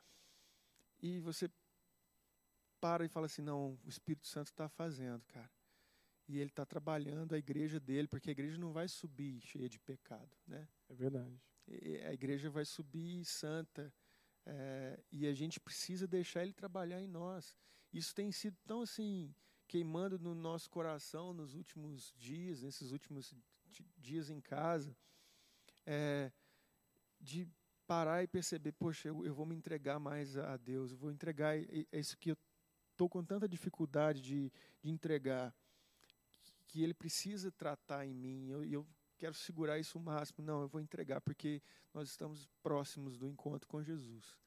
e 1.02 1.20
você 1.20 1.50
para 2.80 3.06
e 3.06 3.10
fala 3.10 3.26
assim, 3.26 3.41
não, 3.41 3.78
o 3.84 3.89
Espírito 3.89 4.28
Santo 4.28 4.47
está 4.47 4.70
fazendo, 4.70 5.26
cara. 5.26 5.52
E 6.28 6.38
ele 6.38 6.50
está 6.50 6.66
trabalhando 6.66 7.34
a 7.34 7.38
igreja 7.38 7.80
dele, 7.80 8.08
porque 8.08 8.30
a 8.30 8.32
igreja 8.32 8.58
não 8.58 8.72
vai 8.72 8.88
subir 8.88 9.41
cheia 9.41 9.68
de 9.68 9.80
pecado, 9.80 10.30
né? 10.47 10.68
É 10.88 10.93
verdade. 10.93 11.41
A 12.08 12.14
igreja 12.14 12.50
vai 12.50 12.66
subir 12.66 13.24
santa, 13.26 13.94
é, 14.46 15.00
e 15.12 15.28
a 15.28 15.34
gente 15.34 15.60
precisa 15.60 16.08
deixar 16.08 16.44
ele 16.44 16.54
trabalhar 16.54 17.02
em 17.02 17.08
nós. 17.08 17.56
Isso 17.94 18.14
tem 18.16 18.32
sido 18.32 18.58
tão 18.66 18.82
assim 18.82 19.34
queimando 19.68 20.18
no 20.18 20.34
nosso 20.34 20.70
coração 20.70 21.32
nos 21.32 21.54
últimos 21.54 22.14
dias, 22.18 22.64
nesses 22.64 22.92
últimos 22.92 23.36
dias 23.98 24.30
em 24.32 24.42
casa, 24.42 24.98
é, 25.86 26.32
de 27.22 27.48
parar 27.86 28.24
e 28.24 28.28
perceber, 28.28 28.72
poxa, 28.72 29.08
eu, 29.08 29.26
eu, 29.26 29.34
vou 29.34 29.46
me 29.46 29.56
entregar 29.56 30.00
mais 30.00 30.36
a 30.38 30.58
Deus, 30.58 30.92
eu 30.92 30.98
vou 30.98 31.12
entregar 31.12 31.56
isso 31.92 32.18
que 32.18 32.32
eu 32.32 32.38
estou 32.92 33.08
com 33.08 33.24
tanta 33.24 33.48
dificuldade 33.48 34.22
de, 34.22 34.52
de 34.82 34.90
entregar, 34.90 35.54
que 36.68 36.84
Ele 36.84 36.94
precisa 36.94 37.52
tratar 37.52 38.06
em 38.06 38.14
mim, 38.14 38.50
eu, 38.50 38.64
eu 38.64 38.88
quero 39.20 39.34
segurar 39.34 39.78
isso 39.78 40.00
o 40.00 40.02
máximo. 40.02 40.44
Não, 40.44 40.62
eu 40.62 40.68
vou 40.68 40.82
entregar, 40.82 41.22
porque 41.22 41.62
nós 41.94 42.10
estamos 42.10 42.48
próximos 42.64 43.18
do 43.18 43.28
encontro 43.28 43.68
com 43.68 43.84
Jesus. 43.84 44.38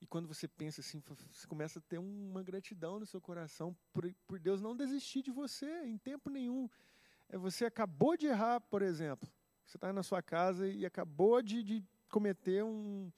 E 0.00 0.06
quando 0.06 0.28
você 0.28 0.46
pensa 0.46 0.82
assim, 0.82 1.02
você 1.32 1.46
começa 1.46 1.78
a 1.78 1.82
ter 1.82 1.98
uma 1.98 2.42
gratidão 2.42 3.00
no 3.00 3.06
seu 3.06 3.20
coração 3.20 3.74
por, 3.92 4.12
por 4.26 4.38
Deus 4.38 4.60
não 4.60 4.76
desistir 4.76 5.22
de 5.22 5.30
você 5.30 5.84
em 5.86 5.96
tempo 5.96 6.28
nenhum. 6.28 6.68
É, 7.28 7.38
você 7.38 7.64
acabou 7.64 8.16
de 8.16 8.26
errar, 8.26 8.60
por 8.60 8.82
exemplo. 8.82 9.28
Você 9.64 9.78
está 9.78 9.92
na 9.92 10.02
sua 10.02 10.22
casa 10.22 10.68
e 10.68 10.84
acabou 10.84 11.40
de, 11.40 11.62
de 11.62 11.84
cometer 12.10 12.62
um, 12.62 13.10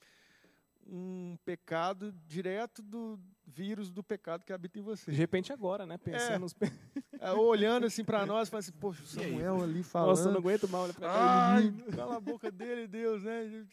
um 0.89 1.37
pecado 1.43 2.11
direto 2.25 2.81
do 2.81 3.19
vírus 3.45 3.91
do 3.91 4.03
pecado 4.03 4.43
que 4.43 4.53
habita 4.53 4.79
em 4.79 4.81
você. 4.81 5.11
De 5.11 5.17
repente 5.17 5.51
agora, 5.51 5.85
né? 5.85 5.97
Pensando 5.97 6.35
é, 6.35 6.39
nos... 6.39 6.55
é, 7.19 7.31
olhando 7.31 7.85
assim 7.85 8.03
para 8.03 8.25
nós, 8.25 8.49
falando 8.49 8.63
assim, 8.63 8.71
poxa, 8.73 9.03
o 9.03 9.05
Samuel 9.05 9.63
ali 9.63 9.83
falando. 9.83 10.09
Nossa, 10.09 10.29
eu 10.29 10.31
não 10.31 10.39
aguento 10.39 10.67
mal 10.67 10.83
olhar 10.83 10.93
pra. 10.93 11.53
Ai, 11.53 11.73
cala 11.95 12.17
a 12.17 12.19
boca 12.19 12.51
dele, 12.51 12.87
Deus, 12.87 13.23
né? 13.23 13.67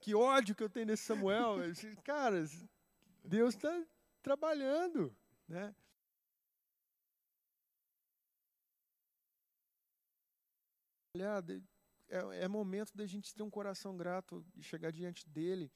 que 0.00 0.14
ódio 0.14 0.54
que 0.54 0.62
eu 0.62 0.70
tenho 0.70 0.86
nesse 0.86 1.04
Samuel. 1.04 1.56
Cara, 2.04 2.44
Deus 3.24 3.54
está 3.54 3.84
trabalhando, 4.22 5.14
né? 5.46 5.74
É, 12.08 12.44
é 12.44 12.48
momento 12.48 12.96
da 12.96 13.04
gente 13.06 13.34
ter 13.34 13.42
um 13.42 13.50
coração 13.50 13.96
grato 13.96 14.44
e 14.54 14.62
chegar 14.62 14.92
diante 14.92 15.28
dele, 15.28 15.70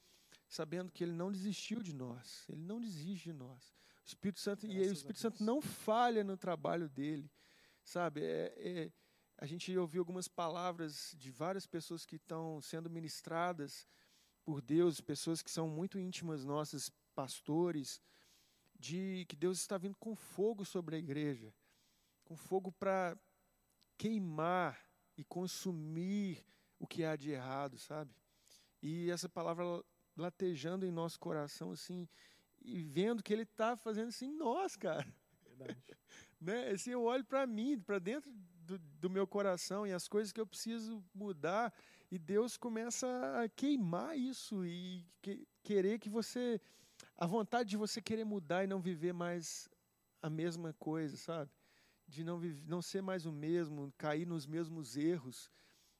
sabendo 0.53 0.91
que 0.91 1.03
ele 1.03 1.13
não 1.13 1.31
desistiu 1.31 1.81
de 1.81 1.93
nós. 1.93 2.45
Ele 2.47 2.61
não 2.61 2.79
desiste 2.79 3.31
de 3.31 3.33
nós. 3.33 3.73
O 4.03 4.05
Espírito 4.05 4.39
Santo 4.39 4.67
Graças 4.67 4.85
e 4.85 4.89
o 4.89 4.93
Espírito 4.93 5.19
Santo 5.19 5.43
não 5.43 5.61
falha 5.61 6.23
no 6.23 6.37
trabalho 6.37 6.87
dele, 6.87 7.31
sabe? 7.83 8.21
É, 8.21 8.53
é, 8.57 8.91
a 9.37 9.45
gente 9.47 9.75
ouviu 9.75 10.01
algumas 10.01 10.27
palavras 10.27 11.15
de 11.17 11.31
várias 11.31 11.65
pessoas 11.65 12.05
que 12.05 12.17
estão 12.17 12.61
sendo 12.61 12.89
ministradas 12.89 13.87
por 14.45 14.61
Deus, 14.61 15.01
pessoas 15.01 15.41
que 15.41 15.49
são 15.49 15.67
muito 15.67 15.97
íntimas 15.97 16.45
nossas, 16.45 16.91
pastores, 17.15 18.01
de 18.75 19.25
que 19.27 19.35
Deus 19.35 19.59
está 19.59 19.77
vindo 19.77 19.95
com 19.95 20.15
fogo 20.15 20.65
sobre 20.65 20.95
a 20.95 20.99
igreja, 20.99 21.53
com 22.25 22.35
fogo 22.35 22.71
para 22.71 23.17
queimar 23.97 24.79
e 25.17 25.23
consumir 25.23 26.45
o 26.77 26.85
que 26.85 27.03
há 27.03 27.15
de 27.15 27.31
errado, 27.31 27.77
sabe? 27.77 28.13
E 28.81 29.09
essa 29.09 29.29
palavra 29.29 29.83
latejando 30.15 30.85
em 30.85 30.91
nosso 30.91 31.19
coração, 31.19 31.71
assim, 31.71 32.07
e 32.61 32.83
vendo 32.83 33.23
que 33.23 33.33
Ele 33.33 33.43
está 33.43 33.75
fazendo 33.75 34.09
assim 34.09 34.27
em 34.27 34.37
nós, 34.37 34.75
cara. 34.75 35.05
Verdade. 35.45 35.81
né? 36.39 36.69
Assim, 36.69 36.91
eu 36.91 37.03
olho 37.03 37.23
para 37.23 37.45
mim, 37.45 37.79
para 37.79 37.99
dentro 37.99 38.31
do, 38.65 38.77
do, 38.77 39.09
meu 39.09 39.27
coração 39.27 39.85
e 39.85 39.91
as 39.91 40.07
coisas 40.07 40.31
que 40.31 40.39
eu 40.39 40.47
preciso 40.47 41.03
mudar, 41.13 41.73
e 42.11 42.17
Deus 42.17 42.57
começa 42.57 43.07
a 43.41 43.49
queimar 43.49 44.17
isso 44.17 44.65
e 44.65 45.05
que, 45.21 45.47
querer 45.63 45.99
que 45.99 46.09
você. 46.09 46.61
A 47.17 47.25
vontade 47.25 47.69
de 47.69 47.77
você 47.77 48.01
querer 48.01 48.23
mudar 48.23 48.63
e 48.63 48.67
não 48.67 48.79
viver 48.79 49.13
mais 49.13 49.69
a 50.21 50.29
mesma 50.29 50.73
coisa, 50.73 51.17
sabe? 51.17 51.51
De 52.07 52.23
não, 52.23 52.37
viver, 52.37 52.63
não 52.67 52.81
ser 52.81 53.01
mais 53.01 53.25
o 53.25 53.31
mesmo, 53.31 53.93
cair 53.97 54.25
nos 54.25 54.45
mesmos 54.45 54.95
erros. 54.95 55.51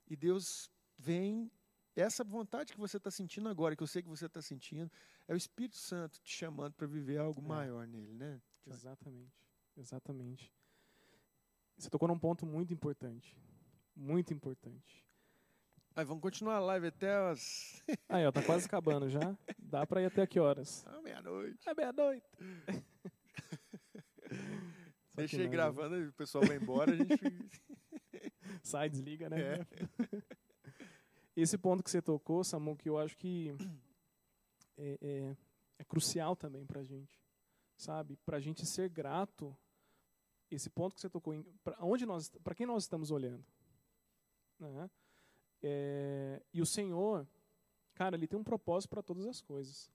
E 0.09 0.15
Deus 0.15 0.69
vem. 0.97 1.51
Essa 1.95 2.23
vontade 2.23 2.73
que 2.73 2.79
você 2.79 2.97
está 2.97 3.11
sentindo 3.11 3.47
agora, 3.49 3.75
que 3.75 3.83
eu 3.83 3.87
sei 3.87 4.01
que 4.01 4.09
você 4.09 4.25
está 4.25 4.41
sentindo, 4.41 4.91
é 5.27 5.33
o 5.33 5.37
Espírito 5.37 5.77
Santo 5.77 6.19
te 6.21 6.35
chamando 6.35 6.73
para 6.73 6.87
viver 6.87 7.17
algo 7.17 7.39
é. 7.39 7.47
maior 7.47 7.87
nele, 7.87 8.13
né? 8.13 8.41
Exatamente, 8.65 9.33
exatamente. 9.77 10.51
Você 11.77 11.89
tocou 11.89 12.07
num 12.07 12.17
ponto 12.17 12.45
muito 12.45 12.73
importante, 12.73 13.37
muito 13.95 14.33
importante. 14.33 15.03
Aí, 15.95 16.03
vamos 16.03 16.23
continuar 16.23 16.55
a 16.55 16.59
live 16.59 16.87
até 16.87 17.15
as. 17.15 17.83
Aí, 18.09 18.25
ó, 18.25 18.31
tá 18.31 18.41
quase 18.41 18.65
acabando 18.65 19.07
já. 19.09 19.37
Dá 19.59 19.85
pra 19.85 20.01
ir 20.01 20.05
até 20.05 20.25
que 20.25 20.39
horas? 20.39 20.83
Ah, 20.87 20.99
meia-noite. 21.01 21.69
É 21.69 21.73
meia-noite. 21.75 22.25
Deixei 25.13 25.47
gravando, 25.47 26.09
o 26.09 26.13
pessoal 26.13 26.43
vai 26.43 26.57
embora, 26.57 26.91
a 26.91 26.95
gente. 26.95 27.51
Sai, 28.63 28.89
desliga, 28.89 29.29
né? 29.29 29.39
É. 29.39 29.67
Esse 31.35 31.57
ponto 31.57 31.83
que 31.83 31.89
você 31.89 32.01
tocou, 32.01 32.43
Samu, 32.43 32.75
que 32.75 32.89
eu 32.89 32.97
acho 32.97 33.17
que 33.17 33.55
é, 34.77 34.97
é, 35.01 35.37
é 35.79 35.83
crucial 35.83 36.35
também 36.35 36.65
pra 36.65 36.83
gente, 36.83 37.19
sabe? 37.75 38.17
Pra 38.25 38.39
gente 38.39 38.65
ser 38.65 38.89
grato. 38.89 39.55
Esse 40.51 40.69
ponto 40.69 40.93
que 40.93 41.01
você 41.01 41.09
tocou, 41.09 41.33
para 41.63 41.75
para 42.43 42.55
quem 42.55 42.67
nós 42.67 42.83
estamos 42.83 43.09
olhando, 43.09 43.43
né? 44.59 44.89
É, 45.63 46.43
e 46.53 46.61
o 46.61 46.65
Senhor, 46.65 47.25
cara, 47.95 48.15
ele 48.15 48.27
tem 48.27 48.37
um 48.37 48.43
propósito 48.43 48.89
para 48.89 49.01
todas 49.01 49.25
as 49.25 49.41
coisas. 49.41 49.89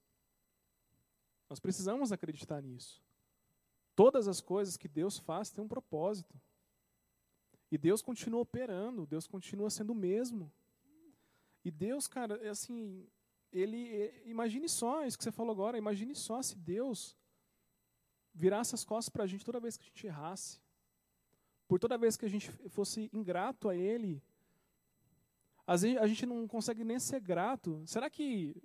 Nós 1.49 1.59
precisamos 1.59 2.11
acreditar 2.11 2.61
nisso. 2.61 3.01
Todas 3.95 4.27
as 4.27 4.41
coisas 4.41 4.75
que 4.75 4.87
Deus 4.87 5.17
faz 5.17 5.49
têm 5.49 5.63
um 5.63 5.67
propósito. 5.67 6.39
E 7.71 7.77
Deus 7.77 8.01
continua 8.01 8.41
operando, 8.41 9.05
Deus 9.05 9.27
continua 9.27 9.69
sendo 9.69 9.91
o 9.91 9.95
mesmo. 9.95 10.51
E 11.63 11.71
Deus, 11.71 12.07
cara, 12.07 12.35
é 12.43 12.49
assim, 12.49 13.07
ele, 13.51 13.87
é, 13.87 14.23
imagine 14.25 14.67
só 14.69 15.05
isso 15.05 15.17
que 15.17 15.23
você 15.23 15.31
falou 15.31 15.51
agora, 15.51 15.77
imagine 15.77 16.15
só 16.15 16.41
se 16.41 16.57
Deus 16.57 17.15
virasse 18.33 18.75
as 18.75 18.83
costas 18.83 19.09
para 19.09 19.23
a 19.23 19.27
gente 19.27 19.43
toda 19.43 19.59
vez 19.59 19.77
que 19.77 19.83
a 19.83 19.87
gente 19.87 20.07
errasse. 20.07 20.59
Por 21.67 21.79
toda 21.79 21.97
vez 21.97 22.17
que 22.17 22.25
a 22.25 22.29
gente 22.29 22.49
fosse 22.69 23.09
ingrato 23.13 23.69
a 23.69 23.75
Ele, 23.75 24.23
às 25.67 25.83
vezes 25.83 25.97
a 25.97 26.07
gente 26.07 26.25
não 26.25 26.47
consegue 26.47 26.83
nem 26.83 26.99
ser 26.99 27.19
grato. 27.19 27.83
Será 27.85 28.09
que 28.09 28.59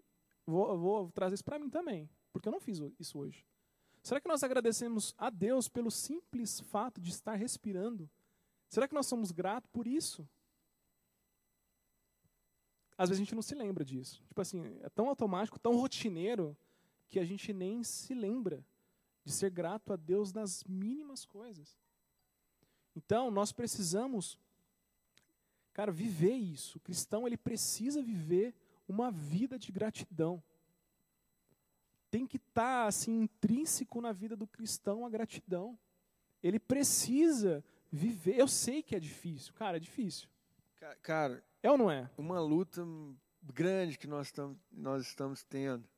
Vou, 0.47 0.77
vou 0.79 1.11
trazer 1.11 1.35
isso 1.35 1.45
para 1.45 1.59
mim 1.59 1.71
também, 1.71 2.09
porque 2.33 2.49
eu 2.49 2.53
não 2.53 2.61
fiz 2.61 2.79
isso 2.99 3.19
hoje. 3.19 3.45
Será 4.03 4.21
que 4.21 4.29
nós 4.29 4.43
agradecemos 4.43 5.15
a 5.17 5.31
Deus 5.31 5.69
pelo 5.69 5.91
simples 5.91 6.61
fato 6.61 7.01
de 7.01 7.11
estar 7.11 7.35
respirando? 7.35 8.11
Será 8.69 8.87
que 8.87 8.95
nós 8.95 9.07
somos 9.07 9.31
gratos 9.31 9.71
por 9.73 9.87
isso? 9.87 10.29
Às 12.97 13.09
vezes 13.09 13.21
a 13.21 13.25
gente 13.25 13.35
não 13.35 13.43
se 13.43 13.55
lembra 13.55 13.85
disso. 13.85 14.23
Tipo 14.27 14.41
assim, 14.41 14.79
é 14.83 14.89
tão 14.89 15.09
automático, 15.09 15.59
tão 15.59 15.77
rotineiro, 15.77 16.57
que 17.09 17.19
a 17.19 17.25
gente 17.25 17.53
nem 17.53 17.83
se 17.83 18.15
lembra 18.15 18.65
de 19.25 19.33
ser 19.33 19.51
grato 19.51 19.93
a 19.93 19.97
Deus 19.97 20.33
nas 20.33 20.65
mínimas 20.65 21.25
coisas. 21.25 21.79
Então, 22.95 23.31
nós 23.31 23.53
precisamos, 23.53 24.39
cara, 25.73 25.91
viver 25.91 26.35
isso. 26.35 26.79
O 26.79 26.81
cristão, 26.81 27.27
ele 27.27 27.37
precisa 27.37 28.03
viver 28.03 28.55
uma 28.87 29.11
vida 29.11 29.59
de 29.59 29.73
gratidão. 29.73 30.43
Tem 32.11 32.27
que 32.27 32.37
estar, 32.37 32.83
tá, 32.83 32.87
assim, 32.87 33.23
intrínseco 33.23 34.01
na 34.01 34.13
vida 34.13 34.37
do 34.37 34.47
cristão 34.47 35.05
a 35.05 35.11
gratidão. 35.11 35.79
Ele 36.43 36.61
precisa 36.61 37.65
viver. 37.91 38.39
Eu 38.39 38.47
sei 38.47 38.83
que 38.83 38.95
é 38.95 39.01
difícil, 39.01 39.53
cara, 39.55 39.79
é 39.79 39.81
difícil. 39.81 40.29
Cara, 41.03 41.43
é 41.63 41.71
ou 41.71 41.79
não 41.79 41.91
é? 41.91 42.11
Uma 42.17 42.41
luta 42.41 42.87
grande 43.43 43.99
que 43.99 44.07
nós, 44.07 44.31
tam, 44.33 44.57
nós 44.73 45.07
estamos 45.07 45.45
tendo 45.45 45.89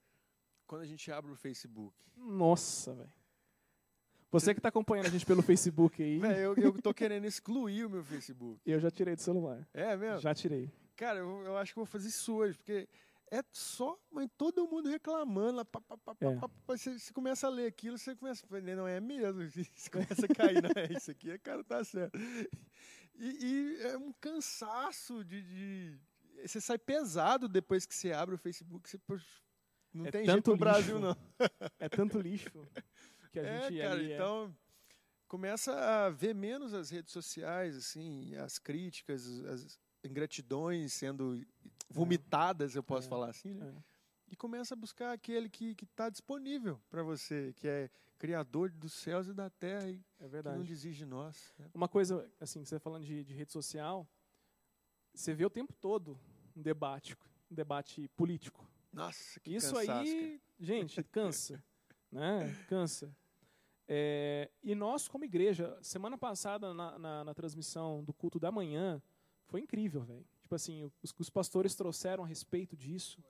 quando 0.67 0.83
a 0.83 0.87
gente 0.87 1.11
abre 1.11 1.31
o 1.31 1.37
Facebook. 1.37 1.95
Nossa, 2.17 2.95
velho. 2.95 3.13
Você 4.31 4.53
que 4.53 4.59
está 4.59 4.69
acompanhando 4.69 5.07
a 5.07 5.11
gente 5.11 5.25
pelo 5.25 5.43
Facebook 5.43 6.03
aí. 6.03 6.19
Véio, 6.19 6.55
eu, 6.57 6.57
eu 6.57 6.73
tô 6.83 6.93
querendo 6.93 7.27
excluir 7.27 7.87
o 7.87 7.91
meu 7.91 8.05
Facebook. 8.05 8.61
Eu 8.67 8.81
já 8.81 8.91
tirei 8.91 9.15
do 9.15 9.23
celular. 9.23 9.67
É 9.73 9.97
mesmo? 9.97 10.21
Já 10.21 10.35
tirei. 10.35 10.71
Cara, 10.97 11.21
eu, 11.21 11.43
eu 11.45 11.57
acho 11.57 11.73
que 11.73 11.79
vou 11.79 11.87
fazer 11.87 12.09
isso 12.09 12.35
hoje, 12.35 12.57
porque 12.57 12.89
é 13.31 13.43
só 13.53 13.99
mas 14.11 14.29
todo 14.37 14.67
mundo 14.69 14.89
reclamando. 14.89 15.59
Lá, 15.59 15.65
pá, 15.65 15.81
pá, 15.81 15.97
pá, 15.97 16.17
é. 16.21 16.39
você, 16.67 16.99
você, 16.99 17.13
começa 17.13 17.47
a 17.47 17.51
ler 17.51 17.67
aquilo, 17.67 17.99
você 17.99 18.15
começa 18.17 18.47
a 18.51 18.61
não 18.61 18.89
é 18.89 19.01
mesmo. 19.01 19.43
Você 19.75 19.91
começa 19.91 20.27
a 20.27 20.35
cair, 20.35 20.63
não 20.63 20.71
é 20.75 20.93
isso 20.93 21.11
aqui, 21.11 21.37
cara, 21.39 21.63
tá 21.63 21.85
certo. 21.85 22.19
E, 23.19 23.45
e 23.45 23.83
é 23.83 23.97
um 23.97 24.13
cansaço 24.13 25.25
de, 25.25 25.43
de, 25.43 25.99
Você 26.45 26.61
sai 26.61 26.79
pesado 26.79 27.49
depois 27.49 27.87
que 27.87 27.95
você 27.95 28.13
abre 28.13 28.35
o 28.35 28.39
Facebook. 28.39 28.89
Você, 28.89 28.99
não 29.93 30.07
é 30.07 30.11
tem 30.11 30.27
jeito 30.27 30.51
no 30.51 30.57
Brasil, 30.57 30.99
não. 30.99 31.17
É 31.79 31.89
tanto 31.89 32.21
lixo 32.21 32.51
que 33.33 33.41
a 33.41 33.43
é, 33.43 33.63
gente 33.63 33.81
cara, 33.81 34.03
é. 34.03 34.15
então 34.15 34.57
começa 35.29 35.73
a 35.73 36.11
ver 36.11 36.35
menos 36.35 36.73
as 36.73 36.91
redes 36.91 37.13
sociais, 37.13 37.77
assim, 37.77 38.35
as 38.37 38.59
críticas, 38.59 39.27
as 39.45 39.79
ingratidões 40.05 40.93
sendo 40.93 41.45
vomitadas, 41.91 42.75
eu 42.75 42.83
posso 42.83 43.07
é. 43.07 43.11
falar 43.11 43.31
assim, 43.31 43.55
né? 43.55 43.75
E 44.29 44.37
começa 44.37 44.75
a 44.75 44.77
buscar 44.77 45.13
aquele 45.13 45.49
que 45.49 45.77
está 45.83 46.11
disponível 46.11 46.81
para 46.91 47.03
você, 47.03 47.53
que 47.55 47.69
é 47.69 47.91
criador 48.19 48.71
dos 48.71 48.93
céus 48.93 49.29
e 49.29 49.33
da 49.35 49.49
terra 49.51 49.89
e 49.89 50.03
é 50.19 50.27
verdade. 50.27 50.55
que 50.55 50.61
não 50.61 50.67
desiste 50.67 50.99
de 50.99 51.07
nós. 51.07 51.55
Né? 51.59 51.71
Uma 51.75 51.89
coisa, 51.89 52.29
assim, 52.41 52.65
você 52.65 52.79
falando 52.79 53.05
de, 53.05 53.25
de 53.25 53.35
rede 53.35 53.53
social, 53.53 54.09
você 55.15 55.33
vê 55.35 55.45
o 55.45 55.51
tempo 55.51 55.73
todo 55.75 56.19
um 56.57 56.63
debate, 56.63 57.17
um 57.51 57.55
debate 57.55 58.09
político. 58.17 58.69
Nossa, 58.93 59.39
que 59.41 59.55
Isso 59.55 59.77
aí, 59.77 60.41
gente, 60.59 61.03
cansa, 61.05 61.63
né? 62.11 62.55
Cansa. 62.69 63.15
É, 63.89 64.51
e 64.63 64.75
nós, 64.75 65.07
como 65.07 65.25
igreja, 65.25 65.79
semana 65.81 66.19
passada, 66.19 66.75
na, 66.75 66.99
na, 66.99 67.25
na, 67.25 67.35
transmissão 67.35 68.03
do 68.03 68.13
culto 68.13 68.41
da 68.41 68.51
manhã, 68.51 69.01
foi 69.45 69.61
incrível, 69.61 70.03
velho. 70.03 70.27
Tipo 70.43 70.55
assim, 70.55 70.91
os, 71.03 71.15
os 71.17 71.31
pastores 71.31 71.75
trouxeram 71.75 72.25
a 72.25 72.27
respeito 72.27 72.77
disso. 72.77 73.23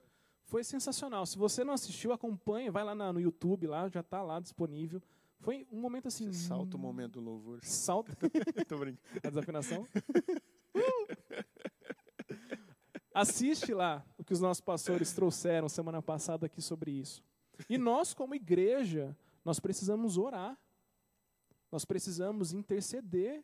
Foi 0.47 0.63
sensacional. 0.63 1.25
Se 1.25 1.37
você 1.37 1.61
não 1.61 1.73
assistiu, 1.73 2.13
acompanha, 2.13 2.71
vai 2.71 2.83
lá 2.83 2.95
na, 2.95 3.11
no 3.11 3.19
YouTube, 3.19 3.67
lá 3.67 3.89
já 3.89 3.99
está 3.99 4.21
lá 4.21 4.39
disponível. 4.39 5.01
Foi 5.41 5.67
um 5.69 5.79
momento 5.79 6.07
assim. 6.07 6.31
Você 6.31 6.47
salta 6.47 6.77
o 6.77 6.79
momento 6.79 7.19
do 7.19 7.21
louvor. 7.21 7.59
Salta. 7.63 8.15
Tô 8.65 8.77
brincando. 8.77 9.01
A 9.23 9.29
desafinação? 9.29 9.85
Assiste 13.13 13.73
lá 13.73 14.05
o 14.17 14.23
que 14.23 14.31
os 14.31 14.39
nossos 14.39 14.61
pastores 14.61 15.11
trouxeram 15.11 15.67
semana 15.67 16.01
passada 16.01 16.45
aqui 16.45 16.61
sobre 16.61 16.91
isso. 16.91 17.21
E 17.69 17.77
nós, 17.77 18.13
como 18.13 18.33
igreja, 18.33 19.17
nós 19.43 19.59
precisamos 19.59 20.17
orar. 20.17 20.57
Nós 21.69 21.83
precisamos 21.83 22.53
interceder. 22.53 23.43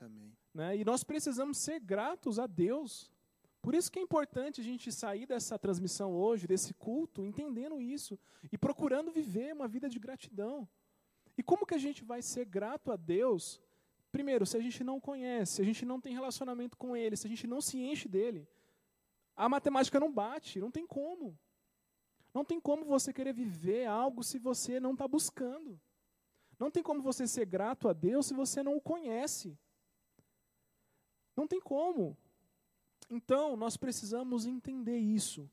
Amém. 0.00 0.32
Né? 0.54 0.78
E 0.78 0.84
nós 0.86 1.04
precisamos 1.04 1.58
ser 1.58 1.80
gratos 1.80 2.38
a 2.38 2.46
Deus 2.46 3.10
por 3.62 3.74
isso 3.74 3.92
que 3.92 3.98
é 3.98 4.02
importante 4.02 4.60
a 4.60 4.64
gente 4.64 4.90
sair 4.90 5.26
dessa 5.26 5.58
transmissão 5.58 6.14
hoje, 6.14 6.46
desse 6.46 6.72
culto, 6.72 7.24
entendendo 7.24 7.80
isso 7.80 8.18
e 8.50 8.56
procurando 8.56 9.10
viver 9.10 9.52
uma 9.52 9.68
vida 9.68 9.88
de 9.88 9.98
gratidão. 9.98 10.68
E 11.36 11.42
como 11.42 11.66
que 11.66 11.74
a 11.74 11.78
gente 11.78 12.02
vai 12.02 12.22
ser 12.22 12.46
grato 12.46 12.90
a 12.90 12.96
Deus? 12.96 13.60
Primeiro, 14.10 14.46
se 14.46 14.56
a 14.56 14.60
gente 14.60 14.82
não 14.82 14.98
conhece, 14.98 15.54
se 15.54 15.62
a 15.62 15.64
gente 15.64 15.84
não 15.84 16.00
tem 16.00 16.14
relacionamento 16.14 16.76
com 16.76 16.96
Ele, 16.96 17.16
se 17.16 17.26
a 17.26 17.30
gente 17.30 17.46
não 17.46 17.60
se 17.60 17.78
enche 17.78 18.08
dele, 18.08 18.48
a 19.36 19.48
matemática 19.48 20.00
não 20.00 20.12
bate, 20.12 20.58
não 20.58 20.70
tem 20.70 20.86
como. 20.86 21.38
Não 22.32 22.44
tem 22.44 22.60
como 22.60 22.84
você 22.84 23.12
querer 23.12 23.32
viver 23.32 23.86
algo 23.86 24.22
se 24.22 24.38
você 24.38 24.80
não 24.80 24.92
está 24.92 25.06
buscando. 25.06 25.80
Não 26.58 26.70
tem 26.70 26.82
como 26.82 27.02
você 27.02 27.26
ser 27.26 27.46
grato 27.46 27.88
a 27.88 27.92
Deus 27.92 28.26
se 28.26 28.34
você 28.34 28.62
não 28.62 28.76
o 28.76 28.80
conhece. 28.80 29.58
Não 31.36 31.46
tem 31.46 31.60
como. 31.60 32.16
Então, 33.10 33.56
nós 33.56 33.76
precisamos 33.76 34.46
entender 34.46 34.96
isso. 34.96 35.50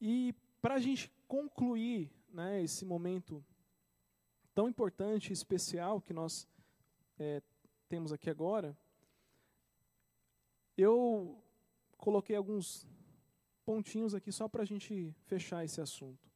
E 0.00 0.34
para 0.60 0.74
a 0.74 0.78
gente 0.78 1.12
concluir 1.28 2.10
né, 2.32 2.62
esse 2.62 2.84
momento 2.86 3.44
tão 4.54 4.68
importante 4.68 5.30
e 5.30 5.32
especial 5.32 6.00
que 6.00 6.14
nós 6.14 6.48
é, 7.18 7.42
temos 7.88 8.10
aqui 8.10 8.30
agora, 8.30 8.76
eu 10.76 11.38
coloquei 11.98 12.36
alguns 12.36 12.86
pontinhos 13.64 14.14
aqui 14.14 14.32
só 14.32 14.48
para 14.48 14.62
a 14.62 14.66
gente 14.66 15.14
fechar 15.26 15.64
esse 15.64 15.80
assunto. 15.80 16.30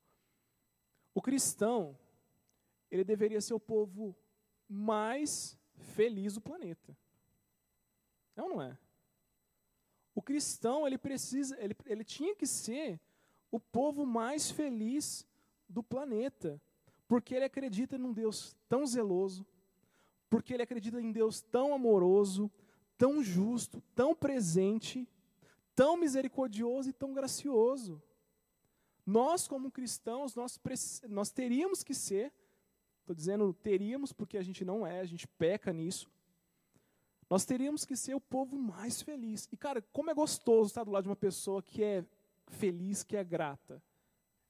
O 1.14 1.22
cristão, 1.22 1.98
ele 2.90 3.04
deveria 3.04 3.40
ser 3.40 3.54
o 3.54 3.60
povo 3.60 4.14
mais 4.68 5.58
feliz 5.94 6.34
do 6.34 6.40
planeta. 6.40 6.96
É 8.36 8.42
ou 8.42 8.50
não 8.50 8.62
é? 8.62 8.76
O 10.16 10.22
cristão, 10.22 10.86
ele 10.86 10.96
precisa, 10.96 11.62
ele, 11.62 11.76
ele 11.84 12.02
tinha 12.02 12.34
que 12.34 12.46
ser 12.46 12.98
o 13.50 13.60
povo 13.60 14.06
mais 14.06 14.50
feliz 14.50 15.26
do 15.68 15.82
planeta, 15.82 16.58
porque 17.06 17.34
ele 17.34 17.44
acredita 17.44 17.98
num 17.98 18.14
Deus 18.14 18.56
tão 18.66 18.86
zeloso, 18.86 19.46
porque 20.30 20.54
ele 20.54 20.62
acredita 20.62 20.98
em 20.98 21.12
Deus 21.12 21.42
tão 21.42 21.74
amoroso, 21.74 22.50
tão 22.96 23.22
justo, 23.22 23.82
tão 23.94 24.14
presente, 24.14 25.06
tão 25.74 25.98
misericordioso 25.98 26.88
e 26.88 26.94
tão 26.94 27.12
gracioso. 27.12 28.02
Nós, 29.04 29.46
como 29.46 29.70
cristãos, 29.70 30.34
nós, 30.34 30.58
nós 31.10 31.30
teríamos 31.30 31.84
que 31.84 31.92
ser, 31.92 32.32
estou 33.00 33.14
dizendo 33.14 33.52
teríamos 33.52 34.14
porque 34.14 34.38
a 34.38 34.42
gente 34.42 34.64
não 34.64 34.86
é, 34.86 35.00
a 35.00 35.04
gente 35.04 35.28
peca 35.28 35.74
nisso, 35.74 36.10
nós 37.28 37.44
teríamos 37.44 37.84
que 37.84 37.96
ser 37.96 38.14
o 38.14 38.20
povo 38.20 38.56
mais 38.56 39.02
feliz. 39.02 39.48
E, 39.50 39.56
cara, 39.56 39.82
como 39.92 40.10
é 40.10 40.14
gostoso 40.14 40.68
estar 40.68 40.84
do 40.84 40.90
lado 40.90 41.04
de 41.04 41.08
uma 41.08 41.16
pessoa 41.16 41.62
que 41.62 41.82
é 41.82 42.04
feliz, 42.46 43.02
que 43.02 43.16
é 43.16 43.24
grata. 43.24 43.82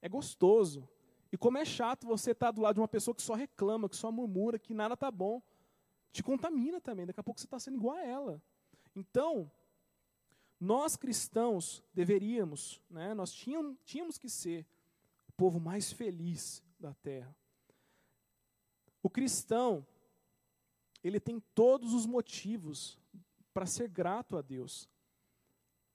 É 0.03 0.09
gostoso. 0.09 0.87
E 1.33 1.37
como 1.37 1.59
é 1.59 1.65
chato 1.65 2.07
você 2.07 2.33
estar 2.33 2.51
do 2.51 2.61
lado 2.61 2.75
de 2.75 2.81
uma 2.81 2.89
pessoa 2.89 3.15
que 3.15 3.23
só 3.23 3.35
reclama, 3.35 3.89
que 3.89 3.97
só 3.97 4.13
murmura, 4.13 4.59
que 4.59 4.75
nada 4.75 4.95
está 4.95 5.11
bom. 5.11 5.43
Te 6.13 6.23
contamina 6.23 6.81
também. 6.81 7.07
Daqui 7.07 7.21
a 7.21 7.23
pouco 7.23 7.41
você 7.41 7.47
está 7.47 7.59
sendo 7.59 7.77
igual 7.77 7.97
a 7.97 8.03
ela. 8.03 8.43
Então, 8.95 9.51
nós 10.61 10.97
cristãos 10.97 11.83
deveríamos, 11.93 12.83
né, 12.89 13.13
nós 13.13 13.33
tínhamos, 13.33 13.77
tínhamos 13.85 14.17
que 14.17 14.29
ser 14.29 14.67
o 15.29 15.33
povo 15.33 15.61
mais 15.61 15.93
feliz 15.93 16.63
da 16.81 16.95
terra. 16.95 17.35
O 19.03 19.11
cristão, 19.11 19.87
ele 21.07 21.21
tem 21.21 21.41
todos 21.55 21.95
os 21.95 22.07
motivos 22.07 22.99
para 23.53 23.67
ser 23.67 23.89
grato 23.89 24.37
a 24.37 24.43
Deus. 24.43 24.89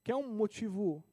Quer 0.03 0.16
um 0.16 0.34
motivo, 0.34 1.03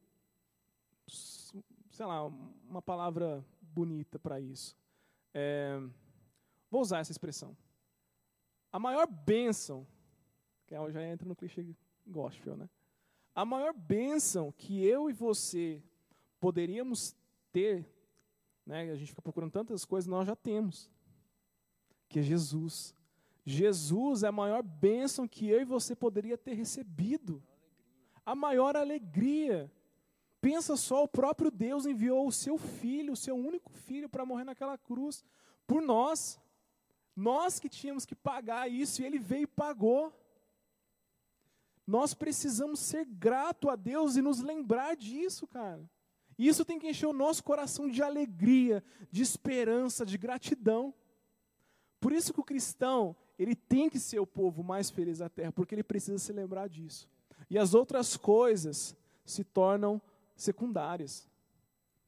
sei 1.06 2.06
lá, 2.06 2.24
uma 2.24 2.80
palavra 2.80 3.44
bonita 3.60 4.18
para 4.18 4.40
isso? 4.40 4.76
É, 5.34 5.78
vou 6.70 6.80
usar 6.80 7.00
essa 7.00 7.12
expressão. 7.12 7.56
A 8.72 8.78
maior 8.78 9.06
bênção, 9.06 9.86
que 10.66 10.74
é, 10.74 10.90
já 10.90 11.02
entra 11.02 11.26
no 11.26 11.36
clichê 11.36 11.66
gospel, 12.06 12.56
né? 12.56 12.68
A 13.34 13.44
maior 13.44 13.72
bênção 13.72 14.52
que 14.52 14.82
eu 14.84 15.08
e 15.08 15.12
você 15.12 15.82
poderíamos 16.40 17.14
ter, 17.52 17.88
né? 18.64 18.90
A 18.90 18.94
gente 18.94 19.08
fica 19.08 19.22
procurando 19.22 19.52
tantas 19.52 19.84
coisas, 19.84 20.06
nós 20.06 20.26
já 20.26 20.36
temos, 20.36 20.90
que 22.08 22.20
é 22.20 22.22
Jesus. 22.22 22.94
Jesus 23.48 24.22
é 24.22 24.28
a 24.28 24.32
maior 24.32 24.62
bênção 24.62 25.26
que 25.26 25.48
eu 25.48 25.60
e 25.60 25.64
você 25.64 25.96
poderia 25.96 26.36
ter 26.36 26.52
recebido. 26.52 27.42
A 28.24 28.34
maior 28.34 28.76
alegria. 28.76 29.72
Pensa 30.40 30.76
só, 30.76 31.04
o 31.04 31.08
próprio 31.08 31.50
Deus 31.50 31.86
enviou 31.86 32.26
o 32.26 32.32
seu 32.32 32.58
filho, 32.58 33.14
o 33.14 33.16
seu 33.16 33.34
único 33.34 33.72
filho, 33.72 34.08
para 34.08 34.26
morrer 34.26 34.44
naquela 34.44 34.76
cruz 34.76 35.24
por 35.66 35.80
nós. 35.80 36.38
Nós 37.16 37.58
que 37.58 37.68
tínhamos 37.68 38.04
que 38.04 38.14
pagar 38.14 38.70
isso 38.70 39.00
e 39.00 39.06
ele 39.06 39.18
veio 39.18 39.44
e 39.44 39.46
pagou. 39.46 40.12
Nós 41.86 42.12
precisamos 42.12 42.80
ser 42.80 43.06
grato 43.06 43.70
a 43.70 43.76
Deus 43.76 44.16
e 44.16 44.20
nos 44.20 44.40
lembrar 44.40 44.94
disso, 44.94 45.46
cara. 45.46 45.88
E 46.36 46.46
isso 46.46 46.66
tem 46.66 46.78
que 46.78 46.88
encher 46.88 47.06
o 47.06 47.14
nosso 47.14 47.42
coração 47.42 47.88
de 47.88 48.02
alegria, 48.02 48.84
de 49.10 49.22
esperança, 49.22 50.04
de 50.04 50.18
gratidão. 50.18 50.94
Por 51.98 52.12
isso 52.12 52.32
que 52.32 52.40
o 52.40 52.44
cristão, 52.44 53.16
ele 53.38 53.54
tem 53.54 53.88
que 53.88 53.98
ser 53.98 54.18
o 54.18 54.26
povo 54.26 54.62
mais 54.62 54.90
feliz 54.90 55.18
da 55.18 55.28
terra, 55.28 55.52
porque 55.52 55.74
ele 55.74 55.82
precisa 55.82 56.18
se 56.18 56.32
lembrar 56.32 56.68
disso. 56.68 57.08
E 57.48 57.56
as 57.56 57.72
outras 57.72 58.16
coisas 58.16 58.96
se 59.24 59.44
tornam 59.44 60.00
secundárias. 60.36 61.28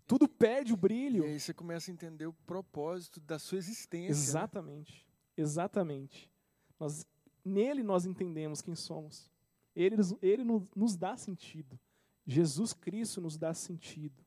Tudo 0.07 0.29
perde 0.29 0.73
o 0.73 0.77
brilho. 0.77 1.25
E 1.25 1.29
aí 1.29 1.41
você 1.41 1.55
começa 1.55 1.91
a 1.91 1.95
entender 1.95 2.27
o 2.27 2.33
propósito 2.33 3.21
da 3.21 3.39
sua 3.39 3.59
existência. 3.59 4.11
Exatamente. 4.11 5.07
Né? 5.07 5.43
Exatamente. 5.43 6.31
Nós, 6.79 7.07
nele 7.45 7.83
nós 7.83 8.05
entendemos 8.05 8.61
quem 8.61 8.75
somos. 8.75 9.31
Ele, 9.75 9.97
ele 10.21 10.43
nos, 10.43 10.65
nos 10.75 10.97
dá 10.97 11.17
sentido. 11.17 11.79
Jesus 12.27 12.73
Cristo 12.73 13.21
nos 13.21 13.39
dá 13.39 13.55
sentido. 13.55 14.25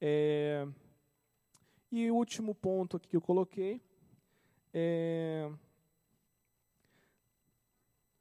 É, 0.00 0.66
e 1.90 2.10
o 2.10 2.16
último 2.16 2.54
ponto 2.54 2.96
aqui 2.96 3.08
que 3.08 3.16
eu 3.16 3.20
coloquei 3.20 3.82
é, 4.72 5.50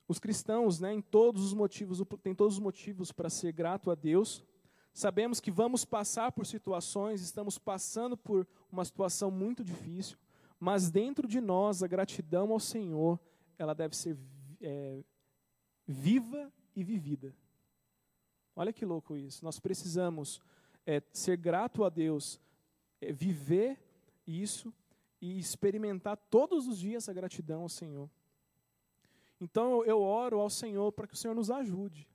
os 0.08 0.20
cristãos, 0.20 0.80
né, 0.80 0.94
em 0.94 1.02
todos 1.02 1.44
os 1.44 1.54
motivos, 1.54 2.02
têm 2.22 2.36
todos 2.36 2.56
os 2.56 2.60
motivos 2.60 3.12
para 3.12 3.30
ser 3.30 3.52
grato 3.52 3.90
a 3.90 3.96
Deus. 3.96 4.44
Sabemos 4.94 5.40
que 5.40 5.52
vamos 5.52 5.84
passar 5.84 6.32
por 6.32 6.46
situações, 6.46 7.22
estamos 7.22 7.58
passando 7.58 8.16
por 8.16 8.48
uma 8.72 8.86
situação 8.86 9.30
muito 9.32 9.64
difícil, 9.64 10.18
mas 10.60 10.90
dentro 10.90 11.28
de 11.28 11.42
nós 11.42 11.84
a 11.84 11.88
gratidão 11.88 12.52
ao 12.52 12.60
Senhor, 12.60 13.20
ela 13.58 13.74
deve 13.74 13.96
ser 13.96 14.18
é, 14.62 15.04
viva 15.88 16.52
e 16.76 16.84
vivida. 16.84 17.36
Olha 18.56 18.72
que 18.72 18.86
louco 18.86 19.18
isso. 19.18 19.44
Nós 19.44 19.60
precisamos 19.60 20.40
é, 20.86 21.02
ser 21.12 21.36
grato 21.36 21.84
a 21.84 21.90
Deus, 21.90 22.40
é, 23.02 23.12
viver 23.12 23.78
isso 24.26 24.74
e 25.20 25.38
experimentar 25.38 26.16
todos 26.30 26.68
os 26.68 26.80
dias 26.80 27.10
a 27.10 27.14
gratidão 27.14 27.64
ao 27.64 27.70
Senhor. 27.70 28.10
Então 29.40 29.84
eu 29.84 30.02
oro 30.02 30.40
ao 30.40 30.50
Senhor 30.50 30.92
para 30.92 31.08
que 31.08 31.14
o 31.14 31.18
Senhor 31.18 31.34
nos 31.34 31.52
ajude, 31.52 32.08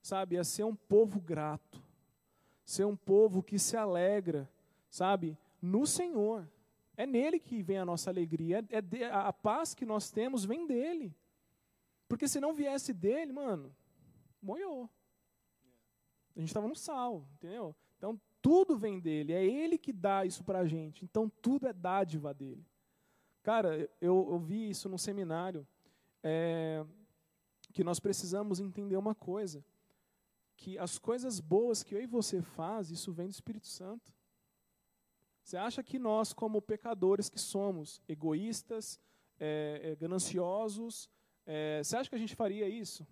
sabe, 0.00 0.38
a 0.38 0.44
ser 0.44 0.64
um 0.64 0.74
povo 0.74 1.20
grato, 1.20 1.82
ser 2.64 2.84
um 2.84 2.96
povo 2.96 3.42
que 3.42 3.58
se 3.58 3.76
alegra, 3.76 4.48
sabe, 4.88 5.36
no 5.60 5.86
Senhor. 5.86 6.48
É 6.96 7.04
nele 7.04 7.38
que 7.38 7.62
vem 7.62 7.78
a 7.78 7.84
nossa 7.84 8.08
alegria, 8.10 8.64
é, 8.70 8.80
de, 8.80 9.04
a, 9.04 9.28
a 9.28 9.32
paz 9.32 9.74
que 9.74 9.84
nós 9.84 10.10
temos 10.10 10.44
vem 10.44 10.66
dele. 10.66 11.14
Porque 12.08 12.28
se 12.28 12.40
não 12.40 12.54
viesse 12.54 12.92
dele, 12.92 13.32
mano, 13.32 13.74
moiou. 14.40 14.88
A 16.34 16.40
gente 16.40 16.48
estava 16.48 16.68
no 16.68 16.76
sal, 16.76 17.26
entendeu? 17.34 17.74
Então 17.98 18.20
tudo 18.40 18.78
vem 18.78 19.00
dele, 19.00 19.32
é 19.32 19.44
ele 19.44 19.76
que 19.76 19.92
dá 19.92 20.24
isso 20.24 20.44
para 20.44 20.60
a 20.60 20.66
gente. 20.66 21.04
Então 21.04 21.28
tudo 21.42 21.66
é 21.66 21.72
dádiva 21.72 22.32
dele. 22.32 22.64
Cara, 23.42 23.90
eu, 24.00 24.28
eu 24.30 24.38
vi 24.38 24.70
isso 24.70 24.88
no 24.88 24.98
seminário 24.98 25.66
é, 26.28 26.84
que 27.72 27.84
nós 27.84 28.00
precisamos 28.00 28.58
entender 28.58 28.96
uma 28.96 29.14
coisa, 29.14 29.64
que 30.56 30.76
as 30.76 30.98
coisas 30.98 31.38
boas 31.38 31.84
que 31.84 31.94
eu 31.94 32.02
e 32.02 32.06
você 32.06 32.42
faz, 32.42 32.90
isso 32.90 33.12
vem 33.12 33.28
do 33.28 33.32
Espírito 33.32 33.68
Santo. 33.68 34.12
Você 35.44 35.56
acha 35.56 35.84
que 35.84 36.00
nós, 36.00 36.32
como 36.32 36.60
pecadores 36.60 37.28
que 37.28 37.38
somos, 37.38 38.02
egoístas, 38.08 39.00
é, 39.38 39.80
é, 39.84 39.96
gananciosos, 39.96 41.08
é, 41.44 41.80
você 41.84 41.96
acha 41.96 42.10
que 42.10 42.16
a 42.16 42.18
gente 42.18 42.34
faria 42.34 42.68
isso? 42.68 43.06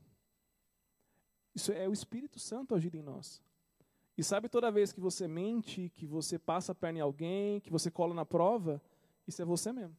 Isso 1.54 1.70
é 1.70 1.88
o 1.88 1.92
Espírito 1.92 2.40
Santo 2.40 2.74
agindo 2.74 2.96
em 2.96 3.02
nós. 3.02 3.40
E 4.18 4.24
sabe 4.24 4.48
toda 4.48 4.72
vez 4.72 4.92
que 4.92 4.98
você 4.98 5.28
mente, 5.28 5.88
que 5.90 6.04
você 6.04 6.36
passa 6.36 6.72
a 6.72 6.74
perna 6.74 6.98
em 6.98 7.02
alguém, 7.02 7.60
que 7.60 7.70
você 7.70 7.92
cola 7.92 8.12
na 8.12 8.24
prova, 8.24 8.82
isso 9.24 9.40
é 9.40 9.44
você 9.44 9.72
mesmo. 9.72 9.96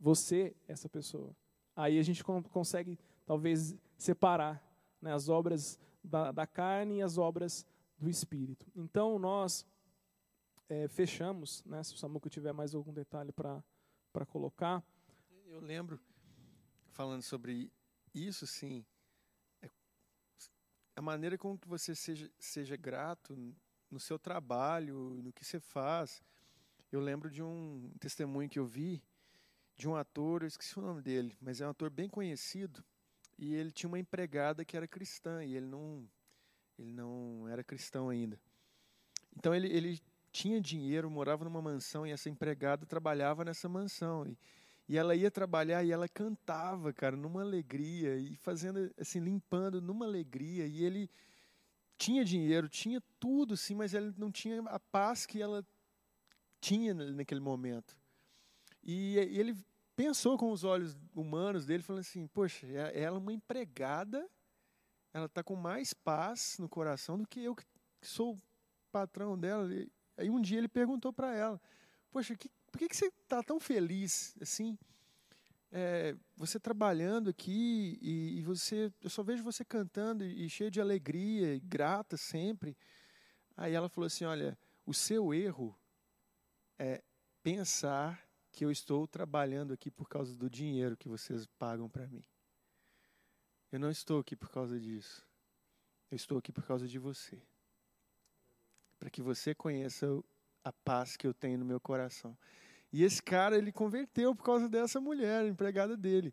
Você, 0.00 0.56
essa 0.66 0.88
pessoa. 0.88 1.36
Aí 1.76 1.98
a 1.98 2.02
gente 2.02 2.24
consegue, 2.24 2.98
talvez, 3.26 3.76
separar 3.98 4.66
né, 5.00 5.12
as 5.12 5.28
obras 5.28 5.78
da, 6.02 6.32
da, 6.32 6.46
carne 6.46 6.96
e 6.96 7.02
as 7.02 7.18
obras 7.18 7.66
do 7.98 8.08
Espírito. 8.08 8.66
Então, 8.74 9.18
nós 9.18 9.66
é, 10.70 10.88
fechamos, 10.88 11.62
né, 11.64 11.82
se 11.84 11.94
o 11.94 11.98
Samuco 11.98 12.30
tiver 12.30 12.52
mais 12.52 12.74
algum 12.74 12.94
detalhe 12.94 13.30
para 13.30 13.62
colocar. 14.26 14.82
Eu 15.46 15.60
lembro, 15.60 16.00
falando 16.92 17.22
sobre 17.22 17.70
isso, 18.14 18.46
sim, 18.46 18.82
é, 19.60 19.70
a 20.96 21.02
maneira 21.02 21.36
como 21.36 21.58
que 21.58 21.68
você 21.68 21.94
seja, 21.94 22.30
seja 22.38 22.74
grato 22.74 23.36
no 23.90 24.00
seu 24.00 24.18
trabalho, 24.18 25.20
no 25.22 25.30
que 25.30 25.44
você 25.44 25.60
faz. 25.60 26.22
Eu 26.90 27.00
lembro 27.00 27.30
de 27.30 27.42
um 27.42 27.92
testemunho 28.00 28.48
que 28.48 28.58
eu 28.58 28.64
vi, 28.64 29.02
de 29.76 29.88
um 29.88 29.94
ator, 29.94 30.42
eu 30.42 30.48
esqueci 30.48 30.78
o 30.78 30.82
nome 30.82 31.02
dele, 31.02 31.36
mas 31.40 31.60
é 31.60 31.66
um 31.66 31.70
ator 31.70 31.90
bem 31.90 32.08
conhecido, 32.08 32.82
e 33.38 33.54
ele 33.54 33.70
tinha 33.70 33.88
uma 33.88 33.98
empregada 33.98 34.64
que 34.64 34.76
era 34.76 34.88
cristã, 34.88 35.44
e 35.44 35.54
ele 35.54 35.66
não, 35.66 36.08
ele 36.78 36.92
não 36.92 37.46
era 37.46 37.62
cristão 37.62 38.08
ainda. 38.08 38.40
Então 39.36 39.54
ele, 39.54 39.68
ele 39.68 40.00
tinha 40.32 40.60
dinheiro, 40.60 41.10
morava 41.10 41.44
numa 41.44 41.60
mansão, 41.60 42.06
e 42.06 42.10
essa 42.10 42.30
empregada 42.30 42.86
trabalhava 42.86 43.44
nessa 43.44 43.68
mansão. 43.68 44.26
E, 44.26 44.38
e 44.88 44.96
ela 44.96 45.14
ia 45.14 45.30
trabalhar 45.30 45.84
e 45.84 45.92
ela 45.92 46.08
cantava, 46.08 46.92
cara, 46.92 47.14
numa 47.14 47.42
alegria, 47.42 48.16
e 48.16 48.34
fazendo, 48.36 48.90
assim, 48.98 49.20
limpando 49.20 49.82
numa 49.82 50.06
alegria, 50.06 50.66
e 50.66 50.82
ele 50.82 51.10
tinha 51.98 52.24
dinheiro, 52.24 52.66
tinha 52.66 53.02
tudo, 53.20 53.56
sim, 53.56 53.74
mas 53.74 53.92
ele 53.92 54.14
não 54.16 54.30
tinha 54.30 54.62
a 54.62 54.80
paz 54.80 55.26
que 55.26 55.40
ela 55.42 55.66
tinha 56.60 56.94
naquele 56.94 57.40
momento. 57.40 57.94
E, 58.86 59.18
ele 59.18 59.56
pensou 59.96 60.38
com 60.38 60.52
os 60.52 60.62
olhos 60.62 60.96
humanos 61.12 61.66
dele, 61.66 61.82
falando 61.82 62.00
assim: 62.00 62.28
Poxa, 62.28 62.64
é, 62.68 63.02
ela 63.02 63.16
é 63.16 63.20
uma 63.20 63.32
empregada, 63.32 64.24
ela 65.12 65.26
está 65.26 65.42
com 65.42 65.56
mais 65.56 65.92
paz 65.92 66.56
no 66.60 66.68
coração 66.68 67.18
do 67.18 67.26
que 67.26 67.42
eu, 67.42 67.56
que 67.56 67.64
sou 68.00 68.40
patrão 68.92 69.36
dela. 69.36 69.74
E 69.74 69.90
aí 70.16 70.30
um 70.30 70.40
dia 70.40 70.58
ele 70.58 70.68
perguntou 70.68 71.12
para 71.12 71.34
ela: 71.34 71.60
Poxa, 72.12 72.36
que, 72.36 72.48
por 72.70 72.78
que, 72.78 72.88
que 72.88 72.96
você 72.96 73.06
está 73.06 73.42
tão 73.42 73.58
feliz 73.58 74.36
assim? 74.40 74.78
É, 75.72 76.16
você 76.36 76.60
trabalhando 76.60 77.28
aqui 77.28 77.98
e, 78.00 78.38
e, 78.38 78.42
você, 78.42 78.90
eu 79.02 79.10
só 79.10 79.24
vejo 79.24 79.42
você 79.42 79.64
cantando 79.64 80.24
e, 80.24 80.46
e 80.46 80.48
cheio 80.48 80.70
de 80.70 80.80
alegria 80.80 81.56
e 81.56 81.60
grata 81.60 82.16
sempre. 82.16 82.76
Aí 83.56 83.74
ela 83.74 83.88
falou 83.88 84.06
assim: 84.06 84.24
Olha, 84.24 84.56
o 84.86 84.94
seu 84.94 85.34
erro 85.34 85.76
é 86.78 87.02
pensar 87.42 88.25
que 88.56 88.64
eu 88.64 88.70
estou 88.70 89.06
trabalhando 89.06 89.74
aqui 89.74 89.90
por 89.90 90.08
causa 90.08 90.34
do 90.34 90.48
dinheiro 90.48 90.96
que 90.96 91.10
vocês 91.10 91.44
pagam 91.58 91.90
para 91.90 92.06
mim. 92.06 92.24
Eu 93.70 93.78
não 93.78 93.90
estou 93.90 94.18
aqui 94.18 94.34
por 94.34 94.50
causa 94.50 94.80
disso. 94.80 95.28
Eu 96.10 96.16
estou 96.16 96.38
aqui 96.38 96.50
por 96.50 96.64
causa 96.64 96.88
de 96.88 96.98
você. 96.98 97.38
Para 98.98 99.10
que 99.10 99.20
você 99.20 99.54
conheça 99.54 100.06
a 100.64 100.72
paz 100.72 101.18
que 101.18 101.26
eu 101.26 101.34
tenho 101.34 101.58
no 101.58 101.66
meu 101.66 101.78
coração. 101.78 102.34
E 102.90 103.04
esse 103.04 103.22
cara, 103.22 103.58
ele 103.58 103.70
converteu 103.70 104.34
por 104.34 104.44
causa 104.44 104.70
dessa 104.70 104.98
mulher, 105.02 105.44
empregada 105.44 105.94
dele. 105.94 106.32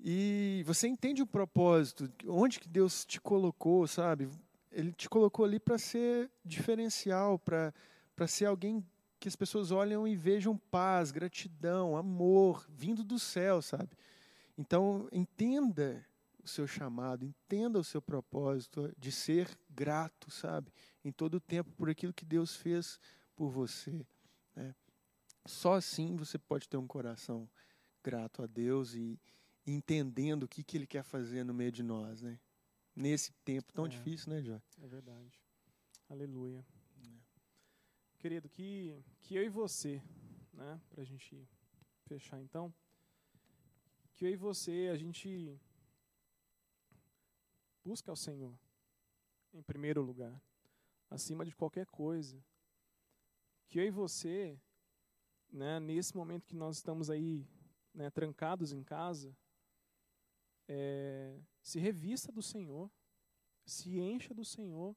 E 0.00 0.64
você 0.66 0.88
entende 0.88 1.22
o 1.22 1.26
propósito, 1.28 2.12
onde 2.26 2.58
que 2.58 2.68
Deus 2.68 3.04
te 3.04 3.20
colocou, 3.20 3.86
sabe? 3.86 4.28
Ele 4.72 4.92
te 4.92 5.08
colocou 5.08 5.44
ali 5.44 5.60
para 5.60 5.78
ser 5.78 6.28
diferencial, 6.44 7.38
para 7.38 7.72
ser 8.26 8.46
alguém 8.46 8.84
que 9.22 9.28
as 9.28 9.36
pessoas 9.36 9.70
olham 9.70 10.06
e 10.06 10.16
vejam 10.16 10.58
paz, 10.58 11.12
gratidão, 11.12 11.96
amor 11.96 12.66
vindo 12.68 13.04
do 13.04 13.20
céu, 13.20 13.62
sabe? 13.62 13.96
Então, 14.58 15.08
entenda 15.12 16.04
o 16.42 16.48
seu 16.48 16.66
chamado, 16.66 17.24
entenda 17.24 17.78
o 17.78 17.84
seu 17.84 18.02
propósito 18.02 18.92
de 18.98 19.12
ser 19.12 19.48
grato, 19.70 20.28
sabe? 20.28 20.72
Em 21.04 21.12
todo 21.12 21.34
o 21.34 21.40
tempo 21.40 21.70
por 21.76 21.88
aquilo 21.88 22.12
que 22.12 22.24
Deus 22.24 22.56
fez 22.56 22.98
por 23.36 23.48
você. 23.48 24.04
Né? 24.56 24.74
Só 25.46 25.74
assim 25.74 26.16
você 26.16 26.36
pode 26.36 26.68
ter 26.68 26.76
um 26.76 26.86
coração 26.88 27.48
grato 28.02 28.42
a 28.42 28.46
Deus 28.48 28.92
e, 28.96 29.20
entendendo 29.64 30.42
o 30.42 30.48
que, 30.48 30.64
que 30.64 30.76
Ele 30.76 30.86
quer 30.86 31.04
fazer 31.04 31.44
no 31.44 31.54
meio 31.54 31.70
de 31.70 31.84
nós, 31.84 32.20
né? 32.20 32.40
Nesse 32.94 33.30
tempo 33.44 33.72
tão 33.72 33.86
é, 33.86 33.88
difícil, 33.88 34.32
né, 34.32 34.42
Jó? 34.42 34.60
É 34.82 34.86
verdade. 34.88 35.40
Aleluia. 36.10 36.66
Querido, 38.22 38.48
que, 38.48 39.04
que 39.20 39.34
eu 39.34 39.42
e 39.42 39.48
você, 39.48 40.00
né, 40.52 40.80
para 40.88 41.02
a 41.02 41.04
gente 41.04 41.44
fechar 42.04 42.40
então, 42.40 42.72
que 44.14 44.24
eu 44.24 44.30
e 44.30 44.36
você, 44.36 44.90
a 44.92 44.96
gente 44.96 45.60
busca 47.84 48.12
o 48.12 48.16
Senhor 48.16 48.56
em 49.52 49.60
primeiro 49.60 50.00
lugar. 50.00 50.40
acima 51.10 51.44
de 51.44 51.52
qualquer 51.56 51.84
coisa. 51.86 52.40
Que 53.66 53.80
eu 53.80 53.86
e 53.86 53.90
você, 53.90 54.56
né, 55.50 55.80
nesse 55.80 56.16
momento 56.16 56.46
que 56.46 56.54
nós 56.54 56.76
estamos 56.76 57.10
aí 57.10 57.44
né, 57.92 58.08
trancados 58.08 58.72
em 58.72 58.84
casa, 58.84 59.36
é, 60.68 61.40
se 61.60 61.80
revista 61.80 62.30
do 62.30 62.40
Senhor, 62.40 62.88
se 63.66 63.98
encha 63.98 64.32
do 64.32 64.44
Senhor, 64.44 64.96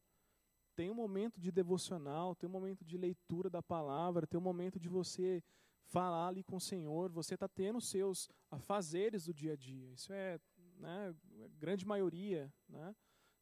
tem 0.75 0.89
um 0.89 0.95
momento 0.95 1.39
de 1.39 1.51
devocional, 1.51 2.35
tem 2.35 2.49
um 2.49 2.51
momento 2.51 2.83
de 2.83 2.97
leitura 2.97 3.49
da 3.49 3.63
palavra, 3.63 4.27
tem 4.27 4.39
um 4.39 4.43
momento 4.43 4.79
de 4.79 4.89
você 4.89 5.43
falar 5.85 6.27
ali 6.27 6.43
com 6.43 6.57
o 6.57 6.61
Senhor, 6.61 7.11
você 7.11 7.35
está 7.35 7.47
tendo 7.47 7.79
seus 7.79 8.29
afazeres 8.49 9.25
do 9.25 9.33
dia 9.33 9.53
a 9.53 9.55
dia. 9.55 9.91
Isso 9.93 10.11
é, 10.11 10.39
né, 10.77 11.15
a 11.43 11.47
grande 11.59 11.85
maioria, 11.85 12.53
né, 12.67 12.95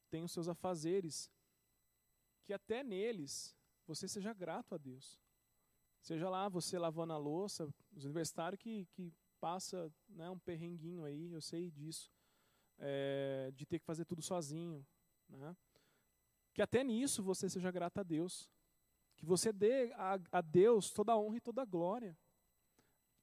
tem 0.10 0.24
os 0.24 0.32
seus 0.32 0.48
afazeres, 0.48 1.32
que 2.44 2.54
até 2.54 2.84
neles 2.84 3.56
você 3.88 4.08
seja 4.08 4.34
grato 4.34 4.76
a 4.76 4.78
Deus. 4.78 5.20
Seja 6.02 6.30
lá 6.30 6.50
você 6.50 6.78
lavando 6.78 7.14
a 7.14 7.18
louça, 7.18 7.74
os 7.94 8.04
universitários 8.04 8.60
que, 8.60 8.86
que 8.88 9.14
passa 9.40 9.92
né, 10.10 10.30
um 10.30 10.38
perrenguinho 10.38 11.04
aí, 11.04 11.32
eu 11.32 11.42
sei 11.42 11.72
disso, 11.72 12.12
é, 12.78 13.52
de 13.56 13.66
ter 13.66 13.80
que 13.80 13.86
fazer 13.86 14.06
tudo 14.06 14.22
sozinho. 14.22 14.86
Né? 15.30 15.56
Que 16.54 16.62
até 16.62 16.84
nisso 16.84 17.24
você 17.24 17.50
seja 17.50 17.72
grato 17.72 18.00
a 18.00 18.04
Deus. 18.04 18.50
Que 19.18 19.26
você 19.26 19.52
dê 19.52 19.92
a, 19.94 20.20
a 20.32 20.42
Deus 20.42 20.92
toda 20.92 21.12
a 21.12 21.18
honra 21.18 21.38
e 21.38 21.42
toda 21.42 21.62
a 21.62 21.66
glória. 21.66 22.18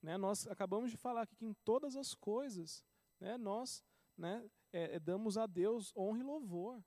Né, 0.02 0.16
nós 0.16 0.46
acabamos 0.48 0.90
de 0.90 0.96
falar 0.96 1.22
aqui 1.22 1.36
que 1.36 1.44
em 1.44 1.52
todas 1.64 1.94
as 1.94 2.14
coisas, 2.14 2.82
né, 3.20 3.36
nós 3.36 3.84
né, 4.16 4.48
é, 4.72 4.96
é, 4.96 4.98
damos 4.98 5.36
a 5.36 5.46
Deus 5.46 5.94
honra 5.96 6.20
e 6.20 6.22
louvor. 6.22 6.82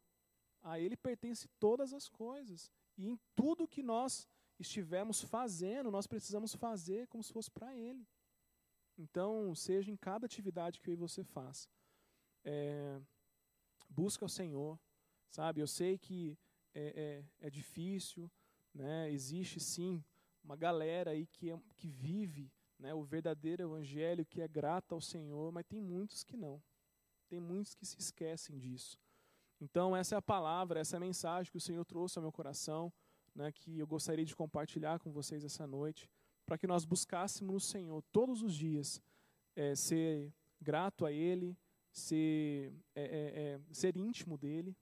A 0.62 0.80
Ele 0.80 0.98
pertence 0.98 1.48
todas 1.60 1.94
as 1.94 2.10
coisas. 2.10 2.72
E 2.98 3.08
em 3.08 3.20
tudo 3.36 3.68
que 3.68 3.84
nós 3.84 4.28
estivermos 4.60 5.22
fazendo, 5.22 5.92
nós 5.92 6.08
precisamos 6.08 6.54
fazer 6.56 7.08
como 7.08 7.24
se 7.24 7.32
fosse 7.32 7.52
para 7.52 7.76
Ele. 7.76 8.08
Então, 8.98 9.54
seja 9.56 9.92
em 9.92 9.98
cada 9.98 10.26
atividade 10.26 10.80
que 10.80 10.90
eu 10.90 10.94
e 10.94 10.98
você 10.98 11.24
faz, 11.24 11.70
é, 12.44 13.00
busca 13.90 14.26
o 14.26 14.30
Senhor, 14.30 14.80
sabe? 15.34 15.60
Eu 15.60 15.68
sei 15.68 15.98
que 15.98 16.38
é, 16.76 17.24
é, 17.42 17.48
é 17.48 17.50
difícil, 17.50 18.32
né? 18.74 19.12
Existe 19.12 19.60
sim 19.60 20.04
uma 20.44 20.56
galera 20.56 21.12
aí 21.12 21.26
que, 21.26 21.50
é, 21.50 21.60
que 21.76 21.88
vive 21.88 22.52
né, 22.78 22.94
o 22.94 23.04
verdadeiro 23.04 23.64
evangelho, 23.64 24.26
que 24.26 24.42
é 24.42 24.48
grata 24.48 24.94
ao 24.94 25.02
Senhor, 25.02 25.52
mas 25.52 25.66
tem 25.66 25.82
muitos 25.82 26.24
que 26.24 26.38
não. 26.38 26.62
Tem 27.28 27.40
muitos 27.40 27.74
que 27.74 27.86
se 27.86 27.98
esquecem 27.98 28.60
disso. 28.60 29.00
Então, 29.60 29.96
essa 29.96 30.16
é 30.16 30.18
a 30.18 30.22
palavra, 30.22 30.80
essa 30.80 30.96
é 30.96 30.98
a 30.98 31.00
mensagem 31.00 31.52
que 31.52 31.58
o 31.58 31.62
Senhor 31.62 31.84
trouxe 31.86 32.20
ao 32.20 32.24
meu 32.24 32.32
coração, 32.32 32.94
né, 33.34 33.52
que 33.52 33.80
eu 33.80 33.88
gostaria 33.88 34.26
de 34.26 34.36
compartilhar 34.36 35.00
com 35.00 35.12
vocês 35.12 35.44
essa 35.44 35.66
noite, 35.66 36.10
para 36.46 36.58
que 36.58 36.68
nós 36.68 36.86
buscássemos 36.86 37.54
no 37.54 37.60
Senhor 37.60 38.04
todos 38.12 38.44
os 38.44 38.54
dias 38.54 39.02
é, 39.56 39.74
ser 39.76 40.32
grato 40.62 41.06
a 41.06 41.12
Ele, 41.12 41.58
ser, 41.92 42.74
é, 42.94 43.04
é, 43.04 43.40
é 43.40 43.60
ser 43.72 43.96
íntimo 43.96 44.38
dEle, 44.38 44.76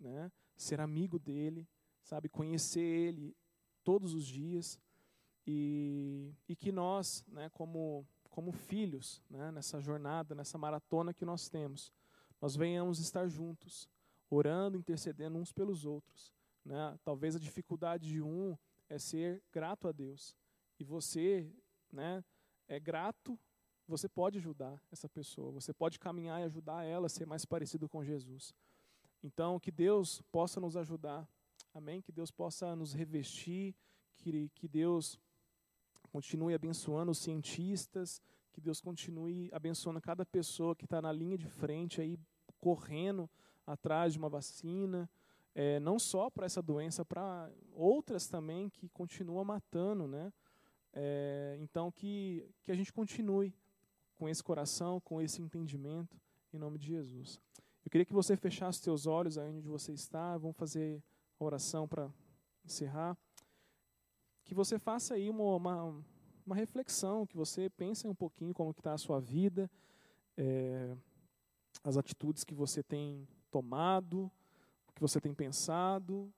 né, 0.00 0.32
ser 0.56 0.80
amigo 0.80 1.18
dEle, 1.18 1.68
sabe, 2.02 2.28
conhecer 2.28 2.80
Ele 2.80 3.36
todos 3.84 4.14
os 4.14 4.24
dias 4.26 4.80
e, 5.46 6.34
e 6.48 6.56
que 6.56 6.72
nós, 6.72 7.24
né, 7.28 7.50
como, 7.50 8.06
como 8.30 8.52
filhos, 8.52 9.22
né, 9.28 9.50
nessa 9.50 9.80
jornada, 9.80 10.34
nessa 10.34 10.58
maratona 10.58 11.14
que 11.14 11.24
nós 11.24 11.48
temos, 11.48 11.92
nós 12.40 12.56
venhamos 12.56 12.98
estar 12.98 13.28
juntos, 13.28 13.88
orando, 14.28 14.78
intercedendo 14.78 15.38
uns 15.38 15.52
pelos 15.52 15.84
outros. 15.84 16.32
Né? 16.64 16.98
Talvez 17.04 17.36
a 17.36 17.40
dificuldade 17.40 18.08
de 18.08 18.22
um 18.22 18.56
é 18.88 18.98
ser 18.98 19.42
grato 19.52 19.88
a 19.88 19.92
Deus. 19.92 20.36
E 20.78 20.84
você 20.84 21.52
né, 21.92 22.24
é 22.68 22.78
grato, 22.78 23.38
você 23.86 24.08
pode 24.08 24.38
ajudar 24.38 24.80
essa 24.90 25.08
pessoa, 25.08 25.50
você 25.50 25.72
pode 25.72 25.98
caminhar 25.98 26.40
e 26.40 26.44
ajudar 26.44 26.84
ela 26.84 27.06
a 27.06 27.10
ser 27.10 27.26
mais 27.26 27.44
parecido 27.44 27.88
com 27.88 28.04
Jesus. 28.04 28.54
Então, 29.22 29.60
que 29.60 29.70
Deus 29.70 30.22
possa 30.32 30.60
nos 30.60 30.76
ajudar, 30.76 31.28
amém? 31.74 32.00
Que 32.00 32.12
Deus 32.12 32.30
possa 32.30 32.74
nos 32.74 32.92
revestir, 32.92 33.74
que, 34.16 34.48
que 34.54 34.66
Deus 34.66 35.18
continue 36.10 36.54
abençoando 36.54 37.12
os 37.12 37.18
cientistas, 37.18 38.20
que 38.52 38.60
Deus 38.60 38.80
continue 38.80 39.48
abençoando 39.52 40.00
cada 40.00 40.24
pessoa 40.24 40.74
que 40.74 40.84
está 40.84 41.00
na 41.00 41.12
linha 41.12 41.38
de 41.38 41.48
frente 41.48 42.00
aí, 42.00 42.18
correndo 42.58 43.28
atrás 43.66 44.12
de 44.12 44.18
uma 44.18 44.28
vacina, 44.28 45.08
é, 45.54 45.78
não 45.80 45.98
só 45.98 46.30
para 46.30 46.46
essa 46.46 46.62
doença, 46.62 47.04
para 47.04 47.50
outras 47.72 48.26
também 48.26 48.68
que 48.68 48.88
continuam 48.88 49.44
matando, 49.44 50.06
né? 50.06 50.32
É, 50.92 51.56
então 51.60 51.92
que, 51.92 52.48
que 52.62 52.72
a 52.72 52.74
gente 52.74 52.92
continue 52.92 53.54
com 54.16 54.28
esse 54.28 54.42
coração, 54.42 55.00
com 55.00 55.20
esse 55.20 55.40
entendimento, 55.40 56.20
em 56.52 56.58
nome 56.58 56.78
de 56.78 56.88
Jesus. 56.88 57.40
Eu 57.84 57.90
queria 57.90 58.04
que 58.04 58.12
você 58.12 58.36
fechasse 58.36 58.80
seus 58.80 59.06
olhos 59.06 59.38
aí 59.38 59.50
onde 59.50 59.68
você 59.68 59.92
está, 59.92 60.36
vamos 60.36 60.56
fazer 60.56 61.02
a 61.38 61.44
oração 61.44 61.88
para 61.88 62.10
encerrar. 62.64 63.16
Que 64.44 64.54
você 64.54 64.78
faça 64.78 65.14
aí 65.14 65.30
uma, 65.30 65.56
uma, 65.56 66.04
uma, 66.44 66.54
reflexão, 66.54 67.26
que 67.26 67.36
você 67.36 67.70
pense 67.70 68.06
um 68.06 68.14
pouquinho 68.14 68.52
como 68.52 68.70
está 68.70 68.92
a 68.92 68.98
sua 68.98 69.20
vida, 69.20 69.70
é, 70.36 70.94
as 71.82 71.96
atitudes 71.96 72.44
que 72.44 72.54
você 72.54 72.82
tem 72.82 73.26
tomado, 73.50 74.30
o 74.88 74.92
que 74.92 75.00
você 75.00 75.20
tem 75.20 75.32
pensado. 75.32 76.32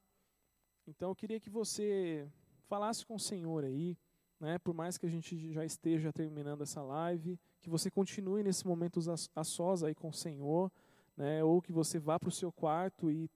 Então 0.87 1.11
eu 1.11 1.17
queria 1.17 1.41
que 1.41 1.51
você 1.51 2.29
falasse 2.69 3.05
com 3.05 3.17
o 3.17 3.21
Senhor 3.21 3.65
aí, 3.65 3.97
né, 4.39 4.59
por 4.59 4.75
mais 4.75 4.97
que 4.99 5.07
a 5.07 5.09
gente 5.09 5.53
já 5.53 5.65
esteja 5.65 6.13
terminando 6.13 6.63
essa 6.63 6.83
live, 6.83 7.39
que 7.61 7.71
você 7.71 7.91
continue 7.91 8.43
nesse 8.43 8.67
momento 8.67 9.01
a 9.37 9.45
sós 9.45 9.85
aí 9.85 9.95
com 9.95 10.09
o 10.09 10.13
Senhor, 10.13 10.71
né, 11.17 11.43
ou 11.45 11.61
que 11.61 11.73
você 11.73 11.99
vá 11.99 12.19
para 12.19 12.29
o 12.29 12.33
seu 12.33 12.51
quarto 12.51 13.11
e 13.11 13.31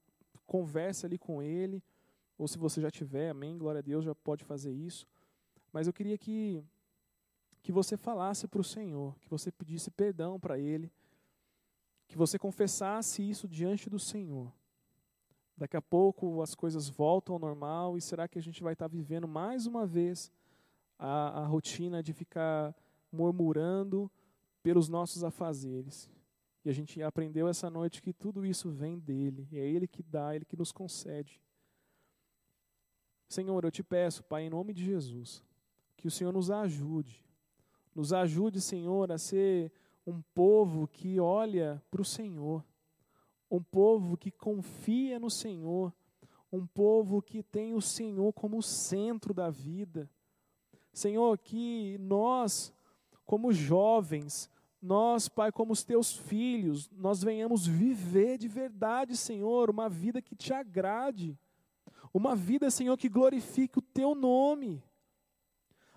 converse 0.45 1.05
ali 1.05 1.17
com 1.17 1.41
Ele, 1.41 1.83
ou 2.37 2.47
se 2.47 2.57
você 2.57 2.79
já 2.79 2.91
tiver, 2.91 3.29
amém, 3.29 3.57
glória 3.57 3.79
a 3.79 3.81
Deus, 3.81 4.05
já 4.05 4.13
pode 4.13 4.43
fazer 4.43 4.71
isso. 4.71 5.07
Mas 5.73 5.87
eu 5.87 5.93
queria 5.93 6.17
que, 6.17 6.63
que 7.61 7.71
você 7.71 7.97
falasse 7.97 8.47
para 8.47 8.61
o 8.61 8.63
Senhor, 8.63 9.15
que 9.19 9.29
você 9.29 9.51
pedisse 9.51 9.91
perdão 9.91 10.39
para 10.39 10.57
Ele, 10.57 10.91
que 12.07 12.17
você 12.17 12.39
confessasse 12.39 13.27
isso 13.27 13.47
diante 13.47 13.89
do 13.89 13.99
Senhor. 13.99 14.51
Daqui 15.57 15.75
a 15.75 15.81
pouco 15.81 16.41
as 16.41 16.53
coisas 16.53 16.87
voltam 16.87 17.33
ao 17.33 17.39
normal 17.39 17.97
e 17.97 18.01
será 18.01 18.27
que 18.27 18.37
a 18.37 18.41
gente 18.41 18.61
vai 18.61 18.73
estar 18.73 18.87
vivendo 18.87 19.27
mais 19.27 19.65
uma 19.65 19.87
vez 19.87 20.31
a, 20.99 21.41
a 21.41 21.45
rotina 21.45 22.03
de 22.03 22.13
ficar 22.13 22.75
murmurando 23.11 24.09
pelos 24.61 24.87
nossos 24.87 25.23
afazeres? 25.23 26.07
E 26.67 26.69
a 26.69 26.73
gente 26.73 27.01
aprendeu 27.01 27.47
essa 27.47 27.69
noite 27.69 28.01
que 28.01 28.11
tudo 28.11 28.45
isso 28.45 28.69
vem 28.69 28.99
dele, 28.99 29.47
é 29.53 29.65
ele 29.65 29.87
que 29.87 30.03
dá, 30.03 30.35
ele 30.35 30.43
que 30.43 30.57
nos 30.57 30.69
concede. 30.69 31.41
Senhor, 33.29 33.63
eu 33.63 33.71
te 33.71 33.81
peço, 33.81 34.21
Pai, 34.25 34.43
em 34.43 34.49
nome 34.49 34.73
de 34.73 34.83
Jesus, 34.83 35.41
que 35.95 36.05
o 36.05 36.11
Senhor 36.11 36.33
nos 36.33 36.51
ajude. 36.51 37.23
Nos 37.95 38.11
ajude, 38.11 38.59
Senhor, 38.59 39.09
a 39.13 39.17
ser 39.17 39.71
um 40.05 40.21
povo 40.33 40.89
que 40.89 41.21
olha 41.21 41.81
para 41.89 42.01
o 42.01 42.05
Senhor, 42.05 42.65
um 43.49 43.63
povo 43.63 44.17
que 44.17 44.29
confia 44.29 45.17
no 45.21 45.29
Senhor, 45.29 45.93
um 46.51 46.67
povo 46.67 47.21
que 47.21 47.41
tem 47.41 47.75
o 47.75 47.81
Senhor 47.81 48.33
como 48.33 48.61
centro 48.61 49.33
da 49.33 49.49
vida. 49.49 50.11
Senhor, 50.91 51.37
que 51.37 51.97
nós, 51.97 52.73
como 53.25 53.53
jovens, 53.53 54.49
nós, 54.87 55.27
Pai, 55.27 55.51
como 55.51 55.73
os 55.73 55.83
teus 55.83 56.15
filhos, 56.15 56.89
nós 56.91 57.21
venhamos 57.21 57.67
viver 57.67 58.37
de 58.37 58.47
verdade, 58.47 59.17
Senhor, 59.17 59.69
uma 59.69 59.89
vida 59.89 60.21
que 60.21 60.35
te 60.35 60.53
agrade 60.53 61.37
uma 62.13 62.35
vida, 62.35 62.69
Senhor, 62.69 62.97
que 62.97 63.09
glorifique 63.09 63.79
o 63.79 63.81
teu 63.81 64.15
nome. 64.15 64.83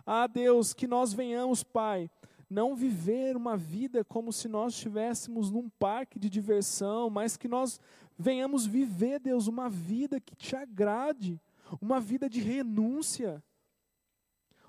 Ah, 0.04 0.26
Deus, 0.26 0.74
que 0.74 0.86
nós 0.86 1.12
venhamos, 1.12 1.62
Pai, 1.62 2.10
não 2.48 2.74
viver 2.74 3.36
uma 3.36 3.56
vida 3.56 4.04
como 4.04 4.32
se 4.32 4.48
nós 4.48 4.74
estivéssemos 4.74 5.50
num 5.50 5.68
parque 5.68 6.18
de 6.18 6.28
diversão, 6.28 7.08
mas 7.08 7.36
que 7.36 7.48
nós 7.48 7.80
venhamos 8.18 8.66
viver, 8.66 9.20
Deus, 9.20 9.46
uma 9.46 9.70
vida 9.70 10.20
que 10.20 10.34
te 10.34 10.56
agrade, 10.56 11.40
uma 11.80 12.00
vida 12.00 12.28
de 12.28 12.40
renúncia, 12.40 13.42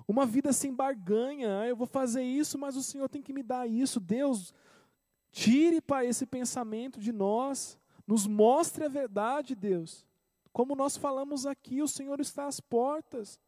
uma 0.08 0.26
vida 0.26 0.52
sem 0.54 0.74
barganha. 0.74 1.62
Ah, 1.62 1.68
eu 1.68 1.76
vou 1.76 1.88
fazer 1.88 2.24
isso, 2.24 2.58
mas 2.58 2.76
o 2.76 2.84
Senhor 2.84 3.08
tem 3.10 3.22
que 3.22 3.34
me 3.34 3.44
dar 3.44 3.68
isso. 3.68 4.00
Deus, 4.00 4.54
tire, 5.32 5.82
Pai, 5.82 6.08
esse 6.08 6.26
pensamento 6.26 7.00
de 7.00 7.12
nós, 7.12 7.78
nos 8.06 8.28
mostre 8.28 8.86
a 8.86 8.90
verdade, 8.90 9.56
Deus. 9.56 10.06
Como 10.52 10.76
nós 10.76 10.98
falamos 10.98 11.46
aqui, 11.46 11.82
o 11.82 11.88
Senhor 11.88 12.20
está 12.20 12.46
às 12.48 12.60
portas. 12.60 13.40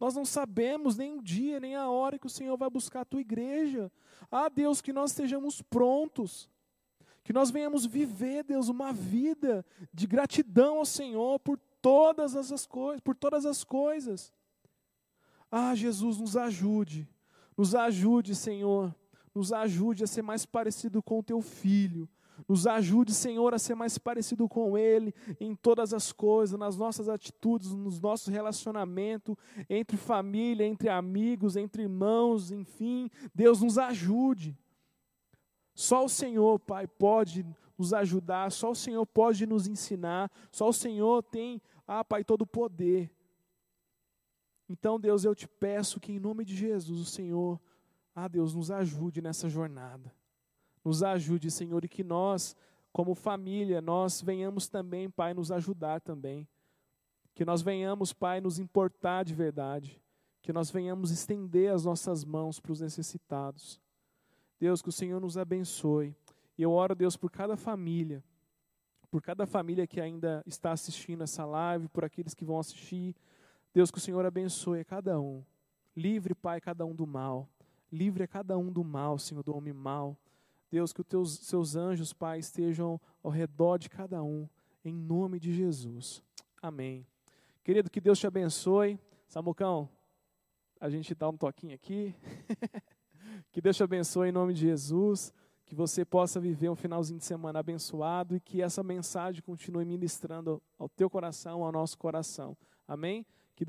Nós 0.00 0.14
não 0.14 0.24
sabemos 0.24 0.96
nem 0.96 1.16
o 1.16 1.22
dia, 1.22 1.58
nem 1.58 1.74
a 1.74 1.88
hora 1.88 2.18
que 2.18 2.26
o 2.26 2.30
Senhor 2.30 2.56
vai 2.56 2.70
buscar 2.70 3.00
a 3.00 3.04
tua 3.04 3.20
igreja. 3.20 3.90
Ah, 4.30 4.48
Deus, 4.48 4.80
que 4.80 4.92
nós 4.92 5.10
estejamos 5.10 5.60
prontos. 5.62 6.48
Que 7.24 7.32
nós 7.32 7.50
venhamos 7.50 7.84
viver, 7.84 8.42
Deus, 8.44 8.68
uma 8.68 8.92
vida 8.92 9.64
de 9.92 10.06
gratidão 10.06 10.78
ao 10.78 10.86
Senhor 10.86 11.38
por 11.40 11.58
todas 11.82 12.34
as 12.34 12.66
coisas, 12.66 13.00
por 13.00 13.14
todas 13.14 13.44
as 13.44 13.64
coisas. 13.64 14.32
Ah, 15.50 15.74
Jesus, 15.74 16.18
nos 16.18 16.36
ajude. 16.36 17.08
Nos 17.56 17.74
ajude, 17.74 18.34
Senhor. 18.34 18.94
Nos 19.34 19.52
ajude 19.52 20.04
a 20.04 20.06
ser 20.06 20.22
mais 20.22 20.44
parecido 20.44 21.02
com 21.02 21.20
o 21.20 21.22
teu 21.22 21.40
filho. 21.40 22.08
Nos 22.46 22.66
ajude, 22.66 23.12
Senhor, 23.12 23.52
a 23.54 23.58
ser 23.58 23.74
mais 23.74 23.98
parecido 23.98 24.48
com 24.48 24.78
Ele 24.78 25.12
em 25.40 25.54
todas 25.54 25.92
as 25.92 26.12
coisas, 26.12 26.58
nas 26.58 26.76
nossas 26.76 27.08
atitudes, 27.08 27.72
nos 27.72 28.00
nossos 28.00 28.28
relacionamentos, 28.28 29.34
entre 29.68 29.96
família, 29.96 30.64
entre 30.64 30.88
amigos, 30.88 31.56
entre 31.56 31.82
irmãos, 31.82 32.52
enfim. 32.52 33.10
Deus 33.34 33.62
nos 33.62 33.78
ajude. 33.78 34.56
Só 35.74 36.04
o 36.04 36.08
Senhor, 36.08 36.58
Pai, 36.58 36.86
pode 36.86 37.46
nos 37.76 37.92
ajudar, 37.92 38.50
só 38.50 38.72
o 38.72 38.74
Senhor 38.74 39.06
pode 39.06 39.46
nos 39.46 39.68
ensinar, 39.68 40.30
só 40.50 40.68
o 40.68 40.72
Senhor 40.72 41.22
tem, 41.22 41.62
ah, 41.86 42.04
Pai, 42.04 42.24
todo 42.24 42.42
o 42.42 42.46
poder. 42.46 43.10
Então, 44.68 45.00
Deus, 45.00 45.24
eu 45.24 45.34
te 45.34 45.48
peço 45.48 45.98
que 45.98 46.12
em 46.12 46.18
nome 46.18 46.44
de 46.44 46.54
Jesus, 46.54 47.00
o 47.00 47.04
Senhor, 47.04 47.60
ah, 48.14 48.28
Deus, 48.28 48.54
nos 48.54 48.70
ajude 48.70 49.22
nessa 49.22 49.48
jornada. 49.48 50.12
Nos 50.84 51.02
ajude, 51.02 51.50
Senhor, 51.50 51.84
e 51.84 51.88
que 51.88 52.04
nós, 52.04 52.56
como 52.92 53.14
família, 53.14 53.80
nós 53.80 54.20
venhamos 54.20 54.68
também, 54.68 55.08
Pai, 55.10 55.32
nos 55.32 55.50
ajudar 55.50 56.00
também. 56.00 56.46
Que 57.34 57.44
nós 57.44 57.62
venhamos, 57.62 58.12
Pai, 58.12 58.40
nos 58.40 58.58
importar 58.58 59.24
de 59.24 59.34
verdade. 59.34 60.02
Que 60.42 60.52
nós 60.52 60.70
venhamos 60.70 61.10
estender 61.10 61.72
as 61.72 61.84
nossas 61.84 62.24
mãos 62.24 62.60
para 62.60 62.72
os 62.72 62.80
necessitados. 62.80 63.80
Deus, 64.58 64.82
que 64.82 64.88
o 64.88 64.92
Senhor 64.92 65.20
nos 65.20 65.38
abençoe. 65.38 66.14
E 66.56 66.62
eu 66.62 66.72
oro, 66.72 66.94
Deus, 66.94 67.16
por 67.16 67.30
cada 67.30 67.56
família, 67.56 68.22
por 69.10 69.22
cada 69.22 69.46
família 69.46 69.86
que 69.86 70.00
ainda 70.00 70.42
está 70.46 70.72
assistindo 70.72 71.22
essa 71.22 71.44
live, 71.44 71.88
por 71.88 72.04
aqueles 72.04 72.34
que 72.34 72.44
vão 72.44 72.58
assistir. 72.58 73.14
Deus, 73.78 73.92
que 73.92 73.98
o 73.98 74.00
Senhor 74.00 74.26
abençoe 74.26 74.80
a 74.80 74.84
cada 74.84 75.20
um. 75.20 75.40
Livre, 75.94 76.34
Pai, 76.34 76.60
cada 76.60 76.84
um 76.84 76.92
do 76.92 77.06
mal. 77.06 77.48
Livre 77.92 78.24
a 78.24 78.26
cada 78.26 78.58
um 78.58 78.72
do 78.72 78.82
mal, 78.82 79.20
Senhor, 79.20 79.44
do 79.44 79.54
homem 79.54 79.72
mal. 79.72 80.18
Deus, 80.68 80.92
que 80.92 81.00
os 81.00 81.06
teus 81.06 81.38
seus 81.38 81.76
anjos, 81.76 82.12
Pai, 82.12 82.40
estejam 82.40 83.00
ao 83.22 83.30
redor 83.30 83.78
de 83.78 83.88
cada 83.88 84.20
um, 84.20 84.48
em 84.84 84.92
nome 84.92 85.38
de 85.38 85.54
Jesus. 85.54 86.24
Amém. 86.60 87.06
Querido, 87.62 87.88
que 87.88 88.00
Deus 88.00 88.18
te 88.18 88.26
abençoe. 88.26 88.98
Samucão, 89.28 89.88
a 90.80 90.90
gente 90.90 91.14
dá 91.14 91.28
um 91.28 91.36
toquinho 91.36 91.76
aqui. 91.76 92.12
que 93.52 93.60
Deus 93.60 93.76
te 93.76 93.84
abençoe 93.84 94.30
em 94.30 94.32
nome 94.32 94.54
de 94.54 94.62
Jesus. 94.62 95.32
Que 95.64 95.76
você 95.76 96.04
possa 96.04 96.40
viver 96.40 96.68
um 96.68 96.74
finalzinho 96.74 97.20
de 97.20 97.24
semana 97.24 97.60
abençoado 97.60 98.34
e 98.34 98.40
que 98.40 98.60
essa 98.60 98.82
mensagem 98.82 99.40
continue 99.40 99.84
ministrando 99.84 100.60
ao 100.76 100.88
teu 100.88 101.08
coração, 101.08 101.62
ao 101.62 101.70
nosso 101.70 101.96
coração. 101.96 102.56
Amém? 102.84 103.24